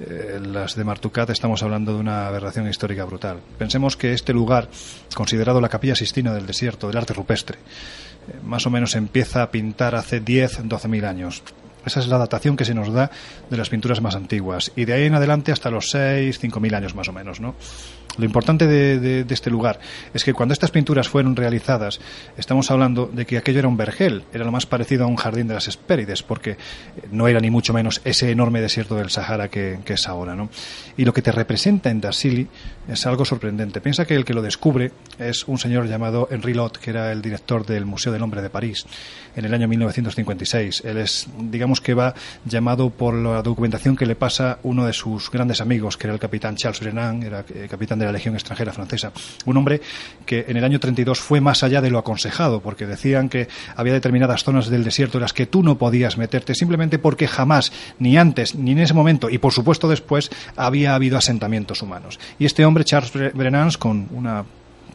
[0.00, 3.40] eh, las de Martucat estamos hablando de una aberración histórica brutal.
[3.58, 4.68] Pensemos que este lugar,
[5.14, 9.50] considerado la capilla sistina del desierto, del arte rupestre, eh, más o menos empieza a
[9.50, 11.42] pintar hace 10, 12 mil años.
[11.84, 13.10] Esa es la datación que se nos da
[13.48, 14.72] de las pinturas más antiguas.
[14.76, 17.54] Y de ahí en adelante hasta los 6, 5 mil años más o menos, ¿no?
[18.16, 19.78] Lo importante de, este lugar
[20.12, 22.00] es que cuando estas pinturas fueron realizadas,
[22.36, 25.46] estamos hablando de que aquello era un vergel, era lo más parecido a un jardín
[25.46, 26.56] de las Hespérides, porque
[27.12, 30.34] no era ni mucho menos ese enorme desierto del Sahara que, es ahora.
[30.34, 30.50] ¿no?
[30.96, 32.48] Y lo que te representa en Dasili
[32.88, 33.80] es algo sorprendente.
[33.80, 37.22] Piensa que el que lo descubre es un señor llamado Henri Lot, que era el
[37.22, 38.86] director del Museo del Hombre de París
[39.36, 40.82] en el año 1956.
[40.84, 45.30] Él es, digamos que va llamado por la documentación que le pasa uno de sus
[45.30, 48.72] grandes amigos, que era el capitán Charles Renan, era eh, capitán de la Legión extranjera
[48.72, 49.12] francesa.
[49.44, 49.80] Un hombre
[50.26, 53.92] que en el año 32 fue más allá de lo aconsejado, porque decían que había
[53.92, 58.16] determinadas zonas del desierto en las que tú no podías meterte, simplemente porque jamás, ni
[58.16, 62.18] antes, ni en ese momento, y por supuesto después, había habido asentamientos humanos.
[62.38, 64.44] Y este hombre, Charles Brenans, con una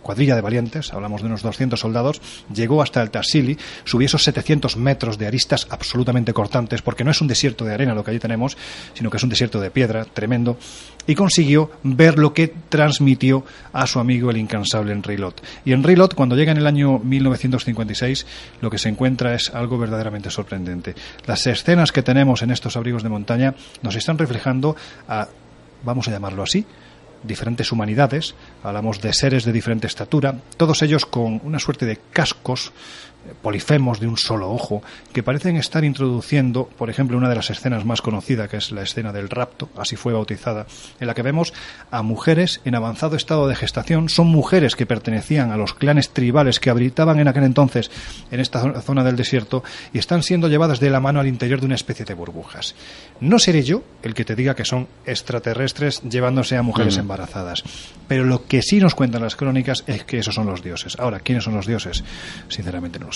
[0.03, 2.21] cuadrilla de valientes, hablamos de unos 200 soldados,
[2.53, 7.21] llegó hasta el Tarsili, subió esos 700 metros de aristas absolutamente cortantes, porque no es
[7.21, 8.55] un desierto de arena lo que allí tenemos,
[8.93, 10.57] sino que es un desierto de piedra tremendo,
[11.07, 15.41] y consiguió ver lo que transmitió a su amigo el incansable Henry Lot.
[15.65, 18.25] Y Henry Lot, cuando llega en el año 1956,
[18.61, 20.95] lo que se encuentra es algo verdaderamente sorprendente.
[21.25, 24.75] Las escenas que tenemos en estos abrigos de montaña nos están reflejando
[25.07, 25.27] a,
[25.83, 26.65] vamos a llamarlo así,
[27.23, 32.71] diferentes humanidades, hablamos de seres de diferente estatura, todos ellos con una suerte de cascos
[33.41, 34.81] polifemos de un solo ojo
[35.11, 38.81] que parecen estar introduciendo, por ejemplo, una de las escenas más conocidas, que es la
[38.81, 40.65] escena del rapto, así fue bautizada,
[40.99, 41.53] en la que vemos
[41.91, 46.59] a mujeres en avanzado estado de gestación, son mujeres que pertenecían a los clanes tribales
[46.59, 47.91] que habitaban en aquel entonces
[48.31, 49.63] en esta zona del desierto
[49.93, 52.75] y están siendo llevadas de la mano al interior de una especie de burbujas.
[53.19, 57.63] No seré yo el que te diga que son extraterrestres llevándose a mujeres embarazadas,
[58.07, 60.97] pero lo que sí nos cuentan las crónicas es que esos son los dioses.
[60.99, 62.03] Ahora, ¿quiénes son los dioses?
[62.49, 63.12] Sinceramente no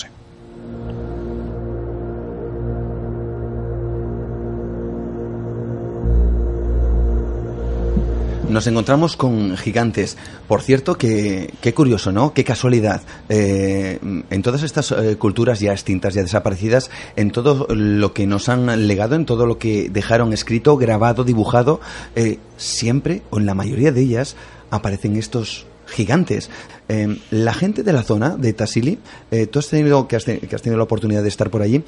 [8.50, 10.18] nos encontramos con gigantes.
[10.48, 12.34] Por cierto, que, qué curioso, ¿no?
[12.34, 13.02] Qué casualidad.
[13.30, 18.50] Eh, en todas estas eh, culturas ya extintas, ya desaparecidas, en todo lo que nos
[18.50, 21.82] han legado, en todo lo que dejaron escrito, grabado, dibujado,
[22.16, 24.36] eh, siempre, o en la mayoría de ellas,
[24.72, 26.50] aparecen estos gigantes.
[26.88, 29.00] Em, la gente de la zona de Tassili,
[29.32, 31.84] eh, tú has tenido, que que has tenido la oportunidad de estar por allí,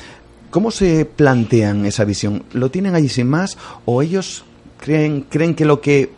[0.49, 2.43] ¿cómo se plantean esa visión?
[2.53, 4.43] ¿Lo tienen allí sin más o ellos
[4.79, 6.11] creen, creen que lo que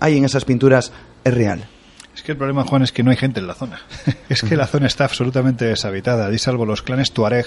[0.00, 0.92] hay en esas pinturas
[1.24, 1.68] es real?
[2.16, 3.82] Es que el problema, Juan, es que no hay gente en la zona.
[4.30, 7.44] es que la zona está absolutamente deshabitada, y salvo los clanes Tuareg,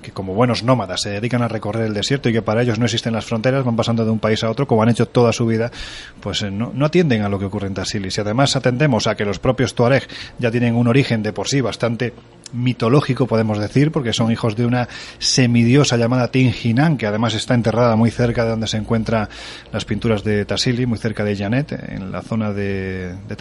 [0.00, 2.84] que como buenos nómadas se dedican a recorrer el desierto y que para ellos no
[2.84, 5.44] existen las fronteras, van pasando de un país a otro, como han hecho toda su
[5.44, 5.72] vida,
[6.20, 8.12] pues eh, no, atienden a lo que ocurre en Tassili.
[8.12, 10.06] Si además atendemos a que los propios Tuareg
[10.38, 12.14] ya tienen un origen de por sí bastante
[12.52, 14.88] mitológico, podemos decir, porque son hijos de una
[15.18, 19.28] semidiosa llamada Tinginan, que además está enterrada muy cerca de donde se encuentran
[19.72, 23.36] las pinturas de Tassili, muy cerca de Janet, en la zona de, de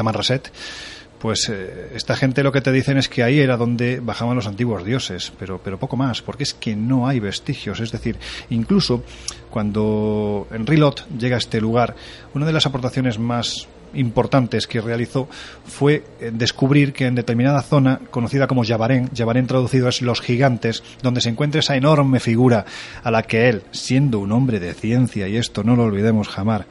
[1.21, 4.47] pues eh, esta gente lo que te dicen es que ahí era donde bajaban los
[4.47, 7.79] antiguos dioses, pero, pero poco más, porque es que no hay vestigios.
[7.79, 8.17] Es decir,
[8.49, 9.03] incluso
[9.51, 11.95] cuando Lot llega a este lugar,
[12.33, 15.27] una de las aportaciones más importantes que realizó
[15.65, 20.84] fue eh, descubrir que en determinada zona, conocida como Yabarén, Yabarén traducido es los gigantes,
[21.01, 22.65] donde se encuentra esa enorme figura
[23.03, 26.63] a la que él, siendo un hombre de ciencia, y esto no lo olvidemos jamás,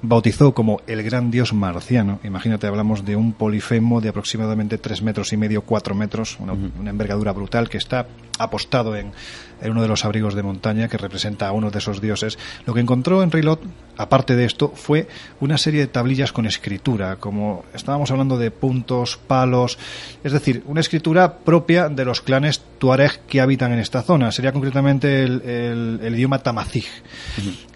[0.00, 2.20] bautizó como el gran dios marciano.
[2.22, 6.90] Imagínate, hablamos de un polifemo de aproximadamente tres metros y medio, cuatro metros, una, una
[6.90, 8.06] envergadura brutal que está
[8.38, 9.12] apostado en,
[9.60, 12.38] en uno de los abrigos de montaña que representa a uno de esos dioses.
[12.66, 13.62] Lo que encontró en Rilot,
[13.96, 15.08] aparte de esto, fue
[15.40, 19.78] una serie de tablillas con escritura, como estábamos hablando de puntos, palos,
[20.24, 24.30] es decir, una escritura propia de los clanes tuareg que habitan en esta zona.
[24.30, 26.86] Sería concretamente el, el, el idioma tamazig.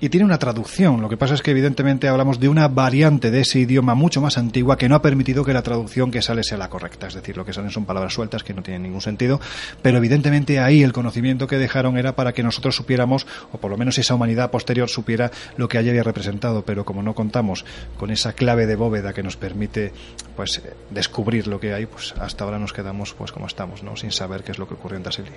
[0.00, 1.00] Y tiene una traducción.
[1.00, 4.38] Lo que pasa es que evidentemente hablamos de una variante de ese idioma mucho más
[4.38, 7.08] antigua que no ha permitido que la traducción que sale sea la correcta.
[7.08, 9.40] Es decir, lo que salen son palabras sueltas que no tienen ningún sentido,
[9.82, 11.58] pero evidentemente ahí el conocimiento que
[11.96, 15.78] era para que nosotros supiéramos, o por lo menos esa humanidad posterior supiera lo que
[15.78, 17.64] allí había representado, pero como no contamos
[17.98, 19.92] con esa clave de bóveda que nos permite
[20.36, 23.96] pues descubrir lo que hay, pues hasta ahora nos quedamos pues como estamos, ¿no?
[23.96, 25.30] sin saber qué es lo que ocurrió en Tassili.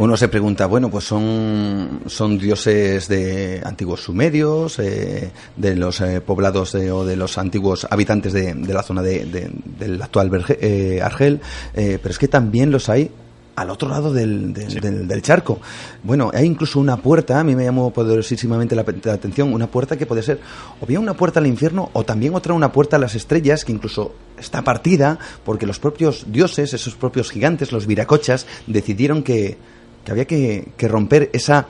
[0.00, 6.22] Uno se pregunta, bueno, pues son, son dioses de antiguos sumerios, eh, de los eh,
[6.22, 10.30] poblados de, o de los antiguos habitantes de, de la zona de, de, del actual
[10.30, 11.42] Berge, eh, Argel,
[11.74, 13.10] pero es que también los hay
[13.56, 14.80] al otro lado del, del, sí.
[14.80, 15.60] del, del, charco.
[16.02, 19.98] Bueno, hay incluso una puerta, a mí me llamó poderosísimamente la, la, atención, una puerta
[19.98, 20.40] que puede ser
[20.80, 23.72] o bien una puerta al infierno o también otra una puerta a las estrellas que
[23.72, 29.58] incluso está partida porque los propios dioses, esos propios gigantes, los viracochas, decidieron que
[30.04, 31.66] que había que, que romper esa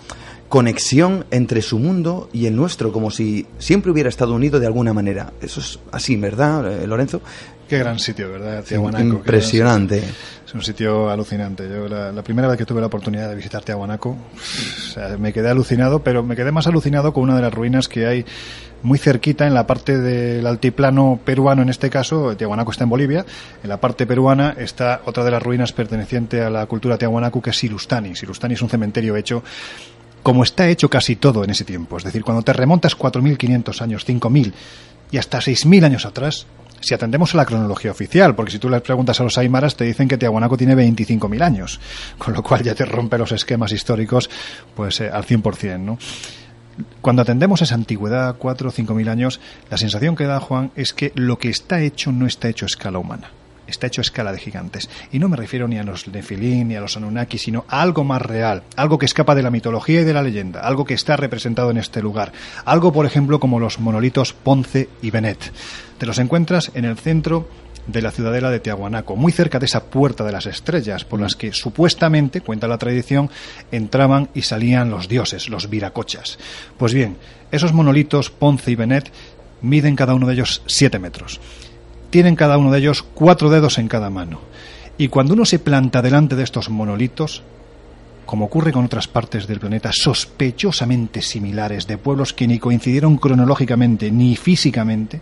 [0.50, 4.92] conexión entre su mundo y el nuestro, como si siempre hubiera estado unido de alguna
[4.92, 5.32] manera.
[5.40, 7.22] Eso es así, ¿verdad, eh, Lorenzo?
[7.68, 8.64] Qué gran sitio, ¿verdad?
[8.64, 9.04] Tiahuanaco.
[9.04, 9.98] Impresionante.
[9.98, 10.04] Es,
[10.48, 11.68] es, un sitio alucinante.
[11.68, 15.32] Yo la, la, primera vez que tuve la oportunidad de visitar Tiahuanaco, o sea, me
[15.32, 18.24] quedé alucinado, pero me quedé más alucinado con una de las ruinas que hay
[18.82, 23.24] muy cerquita en la parte del altiplano peruano en este caso, Tiahuanaco está en Bolivia,
[23.62, 27.50] en la parte peruana está otra de las ruinas perteneciente a la cultura Tiahuanaco que
[27.50, 28.16] es Silustani.
[28.16, 29.42] Silustani es un cementerio hecho
[30.22, 34.06] como está hecho casi todo en ese tiempo, es decir, cuando te remontas 4.500 años,
[34.06, 34.52] 5.000
[35.10, 36.46] y hasta 6.000 años atrás,
[36.80, 39.84] si atendemos a la cronología oficial, porque si tú les preguntas a los aymaras te
[39.84, 41.80] dicen que Tiahuanaco tiene 25.000 años,
[42.18, 44.30] con lo cual ya te rompe los esquemas históricos
[44.74, 45.98] pues eh, al 100%, ¿no?
[47.00, 49.40] Cuando atendemos esa antigüedad, cuatro o cinco mil años,
[49.70, 52.68] la sensación que da Juan es que lo que está hecho no está hecho a
[52.68, 53.30] escala humana,
[53.66, 54.88] está hecho a escala de gigantes.
[55.12, 58.04] Y no me refiero ni a los Nefilín ni a los Anunnaki, sino a algo
[58.04, 61.16] más real, algo que escapa de la mitología y de la leyenda, algo que está
[61.16, 62.32] representado en este lugar.
[62.64, 65.52] Algo, por ejemplo, como los monolitos Ponce y Benet.
[65.98, 67.48] Te los encuentras en el centro
[67.86, 71.34] de la ciudadela de Tiahuanaco, muy cerca de esa puerta de las estrellas, por las
[71.34, 73.30] que supuestamente, cuenta la tradición,
[73.72, 76.38] entraban y salían los dioses, los viracochas.
[76.76, 77.16] Pues bien,
[77.50, 79.10] esos monolitos Ponce y Benet
[79.62, 81.40] miden cada uno de ellos siete metros.
[82.10, 84.40] Tienen cada uno de ellos cuatro dedos en cada mano.
[84.98, 87.42] Y cuando uno se planta delante de estos monolitos,
[88.26, 94.10] como ocurre con otras partes del planeta sospechosamente similares, de pueblos que ni coincidieron cronológicamente
[94.10, 95.20] ni físicamente,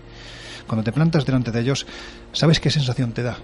[0.66, 1.86] cuando te plantas delante de ellos,
[2.32, 3.38] ¿sabes qué sensación te da?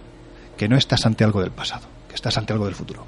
[0.56, 3.04] Que no estás ante algo del pasado, que estás ante algo del futuro.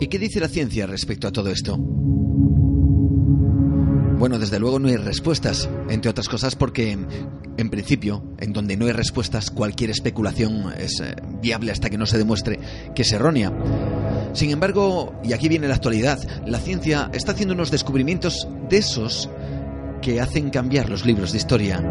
[0.00, 1.78] ¿Y qué dice la ciencia respecto a todo esto?
[4.22, 8.86] Bueno, desde luego no hay respuestas, entre otras cosas porque, en principio, en donde no
[8.86, 12.60] hay respuestas, cualquier especulación es eh, viable hasta que no se demuestre
[12.94, 13.52] que es errónea.
[14.32, 19.28] Sin embargo, y aquí viene la actualidad, la ciencia está haciendo unos descubrimientos de esos
[20.00, 21.82] que hacen cambiar los libros de historia.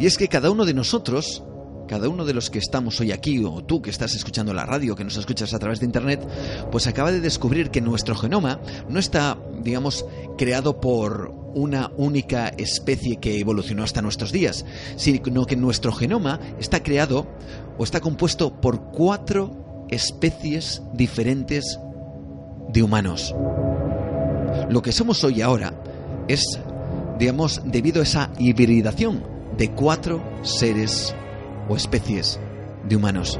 [0.00, 1.44] Y es que cada uno de nosotros
[1.88, 4.94] cada uno de los que estamos hoy aquí, o tú que estás escuchando la radio,
[4.94, 6.24] que nos escuchas a través de Internet,
[6.70, 10.04] pues acaba de descubrir que nuestro genoma no está, digamos,
[10.36, 14.64] creado por una única especie que evolucionó hasta nuestros días,
[14.96, 17.26] sino que nuestro genoma está creado
[17.76, 21.80] o está compuesto por cuatro especies diferentes
[22.68, 23.34] de humanos.
[24.68, 25.72] Lo que somos hoy ahora
[26.28, 26.42] es,
[27.18, 29.24] digamos, debido a esa hibridación
[29.56, 31.14] de cuatro seres
[31.68, 32.40] o especies
[32.88, 33.38] de humanos.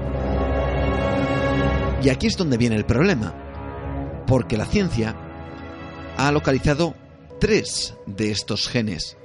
[2.03, 3.35] Y aquí es donde viene el problema,
[4.27, 5.17] porque la ciencia
[6.17, 6.95] ha localizado
[7.41, 9.17] tres de estos genes,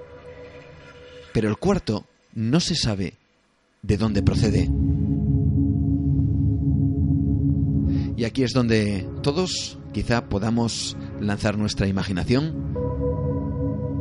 [1.33, 3.17] pero el cuarto no se sabe
[3.81, 4.69] de dónde procede.
[8.15, 12.73] Y aquí es donde todos quizá podamos lanzar nuestra imaginación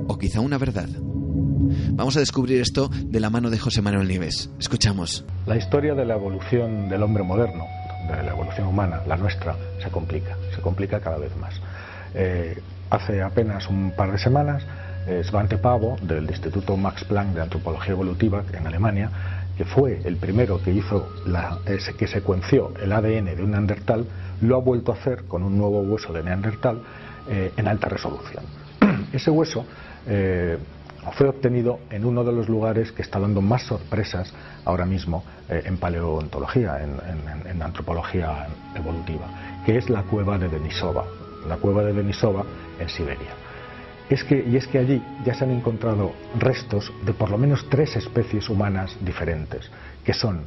[0.09, 0.89] o quizá una verdad.
[1.35, 4.51] Vamos a descubrir esto de la mano de José Manuel Nieves.
[4.59, 5.25] Escuchamos.
[5.47, 7.65] La historia de la evolución del hombre moderno,
[8.09, 11.55] de la evolución humana, la nuestra, se complica, se complica cada vez más.
[12.15, 12.61] Eh,
[12.91, 14.63] hace apenas un par de semanas,
[15.07, 19.11] eh, Svante Pavo, del Instituto Max Planck de Antropología Evolutiva en Alemania,
[19.57, 21.09] que fue el primero que hizo
[21.99, 24.07] que secuenció el ADN de un neandertal,
[24.41, 26.83] lo ha vuelto a hacer con un nuevo hueso de neandertal
[27.29, 28.45] eh, en alta resolución.
[29.13, 29.65] Ese hueso
[30.07, 30.59] eh,
[31.11, 34.33] fue obtenido en uno de los lugares que está dando más sorpresas
[34.65, 39.27] ahora mismo eh, en paleontología, en, antropología evolutiva,
[39.67, 41.05] que es la cueva de Denisova,
[41.49, 42.45] la cueva de Denisova
[42.79, 43.31] en Siberia.
[44.11, 44.15] Y
[44.57, 48.97] es que allí ya se han encontrado restos de por lo menos tres especies humanas
[49.01, 49.71] diferentes,
[50.05, 50.43] que son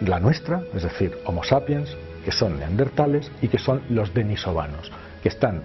[0.00, 1.94] la nuestra, es decir, Homo sapiens,
[2.24, 4.90] que son neandertales y que son los denisovanos,
[5.22, 5.62] que están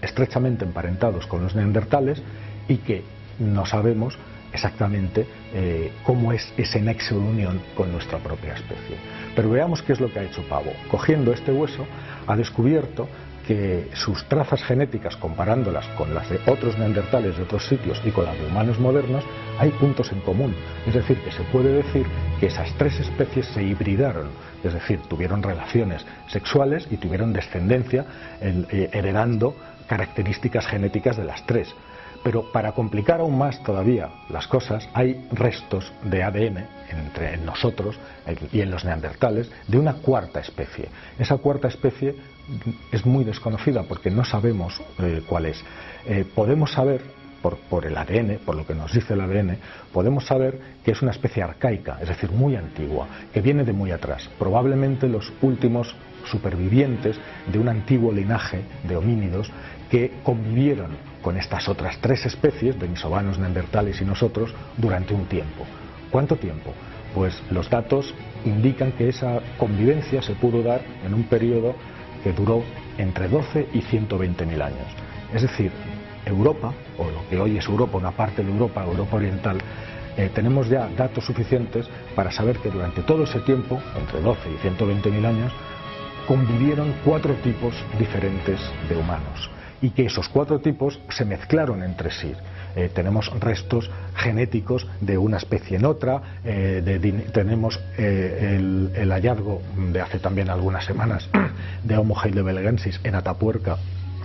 [0.00, 2.22] estrechamente emparentados con los neandertales
[2.68, 3.02] y que
[3.38, 4.18] no sabemos
[4.52, 8.96] exactamente eh, cómo es ese nexo de unión con nuestra propia especie.
[9.34, 10.72] Pero veamos qué es lo que ha hecho Pavo.
[10.90, 11.84] Cogiendo este hueso,
[12.26, 13.08] ha descubierto
[13.46, 18.24] que sus trazas genéticas, comparándolas con las de otros neandertales de otros sitios y con
[18.24, 19.24] las de humanos modernos,
[19.58, 20.54] hay puntos en común.
[20.86, 22.06] Es decir, que se puede decir
[22.40, 24.28] que esas tres especies se hibridaron,
[24.62, 28.06] es decir, tuvieron relaciones sexuales y tuvieron descendencia
[28.40, 29.54] eh, heredando
[29.88, 31.74] características genéticas de las tres.
[32.24, 37.96] Pero para complicar aún más todavía las cosas, hay restos de ADN entre nosotros
[38.50, 40.88] y en los neandertales de una cuarta especie.
[41.18, 42.16] Esa cuarta especie
[42.90, 45.62] es muy desconocida porque no sabemos eh, cuál es.
[46.06, 47.02] Eh, podemos saber
[47.42, 49.58] por, por, el ADN, por lo que nos dice el ADN,
[49.92, 53.90] podemos saber que es una especie arcaica, es decir, muy antigua, que viene de muy
[53.90, 54.30] atrás.
[54.38, 55.94] Probablemente los últimos
[56.24, 57.20] supervivientes
[57.52, 59.50] de un antiguo linaje de homínidos
[59.90, 65.64] que convivieron con estas otras tres especies, denisovanos, neandertales y nosotros, durante un tiempo.
[66.10, 66.74] ¿Cuánto tiempo?
[67.14, 68.14] Pues los datos
[68.44, 71.74] indican que esa convivencia se pudo dar en un periodo
[72.22, 72.62] que duró
[72.98, 74.86] entre 12 y 120 mil años.
[75.32, 75.72] Es decir,
[76.26, 79.58] Europa, o lo que hoy es Europa, una parte de Europa, Europa Oriental,
[80.18, 84.58] eh, tenemos ya datos suficientes para saber que durante todo ese tiempo, entre 12 y
[84.58, 85.52] 120 mil años,
[86.28, 89.50] convivieron cuatro tipos diferentes de humanos
[89.84, 92.32] y que esos cuatro tipos se mezclaron entre sí.
[92.74, 98.56] Eh, tenemos restos genéticos de una especie en otra, eh, tenemos eh,
[98.96, 99.60] el, hallazgo
[99.92, 101.28] de hace también algunas semanas
[101.84, 103.76] de Homo heidelbergensis en Atapuerca,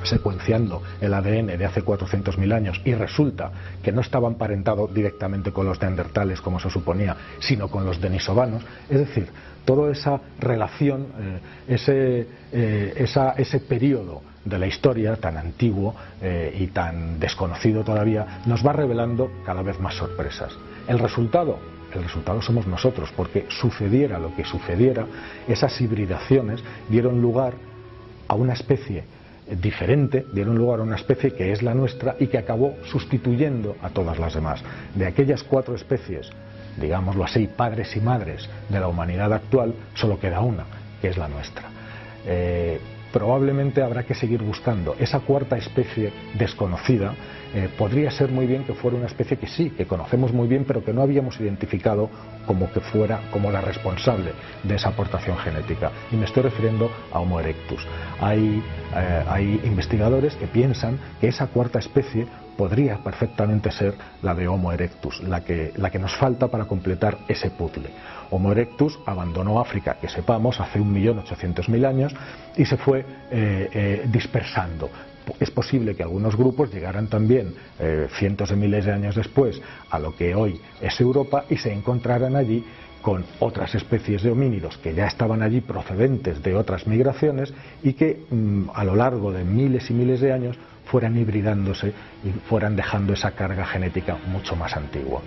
[0.04, 3.52] secuenciando el ADN de hace 400.000 años y resulta
[3.84, 8.64] que no estaba emparentado directamente con los neandertales como se suponía, sino con los denisovanos,
[8.90, 9.28] es decir,
[9.66, 11.08] toda esa relación,
[11.68, 18.74] ese, ese periodo de la historia tan antiguo eh, y tan desconocido todavía nos va
[18.74, 20.52] revelando cada vez más sorpresas.
[20.88, 21.60] El resultado,
[21.94, 25.06] el resultado somos nosotros, porque sucediera lo que sucediera,
[25.48, 27.54] esas hibridaciones dieron lugar
[28.28, 29.04] a una especie
[29.50, 33.90] diferente, dieron lugar a una especie que es la nuestra y que acabó sustituyendo a
[33.90, 34.62] todas las demás.
[34.96, 36.30] De aquellas cuatro especies,
[36.80, 40.66] digámoslo así, padres y madres de la humanidad actual, solo queda una,
[41.02, 41.64] que es la nuestra.
[42.26, 42.80] Eh,
[43.12, 44.96] probablemente habrá que seguir buscando.
[45.00, 47.14] Esa cuarta especie desconocida
[47.54, 50.66] eh, podría ser muy bien que fuera una especie que sí, que conocemos muy bien,
[50.68, 52.10] pero que no habíamos identificado
[52.46, 54.34] como que fuera como la responsable
[54.64, 55.92] de esa aportación genética.
[56.12, 57.86] Y me estoy refiriendo a Homo erectus.
[58.20, 58.64] Hay,
[58.96, 62.28] eh, hay investigadores que piensan que esa cuarta especie
[62.60, 67.18] podría perfectamente ser la de Homo erectus, la que, la que nos falta para completar
[67.28, 67.90] ese puzzle.
[68.32, 72.16] Homo erectus abandonó África, que sepamos, hace 1.800.000 años
[72.56, 74.90] y se fue eh, eh, dispersando.
[75.40, 80.00] Es posible que algunos grupos llegaran también eh, cientos de miles de años después a
[80.00, 82.64] lo que hoy es Europa y se encontraran allí
[83.02, 87.54] con otras especies de homínidos que ya estaban allí procedentes de otras migraciones
[87.84, 91.94] y que mm, a lo largo de miles y miles de años fueran hibridándose
[92.24, 95.22] y fueran dejando esa carga genética mucho más antigua.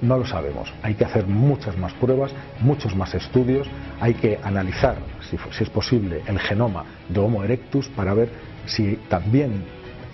[0.00, 0.72] No lo sabemos.
[0.82, 3.68] Hay que hacer muchas más pruebas, muchos más estudios.
[4.00, 4.96] Hay que analizar,
[5.28, 8.30] si, es posible, el genoma de Homo erectus para ver
[8.66, 9.64] si también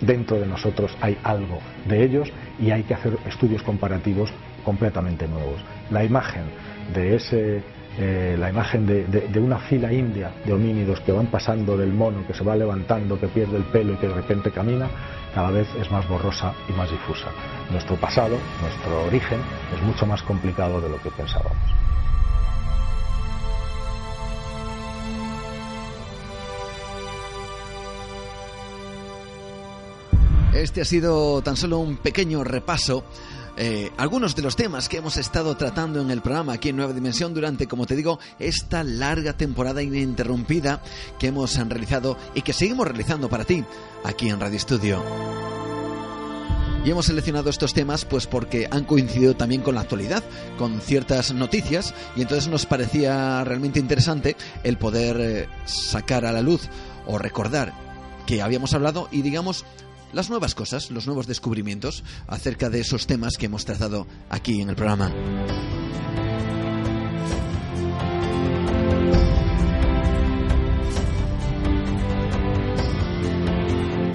[0.01, 4.31] dentro de nosotros hay algo de ellos y hay que hacer estudios comparativos
[4.63, 5.61] completamente nuevos.
[5.91, 6.43] La imagen
[6.93, 7.63] de ese
[7.97, 12.33] eh, la imagen de, una fila india de homínidos que van pasando del mono, que
[12.33, 14.89] se va levantando, que pierde el pelo y que de repente camina,
[15.33, 17.27] cada vez es más borrosa y más difusa.
[17.71, 19.39] Nuestro pasado, nuestro origen,
[19.73, 21.55] es mucho más complicado de lo que pensábamos.
[30.53, 33.03] Este ha sido tan solo un pequeño repaso
[33.57, 36.93] eh, algunos de los temas que hemos estado tratando en el programa aquí en Nueva
[36.93, 40.81] Dimensión durante, como te digo, esta larga temporada ininterrumpida
[41.17, 43.63] que hemos realizado y que seguimos realizando para ti
[44.03, 45.03] aquí en Radio Estudio.
[46.83, 50.23] Y hemos seleccionado estos temas pues porque han coincidido también con la actualidad,
[50.57, 56.41] con ciertas noticias y entonces nos parecía realmente interesante el poder eh, sacar a la
[56.41, 56.69] luz
[57.07, 57.73] o recordar
[58.27, 59.65] que habíamos hablado y digamos
[60.15, 64.69] las nuevas cosas, los nuevos descubrimientos acerca de esos temas que hemos tratado aquí en
[64.69, 65.13] el programa.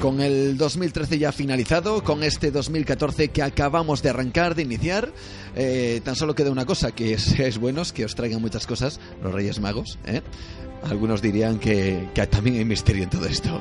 [0.01, 5.13] Con el 2013 ya finalizado, con este 2014 que acabamos de arrancar, de iniciar,
[5.55, 9.35] eh, tan solo queda una cosa, que seáis buenos, que os traigan muchas cosas, los
[9.35, 9.99] Reyes Magos.
[10.07, 10.23] ¿eh?
[10.83, 13.61] Algunos dirían que, que también hay misterio en todo esto.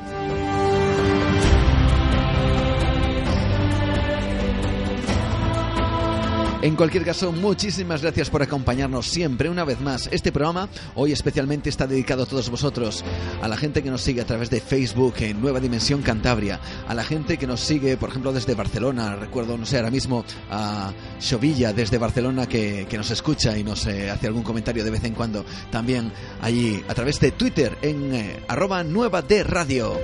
[6.62, 10.10] En cualquier caso, muchísimas gracias por acompañarnos siempre una vez más.
[10.12, 13.02] Este programa hoy especialmente está dedicado a todos vosotros,
[13.40, 16.92] a la gente que nos sigue a través de Facebook en Nueva Dimensión Cantabria, a
[16.92, 19.16] la gente que nos sigue, por ejemplo, desde Barcelona.
[19.16, 24.10] Recuerdo, no sé, ahora mismo a Chovilla desde Barcelona que, nos escucha y nos eh,
[24.10, 25.46] hace algún comentario de vez en cuando.
[25.70, 26.12] También
[26.42, 29.98] allí a través de Twitter en eh, arroba nueva de radio.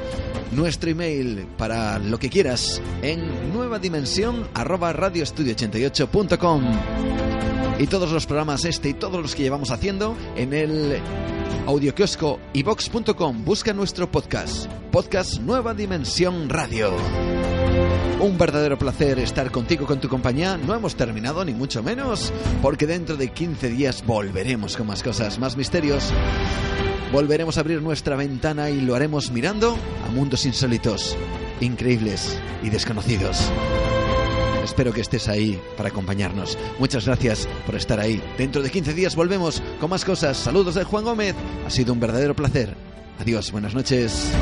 [0.52, 6.45] Nuestro email para lo que quieras en nueva dimensión arroba radioestudio88.com
[7.77, 11.01] y todos los programas este y todos los que llevamos haciendo en el
[11.66, 13.44] audiokiosco ibox.com.
[13.44, 16.93] Busca nuestro podcast, Podcast Nueva Dimensión Radio.
[18.20, 20.56] Un verdadero placer estar contigo, con tu compañía.
[20.56, 22.32] No hemos terminado, ni mucho menos,
[22.62, 26.12] porque dentro de 15 días volveremos con más cosas, más misterios.
[27.12, 31.16] Volveremos a abrir nuestra ventana y lo haremos mirando a mundos insólitos,
[31.60, 33.51] increíbles y desconocidos.
[34.66, 36.59] Espero que estés ahí para acompañarnos.
[36.80, 38.20] Muchas gracias por estar ahí.
[38.36, 40.36] Dentro de 15 días volvemos con más cosas.
[40.36, 41.36] Saludos de Juan Gómez.
[41.64, 42.74] Ha sido un verdadero placer.
[43.20, 44.32] Adiós, buenas noches.